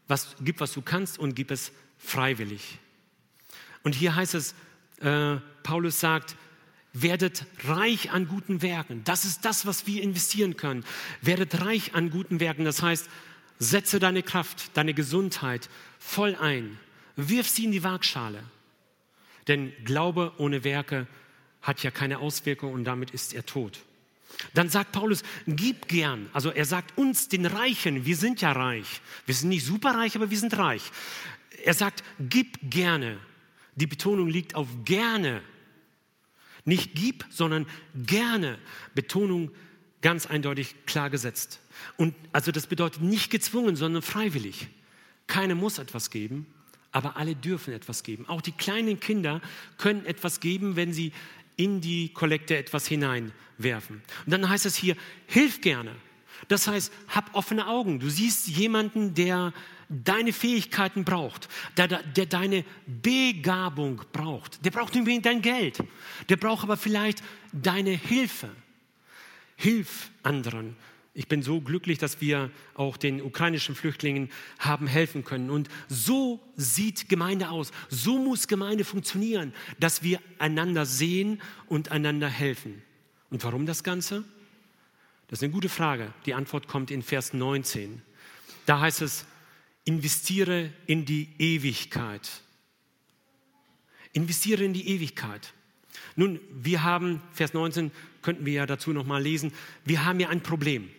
was, 0.08 0.36
gib, 0.42 0.60
was 0.60 0.74
du 0.74 0.82
kannst 0.82 1.18
und 1.18 1.36
gib 1.36 1.52
es 1.52 1.72
freiwillig. 1.98 2.80
Und 3.84 3.96
hier 3.96 4.16
heißt 4.16 4.36
es, 4.36 4.56
äh, 5.02 5.38
Paulus 5.64 6.00
sagt, 6.00 6.36
werdet 6.94 7.46
reich 7.66 8.12
an 8.12 8.28
guten 8.28 8.62
Werken. 8.62 9.04
Das 9.04 9.26
ist 9.26 9.46
das, 9.46 9.66
was 9.66 9.88
wir 9.88 10.02
investieren 10.02 10.58
können. 10.58 10.84
Werdet 11.22 11.62
reich 11.62 11.96
an 11.96 12.10
guten 12.10 12.40
Werken. 12.40 12.66
Das 12.66 12.82
heißt, 12.82 13.10
Setze 13.60 14.00
deine 14.00 14.24
Kraft, 14.24 14.72
deine 14.76 14.94
Gesundheit 14.94 15.70
voll 16.00 16.36
ein. 16.36 16.80
Wirf 17.16 17.48
sie 17.48 17.66
in 17.66 17.72
die 17.72 17.84
Waagschale. 17.84 18.42
Denn 19.48 19.74
Glaube 19.84 20.34
ohne 20.38 20.64
Werke 20.64 21.08
hat 21.62 21.84
ja 21.84 21.92
keine 21.92 22.20
Auswirkung 22.20 22.72
und 22.74 22.86
damit 22.86 23.12
ist 23.12 23.34
er 23.34 23.46
tot. 23.46 23.80
Dann 24.54 24.70
sagt 24.70 24.92
Paulus, 24.92 25.24
gib 25.48 25.88
gern. 25.88 26.30
Also 26.34 26.52
er 26.52 26.66
sagt 26.66 26.98
uns, 26.98 27.28
den 27.28 27.46
Reichen, 27.46 28.06
wir 28.06 28.16
sind 28.16 28.42
ja 28.42 28.52
reich. 28.52 29.02
Wir 29.26 29.36
sind 29.36 29.50
nicht 29.50 29.66
superreich, 29.66 30.16
aber 30.16 30.30
wir 30.30 30.38
sind 30.38 30.58
reich. 30.58 30.84
Er 31.66 31.74
sagt, 31.74 32.04
gib 32.20 32.58
gerne. 32.70 33.20
Die 33.76 33.88
Betonung 33.88 34.30
liegt 34.30 34.56
auf 34.56 34.68
gerne. 34.86 35.42
Nicht 36.64 36.94
gib, 36.94 37.26
sondern 37.30 37.66
gerne. 37.96 38.60
Betonung 38.94 39.52
ganz 40.02 40.26
eindeutig 40.26 40.76
klar 40.86 41.10
gesetzt. 41.10 41.60
Und 41.98 42.16
also 42.32 42.52
das 42.52 42.68
bedeutet 42.68 43.02
nicht 43.02 43.30
gezwungen, 43.30 43.76
sondern 43.76 44.02
freiwillig. 44.02 44.68
Keiner 45.28 45.56
muss 45.56 45.78
etwas 45.78 46.10
geben, 46.10 46.46
aber 46.92 47.18
alle 47.18 47.36
dürfen 47.36 47.74
etwas 47.74 48.04
geben. 48.04 48.28
Auch 48.28 48.42
die 48.42 48.52
kleinen 48.52 49.00
Kinder 49.00 49.42
können 49.78 50.06
etwas 50.06 50.40
geben, 50.40 50.76
wenn 50.76 50.94
sie 50.94 51.12
in 51.56 51.82
die 51.82 52.10
Kollekte 52.10 52.58
etwas 52.58 52.88
hineinwerfen. 52.88 54.02
Und 54.26 54.32
dann 54.32 54.48
heißt 54.48 54.66
es 54.66 54.76
hier, 54.76 54.96
hilf 55.28 55.62
gerne. 55.62 55.96
Das 56.48 56.68
heißt, 56.68 56.92
hab 57.10 57.36
offene 57.36 57.68
Augen. 57.68 58.00
Du 58.00 58.10
siehst 58.10 58.48
jemanden, 58.48 59.14
der 59.14 59.54
deine 59.90 60.32
Fähigkeiten 60.32 61.04
braucht, 61.04 61.50
der, 61.76 61.88
der 61.88 62.26
deine 62.28 62.64
Begabung 62.86 64.02
braucht. 64.14 64.64
Der 64.64 64.72
braucht 64.72 64.94
nicht 64.94 65.00
unbedingt 65.00 65.26
dein 65.26 65.42
Geld. 65.42 65.80
Der 66.30 66.38
braucht 66.38 66.64
aber 66.64 66.78
vielleicht 66.78 67.24
deine 67.52 67.92
Hilfe. 67.92 68.50
Hilf 69.56 70.12
anderen. 70.24 70.78
Ich 71.14 71.28
bin 71.28 71.42
so 71.42 71.60
glücklich, 71.60 71.98
dass 71.98 72.22
wir 72.22 72.52
auch 72.76 72.96
den 72.96 73.22
ukrainischen 73.22 73.76
Flüchtlingen 73.76 74.30
haben 74.60 74.88
helfen 74.88 75.24
können. 75.24 75.50
Und 75.50 75.68
so 75.88 76.40
sieht 76.56 77.10
Gemeinde 77.10 77.50
aus. 77.50 77.72
So 77.90 78.20
muss 78.20 78.48
Gemeinde 78.48 78.86
funktionieren, 78.86 79.54
dass 79.80 80.04
wir 80.04 80.22
einander 80.38 80.86
sehen 80.86 81.42
und 81.68 81.92
einander 81.92 82.30
helfen. 82.30 82.82
Und 83.30 83.44
warum 83.44 83.66
das 83.66 83.84
Ganze? 83.84 84.24
Das 85.28 85.40
ist 85.40 85.44
eine 85.44 85.52
gute 85.52 85.70
Frage. 85.70 86.14
Die 86.26 86.34
Antwort 86.34 86.68
kommt 86.68 86.92
in 86.92 87.02
Vers 87.02 87.34
19. 87.34 88.02
Da 88.66 88.80
heißt 88.80 89.02
es, 89.02 89.26
investiere 89.86 90.72
in 90.86 91.06
die 91.06 91.30
Ewigkeit. 91.40 92.30
Investiere 94.14 94.64
in 94.64 94.74
die 94.74 94.88
Ewigkeit. 94.88 95.54
Nun, 96.16 96.40
wir 96.52 96.84
haben, 96.84 97.22
Vers 97.32 97.54
19 97.54 97.92
könnten 98.22 98.46
wir 98.46 98.54
ja 98.54 98.66
dazu 98.66 98.92
nochmal 98.92 99.22
lesen, 99.22 99.54
wir 99.86 100.06
haben 100.06 100.20
ja 100.20 100.30
ein 100.30 100.42
Problem. 100.42 100.90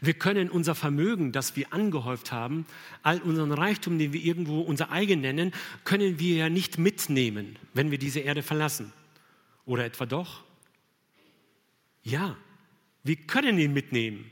Wir 0.00 0.14
können 0.14 0.50
unser 0.50 0.74
Vermögen, 0.74 1.32
das 1.32 1.56
wir 1.56 1.72
angehäuft 1.72 2.32
haben, 2.32 2.66
all 3.02 3.20
unseren 3.20 3.52
Reichtum, 3.52 3.98
den 3.98 4.12
wir 4.12 4.22
irgendwo 4.22 4.60
unser 4.60 4.90
eigen 4.90 5.20
nennen, 5.20 5.52
können 5.84 6.18
wir 6.18 6.36
ja 6.36 6.48
nicht 6.48 6.78
mitnehmen, 6.78 7.58
wenn 7.74 7.90
wir 7.90 7.98
diese 7.98 8.20
Erde 8.20 8.42
verlassen. 8.42 8.92
Oder 9.64 9.84
etwa 9.84 10.06
doch? 10.06 10.42
Ja, 12.02 12.36
wir 13.04 13.16
können 13.16 13.58
ihn 13.58 13.72
mitnehmen. 13.72 14.30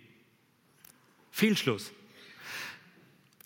Fehlschluss. 1.31 1.93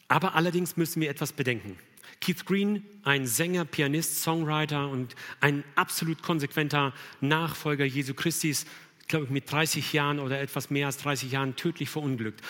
Aber 0.09 0.35
allerdings 0.35 0.77
müssen 0.77 1.01
wir 1.01 1.11
etwas 1.11 1.33
bedenken. 1.33 1.79
Keith 2.21 2.47
Green, 2.47 2.83
ein 3.03 3.27
Sänger, 3.27 3.65
Pianist, 3.67 4.23
Songwriter 4.23 4.89
und 4.89 5.15
ein 5.41 5.63
absolut 5.75 6.23
konsequenter 6.23 6.95
Nachfolger 7.21 7.85
Jesu 7.85 8.15
Christis, 8.15 8.65
glaube 9.09 9.27
ich, 9.27 9.31
mit 9.31 9.51
30 9.51 9.93
Jahren 9.93 10.19
oder 10.19 10.41
etwas 10.41 10.71
mehr 10.71 10.87
als 10.87 10.99
30 10.99 11.33
Jahren 11.33 11.57
tödlich 11.57 11.91
verunglückt. 11.91 12.41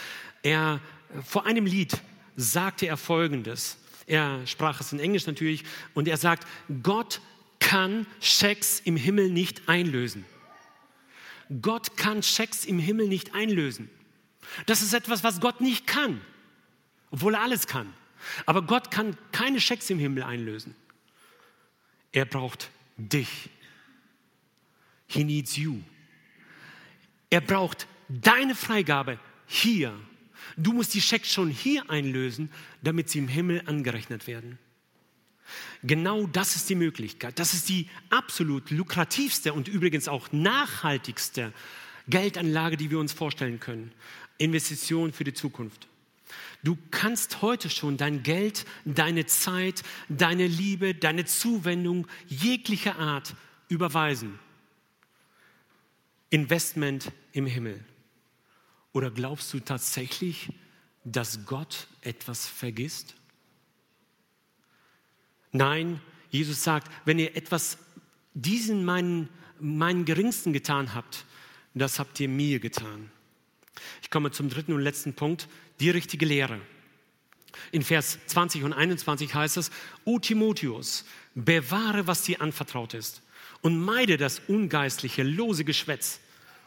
Er, 0.42 0.80
vor 1.24 1.46
einem 1.46 1.66
Lied 1.66 2.00
sagte 2.36 2.86
er 2.86 2.96
Folgendes. 2.96 3.78
Er 4.06 4.46
sprach 4.46 4.80
es 4.80 4.92
in 4.92 5.00
Englisch 5.00 5.26
natürlich 5.26 5.64
und 5.94 6.08
er 6.08 6.16
sagt, 6.16 6.46
Gott 6.82 7.20
kann 7.58 8.06
Schecks 8.20 8.80
im 8.80 8.96
Himmel 8.96 9.30
nicht 9.30 9.68
einlösen. 9.68 10.24
Gott 11.62 11.96
kann 11.96 12.22
Schecks 12.22 12.64
im 12.64 12.78
Himmel 12.78 13.08
nicht 13.08 13.34
einlösen. 13.34 13.88
Das 14.66 14.82
ist 14.82 14.92
etwas, 14.92 15.24
was 15.24 15.40
Gott 15.40 15.60
nicht 15.60 15.86
kann, 15.86 16.20
obwohl 17.10 17.34
er 17.34 17.42
alles 17.42 17.66
kann. 17.66 17.92
Aber 18.46 18.62
Gott 18.62 18.90
kann 18.90 19.16
keine 19.32 19.60
Schecks 19.60 19.90
im 19.90 19.98
Himmel 19.98 20.22
einlösen. 20.22 20.74
Er 22.12 22.24
braucht 22.24 22.70
dich. 22.96 23.50
He 25.06 25.24
needs 25.24 25.56
you. 25.56 25.80
Er 27.34 27.40
braucht 27.40 27.88
deine 28.08 28.54
Freigabe 28.54 29.18
hier. 29.44 29.92
Du 30.56 30.72
musst 30.72 30.94
die 30.94 31.00
Schecks 31.00 31.32
schon 31.32 31.50
hier 31.50 31.90
einlösen, 31.90 32.48
damit 32.80 33.10
sie 33.10 33.18
im 33.18 33.26
Himmel 33.26 33.60
angerechnet 33.66 34.28
werden. 34.28 34.56
Genau 35.82 36.28
das 36.28 36.54
ist 36.54 36.70
die 36.70 36.76
Möglichkeit. 36.76 37.40
Das 37.40 37.52
ist 37.52 37.68
die 37.68 37.88
absolut 38.08 38.70
lukrativste 38.70 39.52
und 39.52 39.66
übrigens 39.66 40.06
auch 40.06 40.30
nachhaltigste 40.30 41.52
Geldanlage, 42.06 42.76
die 42.76 42.92
wir 42.92 43.00
uns 43.00 43.12
vorstellen 43.12 43.58
können. 43.58 43.90
Investition 44.38 45.12
für 45.12 45.24
die 45.24 45.34
Zukunft. 45.34 45.88
Du 46.62 46.78
kannst 46.92 47.42
heute 47.42 47.68
schon 47.68 47.96
dein 47.96 48.22
Geld, 48.22 48.64
deine 48.84 49.26
Zeit, 49.26 49.82
deine 50.08 50.46
Liebe, 50.46 50.94
deine 50.94 51.24
Zuwendung 51.24 52.06
jeglicher 52.28 52.96
Art 52.96 53.34
überweisen. 53.68 54.38
Investment 56.30 57.12
im 57.32 57.46
Himmel. 57.46 57.84
Oder 58.92 59.10
glaubst 59.10 59.52
du 59.52 59.60
tatsächlich, 59.60 60.48
dass 61.04 61.44
Gott 61.46 61.88
etwas 62.00 62.46
vergisst? 62.46 63.14
Nein, 65.52 66.00
Jesus 66.30 66.64
sagt, 66.64 66.90
wenn 67.04 67.18
ihr 67.18 67.36
etwas 67.36 67.78
diesen 68.34 68.84
meinen, 68.84 69.28
meinen 69.60 70.04
Geringsten 70.04 70.52
getan 70.52 70.94
habt, 70.94 71.24
das 71.74 71.98
habt 71.98 72.18
ihr 72.20 72.28
mir 72.28 72.60
getan. 72.60 73.10
Ich 74.02 74.10
komme 74.10 74.30
zum 74.30 74.48
dritten 74.48 74.72
und 74.72 74.80
letzten 74.80 75.14
Punkt, 75.14 75.48
die 75.80 75.90
richtige 75.90 76.26
Lehre. 76.26 76.60
In 77.70 77.82
Vers 77.82 78.18
20 78.26 78.64
und 78.64 78.72
21 78.72 79.34
heißt 79.34 79.56
es, 79.56 79.70
O 80.04 80.18
Timotheus, 80.18 81.04
bewahre, 81.34 82.06
was 82.06 82.22
dir 82.22 82.40
anvertraut 82.40 82.94
ist 82.94 83.22
und 83.64 83.80
meide 83.80 84.18
das 84.18 84.42
ungeistliche, 84.46 85.22
lose 85.22 85.64
Geschwätz 85.64 86.20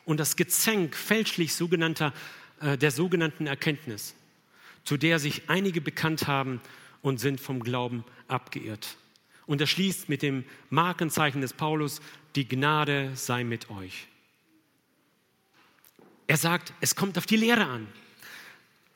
und 0.06 0.20
das 0.20 0.36
Gezänk 0.36 0.96
fälschlich 0.96 1.54
sogenannter, 1.54 2.12
äh, 2.60 2.76
der 2.76 2.90
sogenannten 2.90 3.46
Erkenntnis, 3.46 4.16
zu 4.84 4.98
der 4.98 5.20
sich 5.20 5.44
einige 5.48 5.80
bekannt 5.80 6.26
haben 6.26 6.60
und 7.04 7.20
sind 7.20 7.40
vom 7.40 7.62
Glauben 7.62 8.04
abgeirrt. 8.28 8.98
Und 9.46 9.62
er 9.62 9.68
schließt 9.68 10.10
mit 10.10 10.24
dem 10.24 10.44
Markenzeichen 10.72 11.42
des 11.42 11.54
Paulus, 11.54 12.02
die 12.36 12.48
Gnade 12.48 13.12
sei 13.14 13.44
mit 13.44 13.70
euch. 13.70 14.08
Er 16.26 16.38
sagt, 16.38 16.74
es 16.82 16.96
kommt 16.96 17.20
auf 17.20 17.28
die 17.28 17.38
Lehre 17.38 17.66
an. 17.66 17.88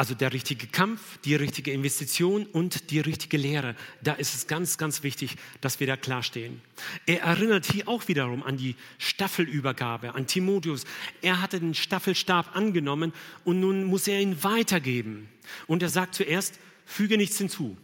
Also 0.01 0.15
der 0.15 0.33
richtige 0.33 0.65
Kampf, 0.65 1.19
die 1.25 1.35
richtige 1.35 1.71
Investition 1.71 2.47
und 2.47 2.89
die 2.89 3.01
richtige 3.01 3.37
Lehre. 3.37 3.75
Da 4.01 4.13
ist 4.13 4.33
es 4.33 4.47
ganz, 4.47 4.79
ganz 4.79 5.03
wichtig, 5.03 5.35
dass 5.61 5.79
wir 5.79 5.85
da 5.85 5.95
klar 5.95 6.23
stehen. 6.23 6.59
Er 7.05 7.21
erinnert 7.21 7.67
hier 7.67 7.87
auch 7.87 8.07
wiederum 8.07 8.41
an 8.41 8.57
die 8.57 8.75
Staffelübergabe, 8.97 10.15
an 10.15 10.25
Timotheus. 10.25 10.85
Er 11.21 11.39
hatte 11.39 11.59
den 11.59 11.75
Staffelstab 11.75 12.55
angenommen 12.55 13.13
und 13.43 13.59
nun 13.59 13.83
muss 13.83 14.07
er 14.07 14.19
ihn 14.19 14.43
weitergeben. 14.43 15.29
Und 15.67 15.83
er 15.83 15.89
sagt 15.89 16.15
zuerst, 16.15 16.57
füge 16.83 17.15
nichts 17.15 17.37
hinzu. 17.37 17.77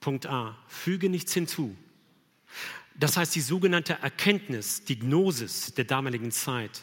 Punkt 0.00 0.24
A, 0.24 0.56
füge 0.66 1.10
nichts 1.10 1.34
hinzu. 1.34 1.76
Das 2.94 3.18
heißt, 3.18 3.34
die 3.34 3.42
sogenannte 3.42 3.98
Erkenntnis, 4.00 4.84
die 4.84 4.98
Gnosis 4.98 5.74
der 5.74 5.84
damaligen 5.84 6.30
Zeit. 6.30 6.80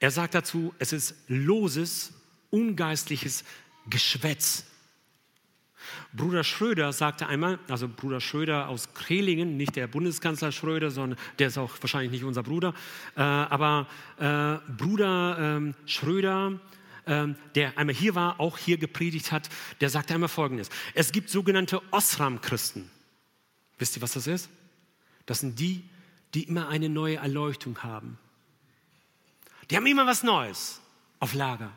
Er 0.00 0.10
sagt 0.10 0.34
dazu, 0.34 0.74
es 0.78 0.94
ist 0.94 1.14
loses, 1.28 2.14
ungeistliches 2.56 3.44
Geschwätz. 3.88 4.64
Bruder 6.12 6.42
Schröder 6.42 6.92
sagte 6.92 7.26
einmal, 7.26 7.58
also 7.68 7.88
Bruder 7.88 8.20
Schröder 8.20 8.68
aus 8.68 8.92
Krelingen, 8.94 9.56
nicht 9.56 9.76
der 9.76 9.86
Bundeskanzler 9.86 10.50
Schröder, 10.50 10.90
sondern 10.90 11.18
der 11.38 11.48
ist 11.48 11.58
auch 11.58 11.70
wahrscheinlich 11.80 12.10
nicht 12.10 12.24
unser 12.24 12.42
Bruder, 12.42 12.74
äh, 13.16 13.20
aber 13.20 13.86
äh, 14.18 14.72
Bruder 14.72 15.60
äh, 15.60 15.88
Schröder 15.88 16.58
ähm, 17.06 17.36
der 17.54 17.78
einmal 17.78 17.94
hier 17.94 18.16
war, 18.16 18.40
auch 18.40 18.58
hier 18.58 18.78
gepredigt 18.78 19.30
hat, 19.30 19.48
der 19.80 19.90
sagte 19.90 20.14
einmal 20.14 20.28
Folgendes. 20.28 20.70
Es 20.92 21.12
gibt 21.12 21.30
sogenannte 21.30 21.80
Osram-Christen. 21.92 22.90
Wisst 23.78 23.96
ihr, 23.96 24.02
was 24.02 24.12
das 24.12 24.26
ist? 24.26 24.48
Das 25.24 25.40
sind 25.40 25.58
die, 25.60 25.84
die 26.34 26.44
immer 26.44 26.68
eine 26.68 26.88
neue 26.88 27.16
Erleuchtung 27.16 27.78
haben. 27.84 28.18
Die 29.70 29.76
haben 29.76 29.86
immer 29.86 30.06
was 30.06 30.22
Neues 30.22 30.80
auf 31.20 31.34
Lager. 31.34 31.70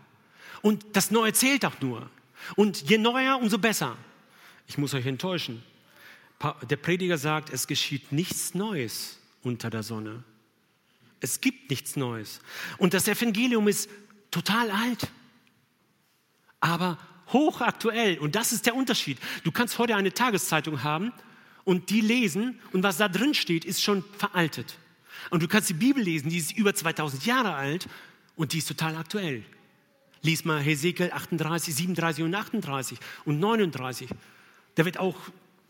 Und 0.62 0.86
das 0.94 1.12
Neue 1.12 1.34
zählt 1.34 1.66
auch 1.66 1.80
nur. 1.82 2.10
Und 2.56 2.90
je 2.90 2.98
neuer, 2.98 3.38
umso 3.38 3.58
besser. 3.58 3.98
Ich 4.68 4.78
muss 4.78 4.94
euch 4.94 5.06
enttäuschen. 5.06 5.64
Der 6.70 6.78
Prediger 6.78 7.18
sagt, 7.18 7.52
es 7.52 7.68
geschieht 7.68 8.12
nichts 8.12 8.54
Neues 8.54 9.20
unter 9.44 9.70
der 9.70 9.84
Sonne. 9.84 10.24
Es 11.20 11.42
gibt 11.42 11.70
nichts 11.70 11.96
Neues. 11.96 12.40
Und 12.78 12.94
das 12.94 13.08
Evangelium 13.08 13.68
ist 13.68 13.90
total 14.32 14.72
alt 14.72 15.10
aber 16.60 16.98
hochaktuell. 17.32 18.18
Und 18.20 18.36
das 18.36 18.52
ist 18.52 18.66
der 18.66 18.76
Unterschied. 18.76 19.18
Du 19.44 19.52
kannst 19.52 19.78
heute 19.78 19.96
eine 19.96 20.14
Tageszeitung 20.14 20.84
haben 20.84 21.14
und 21.64 21.90
die 21.90 22.02
lesen 22.02 22.60
und 22.74 22.84
was 22.84 22.98
da 22.98 23.08
drin 23.08 23.34
steht, 23.34 23.66
ist 23.66 23.82
schon 23.82 24.04
veraltet. 24.18 24.78
Und 25.30 25.44
du 25.44 25.48
kannst 25.48 25.70
die 25.70 25.74
Bibel 25.74 26.02
lesen, 26.02 26.30
die 26.30 26.38
ist 26.38 26.52
über 26.58 26.74
2000 26.74 27.26
Jahre 27.26 27.54
alt 27.54 27.88
und 28.36 28.54
die 28.54 28.60
ist 28.60 28.68
total 28.68 28.96
aktuell. 28.96 29.44
Lies 30.22 30.44
mal 30.44 30.62
Hesekiel 30.62 31.12
38, 31.12 31.76
37 31.76 32.24
und 32.24 32.36
38 32.36 33.00
und 33.26 33.40
39. 33.40 34.10
Da 34.76 34.86
wird 34.86 35.00
auch 35.00 35.16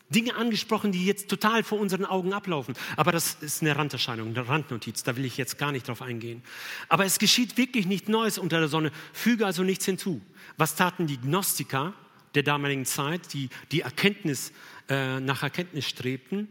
Dinge 0.10 0.36
angesprochen, 0.36 0.92
die 0.92 1.06
jetzt 1.06 1.30
total 1.30 1.64
vor 1.64 1.80
unseren 1.80 2.06
Augen 2.06 2.34
ablaufen. 2.34 2.74
Aber 2.96 3.12
das 3.12 3.38
ist 3.42 3.62
eine 3.62 3.76
Randerscheinung, 3.76 4.30
eine 4.30 4.48
Randnotiz, 4.48 5.04
da 5.04 5.16
will 5.16 5.26
ich 5.26 5.38
jetzt 5.38 5.60
gar 5.60 5.72
nicht 5.72 5.88
drauf 5.88 6.02
eingehen. 6.02 6.42
Aber 6.88 7.06
es 7.06 7.20
geschieht 7.20 7.58
wirklich 7.58 7.86
nicht 7.86 8.10
Neues 8.10 8.40
unter 8.40 8.60
der 8.60 8.70
Sonne, 8.70 8.92
füge 9.14 9.46
also 9.46 9.64
nichts 9.64 9.86
hinzu. 9.86 10.22
Was 10.58 10.76
taten 10.76 11.06
die 11.06 11.18
Gnostiker 11.18 11.94
der 12.34 12.44
damaligen 12.44 12.86
Zeit, 12.86 13.34
die 13.34 13.50
die 13.72 13.82
Erkenntnis, 13.82 14.52
äh, 14.90 15.20
nach 15.20 15.44
Erkenntnis 15.44 15.88
strebten? 15.88 16.48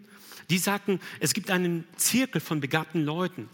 Die 0.51 0.59
sagten, 0.59 1.01
es 1.19 1.35
gibt 1.35 1.51
einen 1.51 1.85
Zirkel 1.97 2.41
von 2.41 2.61
begabten 2.61 3.05
Leuten, 3.05 3.49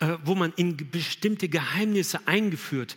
äh, 0.00 0.16
wo 0.24 0.34
man 0.34 0.52
in 0.56 0.76
bestimmte 0.90 1.48
Geheimnisse 1.48 2.26
eingeführt 2.26 2.96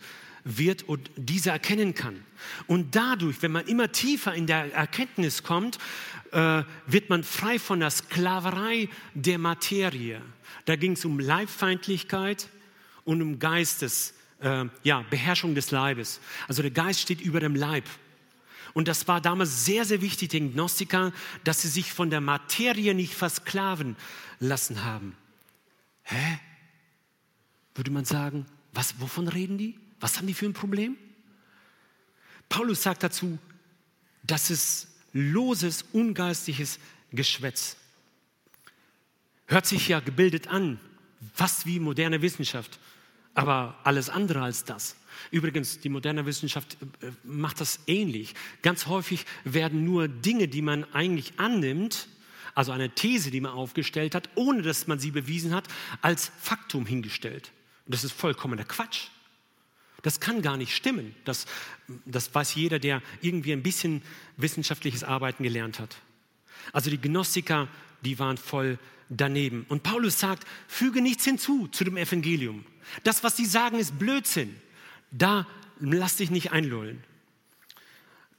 und 0.86 1.10
diese 1.16 1.50
erkennen 1.50 1.94
kann. 1.94 2.24
Und 2.66 2.94
dadurch, 2.96 3.42
wenn 3.42 3.52
man 3.52 3.66
immer 3.66 3.92
tiefer 3.92 4.34
in 4.34 4.46
der 4.46 4.72
Erkenntnis 4.74 5.42
kommt, 5.42 5.78
äh, 6.32 6.62
wird 6.86 7.10
man 7.10 7.22
frei 7.22 7.58
von 7.58 7.80
der 7.80 7.90
Sklaverei 7.90 8.88
der 9.14 9.38
Materie. 9.38 10.20
Da 10.64 10.76
ging 10.76 10.92
es 10.92 11.04
um 11.04 11.20
Leibfeindlichkeit 11.20 12.48
und 13.04 13.22
um 13.22 13.38
Geistes, 13.38 14.14
äh, 14.40 14.64
ja, 14.82 15.04
Beherrschung 15.10 15.54
des 15.54 15.70
Leibes. 15.70 16.20
Also 16.48 16.62
der 16.62 16.70
Geist 16.70 17.00
steht 17.00 17.20
über 17.20 17.40
dem 17.40 17.54
Leib. 17.54 17.84
Und 18.74 18.88
das 18.88 19.06
war 19.06 19.20
damals 19.20 19.64
sehr, 19.64 19.84
sehr 19.84 20.00
wichtig, 20.00 20.30
den 20.30 20.54
Gnostikern, 20.54 21.12
dass 21.44 21.62
sie 21.62 21.68
sich 21.68 21.92
von 21.92 22.10
der 22.10 22.20
Materie 22.20 22.94
nicht 22.94 23.14
versklaven 23.14 23.96
lassen 24.40 24.84
haben. 24.84 25.14
Hä? 26.04 26.38
Würde 27.74 27.90
man 27.90 28.04
sagen, 28.04 28.46
was, 28.72 29.00
wovon 29.00 29.28
reden 29.28 29.58
die? 29.58 29.78
Was 30.02 30.18
haben 30.18 30.26
die 30.26 30.34
für 30.34 30.46
ein 30.46 30.52
Problem? 30.52 30.96
Paulus 32.48 32.82
sagt 32.82 33.04
dazu, 33.04 33.38
dass 34.24 34.50
es 34.50 34.88
loses, 35.12 35.84
ungeistliches 35.92 36.80
Geschwätz. 37.12 37.76
Hört 39.46 39.64
sich 39.64 39.86
ja 39.86 40.00
gebildet 40.00 40.48
an, 40.48 40.80
fast 41.32 41.66
wie 41.66 41.78
moderne 41.78 42.20
Wissenschaft, 42.20 42.80
aber 43.34 43.78
alles 43.84 44.10
andere 44.10 44.42
als 44.42 44.64
das. 44.64 44.96
Übrigens, 45.30 45.78
die 45.78 45.88
moderne 45.88 46.26
Wissenschaft 46.26 46.76
äh, 47.00 47.12
macht 47.22 47.60
das 47.60 47.78
ähnlich. 47.86 48.34
Ganz 48.62 48.86
häufig 48.86 49.24
werden 49.44 49.84
nur 49.84 50.08
Dinge, 50.08 50.48
die 50.48 50.62
man 50.62 50.82
eigentlich 50.92 51.34
annimmt, 51.38 52.08
also 52.56 52.72
eine 52.72 52.90
These, 52.90 53.30
die 53.30 53.40
man 53.40 53.52
aufgestellt 53.52 54.16
hat, 54.16 54.30
ohne 54.34 54.62
dass 54.62 54.88
man 54.88 54.98
sie 54.98 55.12
bewiesen 55.12 55.54
hat, 55.54 55.68
als 56.00 56.32
Faktum 56.40 56.86
hingestellt. 56.86 57.52
Und 57.86 57.94
das 57.94 58.02
ist 58.02 58.12
vollkommener 58.12 58.64
Quatsch. 58.64 59.08
Das 60.02 60.20
kann 60.20 60.42
gar 60.42 60.56
nicht 60.56 60.74
stimmen. 60.74 61.14
Das, 61.24 61.46
das 62.04 62.34
weiß 62.34 62.54
jeder, 62.54 62.78
der 62.78 63.02
irgendwie 63.20 63.52
ein 63.52 63.62
bisschen 63.62 64.02
wissenschaftliches 64.36 65.04
Arbeiten 65.04 65.44
gelernt 65.44 65.78
hat. 65.78 65.96
Also 66.72 66.90
die 66.90 67.00
Gnostiker, 67.00 67.68
die 68.04 68.18
waren 68.18 68.36
voll 68.36 68.78
daneben. 69.08 69.64
Und 69.68 69.82
Paulus 69.82 70.18
sagt, 70.18 70.46
füge 70.66 71.00
nichts 71.00 71.24
hinzu 71.24 71.68
zu 71.68 71.84
dem 71.84 71.96
Evangelium. 71.96 72.64
Das, 73.04 73.22
was 73.22 73.36
sie 73.36 73.46
sagen, 73.46 73.78
ist 73.78 73.98
Blödsinn. 73.98 74.56
Da 75.10 75.46
lass 75.78 76.16
dich 76.16 76.30
nicht 76.30 76.52
einlullen. 76.52 77.04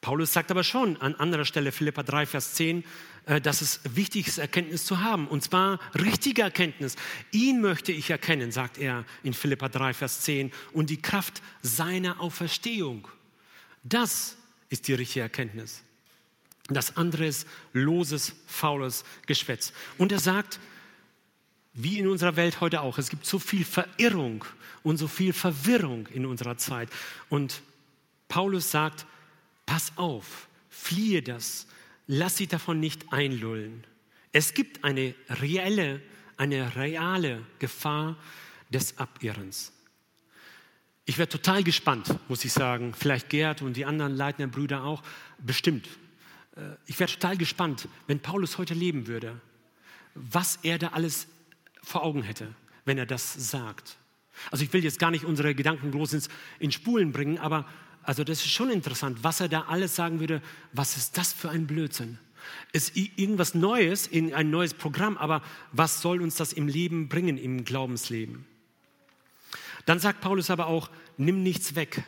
Paulus 0.03 0.33
sagt 0.33 0.51
aber 0.51 0.65
schon 0.65 0.97
an 0.97 1.15
anderer 1.15 1.45
Stelle, 1.45 1.71
Philippa 1.71 2.03
3, 2.03 2.25
Vers 2.25 2.55
10, 2.55 2.83
äh, 3.25 3.39
dass 3.39 3.61
es 3.61 3.79
wichtig 3.85 4.27
ist, 4.27 4.37
Erkenntnis 4.37 4.83
zu 4.83 4.99
haben. 4.99 5.29
Und 5.29 5.45
zwar 5.45 5.79
richtige 5.95 6.41
Erkenntnis. 6.41 6.97
Ihn 7.31 7.61
möchte 7.61 7.93
ich 7.93 8.09
erkennen, 8.09 8.51
sagt 8.51 8.77
er 8.77 9.05
in 9.23 9.33
Philippa 9.33 9.69
3, 9.69 9.93
Vers 9.93 10.19
10, 10.19 10.51
und 10.73 10.89
die 10.89 11.01
Kraft 11.01 11.41
seiner 11.61 12.19
Auferstehung. 12.19 13.07
Das 13.83 14.35
ist 14.67 14.89
die 14.89 14.93
richtige 14.93 15.21
Erkenntnis. 15.21 15.83
Das 16.67 16.97
andere 16.97 17.25
ist 17.25 17.47
loses, 17.71 18.35
faules 18.45 19.05
Geschwätz. 19.25 19.71
Und 19.97 20.11
er 20.11 20.19
sagt, 20.19 20.59
wie 21.73 21.97
in 21.97 22.09
unserer 22.09 22.35
Welt 22.35 22.59
heute 22.59 22.81
auch, 22.81 22.97
es 22.97 23.09
gibt 23.09 23.25
so 23.25 23.39
viel 23.39 23.63
Verirrung 23.63 24.43
und 24.83 24.97
so 24.97 25.07
viel 25.07 25.31
Verwirrung 25.31 26.07
in 26.07 26.25
unserer 26.25 26.57
Zeit. 26.57 26.89
Und 27.29 27.61
Paulus 28.27 28.69
sagt, 28.69 29.05
pass 29.65 29.97
auf, 29.97 30.47
fliehe 30.69 31.21
das, 31.21 31.67
lass 32.07 32.37
sie 32.37 32.47
davon 32.47 32.79
nicht 32.79 33.11
einlullen. 33.11 33.85
Es 34.31 34.53
gibt 34.53 34.83
eine 34.83 35.15
reelle, 35.29 36.01
eine 36.37 36.75
reale 36.75 37.45
Gefahr 37.59 38.17
des 38.69 38.97
Abirrens. 38.97 39.71
Ich 41.05 41.17
wäre 41.17 41.27
total 41.27 41.63
gespannt, 41.63 42.17
muss 42.29 42.45
ich 42.45 42.53
sagen. 42.53 42.93
Vielleicht 42.93 43.29
Gerd 43.29 43.61
und 43.61 43.75
die 43.75 43.85
anderen 43.85 44.15
leitenden 44.15 44.51
Brüder 44.51 44.83
auch. 44.83 45.03
Bestimmt. 45.37 45.87
Äh, 46.55 46.75
ich 46.85 46.99
wäre 46.99 47.11
total 47.11 47.37
gespannt, 47.37 47.87
wenn 48.07 48.19
Paulus 48.19 48.57
heute 48.57 48.73
leben 48.73 49.07
würde, 49.07 49.39
was 50.15 50.59
er 50.63 50.77
da 50.77 50.89
alles 50.89 51.27
vor 51.81 52.03
Augen 52.03 52.23
hätte, 52.23 52.55
wenn 52.85 52.97
er 52.97 53.05
das 53.05 53.33
sagt. 53.33 53.97
Also 54.49 54.63
ich 54.63 54.71
will 54.73 54.83
jetzt 54.83 54.97
gar 54.97 55.11
nicht 55.11 55.25
unsere 55.25 55.53
Gedanken 55.53 55.91
groß 55.91 56.13
ins, 56.13 56.29
in 56.59 56.71
Spulen 56.71 57.11
bringen, 57.11 57.37
aber 57.37 57.67
also 58.03 58.23
das 58.23 58.39
ist 58.39 58.51
schon 58.51 58.69
interessant, 58.69 59.23
was 59.23 59.39
er 59.39 59.49
da 59.49 59.61
alles 59.61 59.95
sagen 59.95 60.19
würde. 60.19 60.41
Was 60.73 60.97
ist 60.97 61.17
das 61.17 61.33
für 61.33 61.49
ein 61.49 61.67
Blödsinn? 61.67 62.19
Ist 62.73 62.97
irgendwas 62.97 63.55
Neues 63.55 64.07
in 64.07 64.33
ein 64.33 64.49
neues 64.49 64.73
Programm, 64.73 65.17
aber 65.17 65.41
was 65.71 66.01
soll 66.01 66.21
uns 66.21 66.35
das 66.35 66.53
im 66.53 66.67
Leben 66.67 67.07
bringen, 67.07 67.37
im 67.37 67.63
Glaubensleben? 67.63 68.45
Dann 69.85 69.99
sagt 69.99 70.21
Paulus 70.21 70.49
aber 70.49 70.67
auch, 70.67 70.89
nimm 71.17 71.43
nichts 71.43 71.75
weg. 71.75 72.03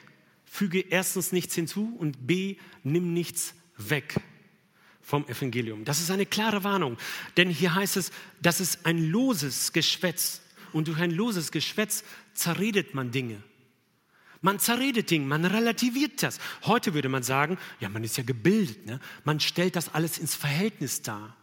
Füge 0.46 0.80
erstens 0.80 1.32
nichts 1.32 1.56
hinzu 1.56 1.96
und 1.98 2.28
b, 2.28 2.58
nimm 2.84 3.14
nichts 3.14 3.56
weg 3.78 4.16
vom 5.02 5.28
Evangelium. 5.28 5.86
Das 5.86 6.00
ist 6.00 6.10
eine 6.12 6.26
klare 6.26 6.64
Warnung, 6.64 6.98
denn 7.38 7.50
hier 7.50 7.76
heißt 7.76 7.98
es, 7.98 8.12
das 8.41 8.60
ist 8.60 8.86
ein 8.86 9.12
loses 9.12 9.72
Geschwätz 9.72 10.41
und 10.74 10.88
durch 10.88 11.00
ein 11.00 11.12
loses 11.12 11.52
Geschwätz 11.52 12.04
zerredet 12.34 12.96
man 12.96 13.12
Dinge. 13.12 13.41
Man 14.46 14.60
zerredet 14.60 15.10
Dinge, 15.10 15.26
man 15.26 15.43
relativiert 15.43 16.22
das. 16.22 16.38
Heute 16.66 16.93
würde 16.93 17.10
man 17.10 17.24
sagen, 17.24 17.58
ja, 17.80 17.89
man 17.89 18.04
ist 18.04 18.16
ja 18.16 18.24
gebildet, 18.24 18.86
ne? 18.86 19.00
man 19.24 19.39
stellt 19.39 19.76
das 19.76 19.96
alles 19.96 20.20
ins 20.20 20.36
Verhältnis 20.36 21.02
dar. 21.02 21.36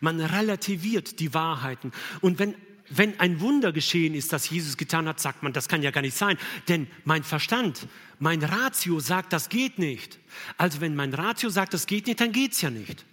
Man 0.00 0.18
relativiert 0.18 1.20
die 1.20 1.34
Wahrheiten. 1.34 1.92
Und 2.22 2.38
wenn 2.38 2.54
wenn 2.94 3.18
ein 3.20 3.40
Wunder 3.40 3.72
geschehen 3.72 4.14
ist, 4.14 4.32
das 4.32 4.50
Jesus 4.50 4.76
getan 4.76 5.08
hat, 5.08 5.18
sagt 5.20 5.42
man, 5.42 5.52
das 5.54 5.68
kann 5.68 5.82
ja 5.82 5.90
gar 5.90 6.02
nicht 6.02 6.16
sein. 6.16 6.36
Denn 6.68 6.86
mein 7.04 7.22
Verstand, 7.22 7.86
mein 8.18 8.42
Ratio 8.42 9.00
sagt, 9.00 9.32
das 9.32 9.48
geht 9.48 9.78
nicht. 9.78 10.18
Also 10.58 10.80
wenn 10.80 10.94
mein 10.94 11.14
Ratio 11.14 11.48
sagt, 11.48 11.72
das 11.72 11.86
geht 11.86 12.06
nicht, 12.06 12.20
dann 12.20 12.32
geht 12.32 12.52
es 12.52 12.60
ja 12.60 12.70
nicht. 12.70 13.06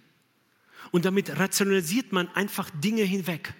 Und 0.90 1.06
damit 1.06 1.38
rationalisiert 1.38 2.12
man 2.12 2.28
einfach 2.34 2.68
Dinge 2.70 3.02
hinweg. 3.04 3.54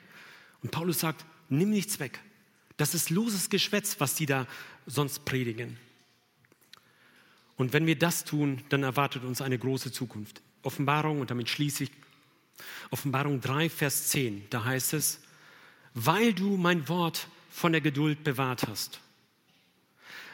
Und 0.63 0.73
Paulus 0.73 1.01
sagt, 1.01 1.25
nimm 1.49 1.71
nichts 1.71 2.01
weg. 2.01 2.21
Das 2.81 2.95
ist 2.95 3.11
loses 3.11 3.51
Geschwätz, 3.51 3.97
was 3.99 4.15
die 4.15 4.25
da 4.25 4.47
sonst 4.87 5.25
predigen. 5.25 5.79
Und 7.57 7.73
wenn 7.73 7.87
wir 7.87 7.99
das 7.99 8.25
tun, 8.25 8.63
dann 8.71 8.83
erwartet 8.83 9.25
uns 9.25 9.43
eine 9.43 9.59
große 9.59 9.93
Zukunft. 9.93 10.41
Offenbarung, 10.63 11.21
und 11.21 11.31
damit 11.31 11.49
schließe 11.49 11.85
ich, 11.85 11.91
Offenbarung 12.91 13.41
3, 13.41 13.69
Vers 13.71 14.09
10, 14.09 14.47
da 14.51 14.65
heißt 14.65 14.95
es, 14.95 15.21
weil 15.95 16.33
du 16.33 16.57
mein 16.57 16.89
Wort 16.89 17.29
von 17.51 17.73
der 17.73 17.81
Geduld 17.81 18.25
bewahrt 18.25 18.67
hast, 18.67 19.01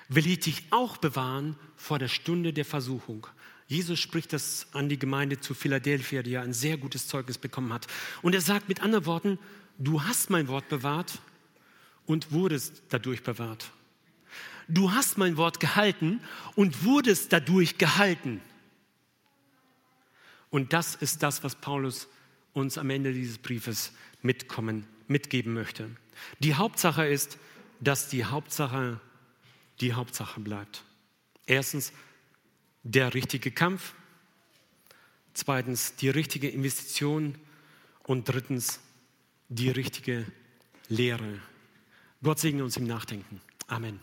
will 0.09 0.27
ich 0.27 0.41
dich 0.41 0.63
auch 0.71 0.97
bewahren 0.97 1.57
vor 1.77 1.99
der 1.99 2.09
Stunde 2.09 2.53
der 2.53 2.65
Versuchung. 2.65 3.27
Jesus 3.69 3.99
spricht 3.99 4.33
das 4.33 4.69
an 4.73 4.89
die 4.89 4.99
Gemeinde 4.99 5.41
zu 5.41 5.55
Philadelphia, 5.55 6.23
die 6.23 6.33
ja 6.33 6.43
ein 6.43 6.53
sehr 6.53 6.77
gutes 6.77 7.09
Zeugnis 7.09 7.39
bekommen 7.39 7.73
hat. 7.73 7.87
Und 8.23 8.35
er 8.35 8.41
sagt 8.41 8.69
mit 8.69 8.83
anderen 8.83 9.07
Worten, 9.07 9.39
du 9.79 10.03
hast 10.03 10.31
mein 10.31 10.47
Wort 10.47 10.69
bewahrt 10.69 11.19
und 12.07 12.31
wurdest 12.31 12.83
dadurch 12.91 13.25
bewahrt. 13.25 13.73
Du 14.69 14.93
hast 14.93 15.19
mein 15.19 15.37
Wort 15.37 15.61
gehalten 15.61 16.21
und 16.55 16.85
wurdest 16.85 17.33
dadurch 17.33 17.79
gehalten. 17.79 18.41
Und 20.51 20.73
das 20.73 20.95
ist 20.95 21.23
das, 21.23 21.45
was 21.45 21.55
Paulus 21.55 22.09
uns 22.53 22.79
am 22.79 22.91
Ende 22.91 23.13
dieses 23.13 23.39
Briefes 23.39 23.93
mitkommen 24.23 24.87
mitgeben 25.09 25.55
möchte. 25.55 25.91
Die 26.41 26.55
Hauptsache 26.55 27.07
ist, 27.07 27.39
dass 27.81 28.09
die 28.09 28.25
Hauptsache 28.25 29.01
die 29.81 29.93
Hauptsache 29.93 30.41
bleibt. 30.41 30.85
Erstens 31.47 31.93
der 32.83 33.15
richtige 33.15 33.51
Kampf, 33.51 33.95
zweitens 35.35 35.97
die 35.97 36.09
richtige 36.09 36.49
Investition 36.49 37.37
und 38.05 38.29
drittens 38.29 38.81
die 39.49 39.71
richtige 39.71 40.25
Lehre. 40.89 41.41
Gott 42.23 42.39
segne 42.39 42.65
uns 42.65 42.77
im 42.77 42.87
Nachdenken. 42.87 43.41
Amen. 43.67 44.01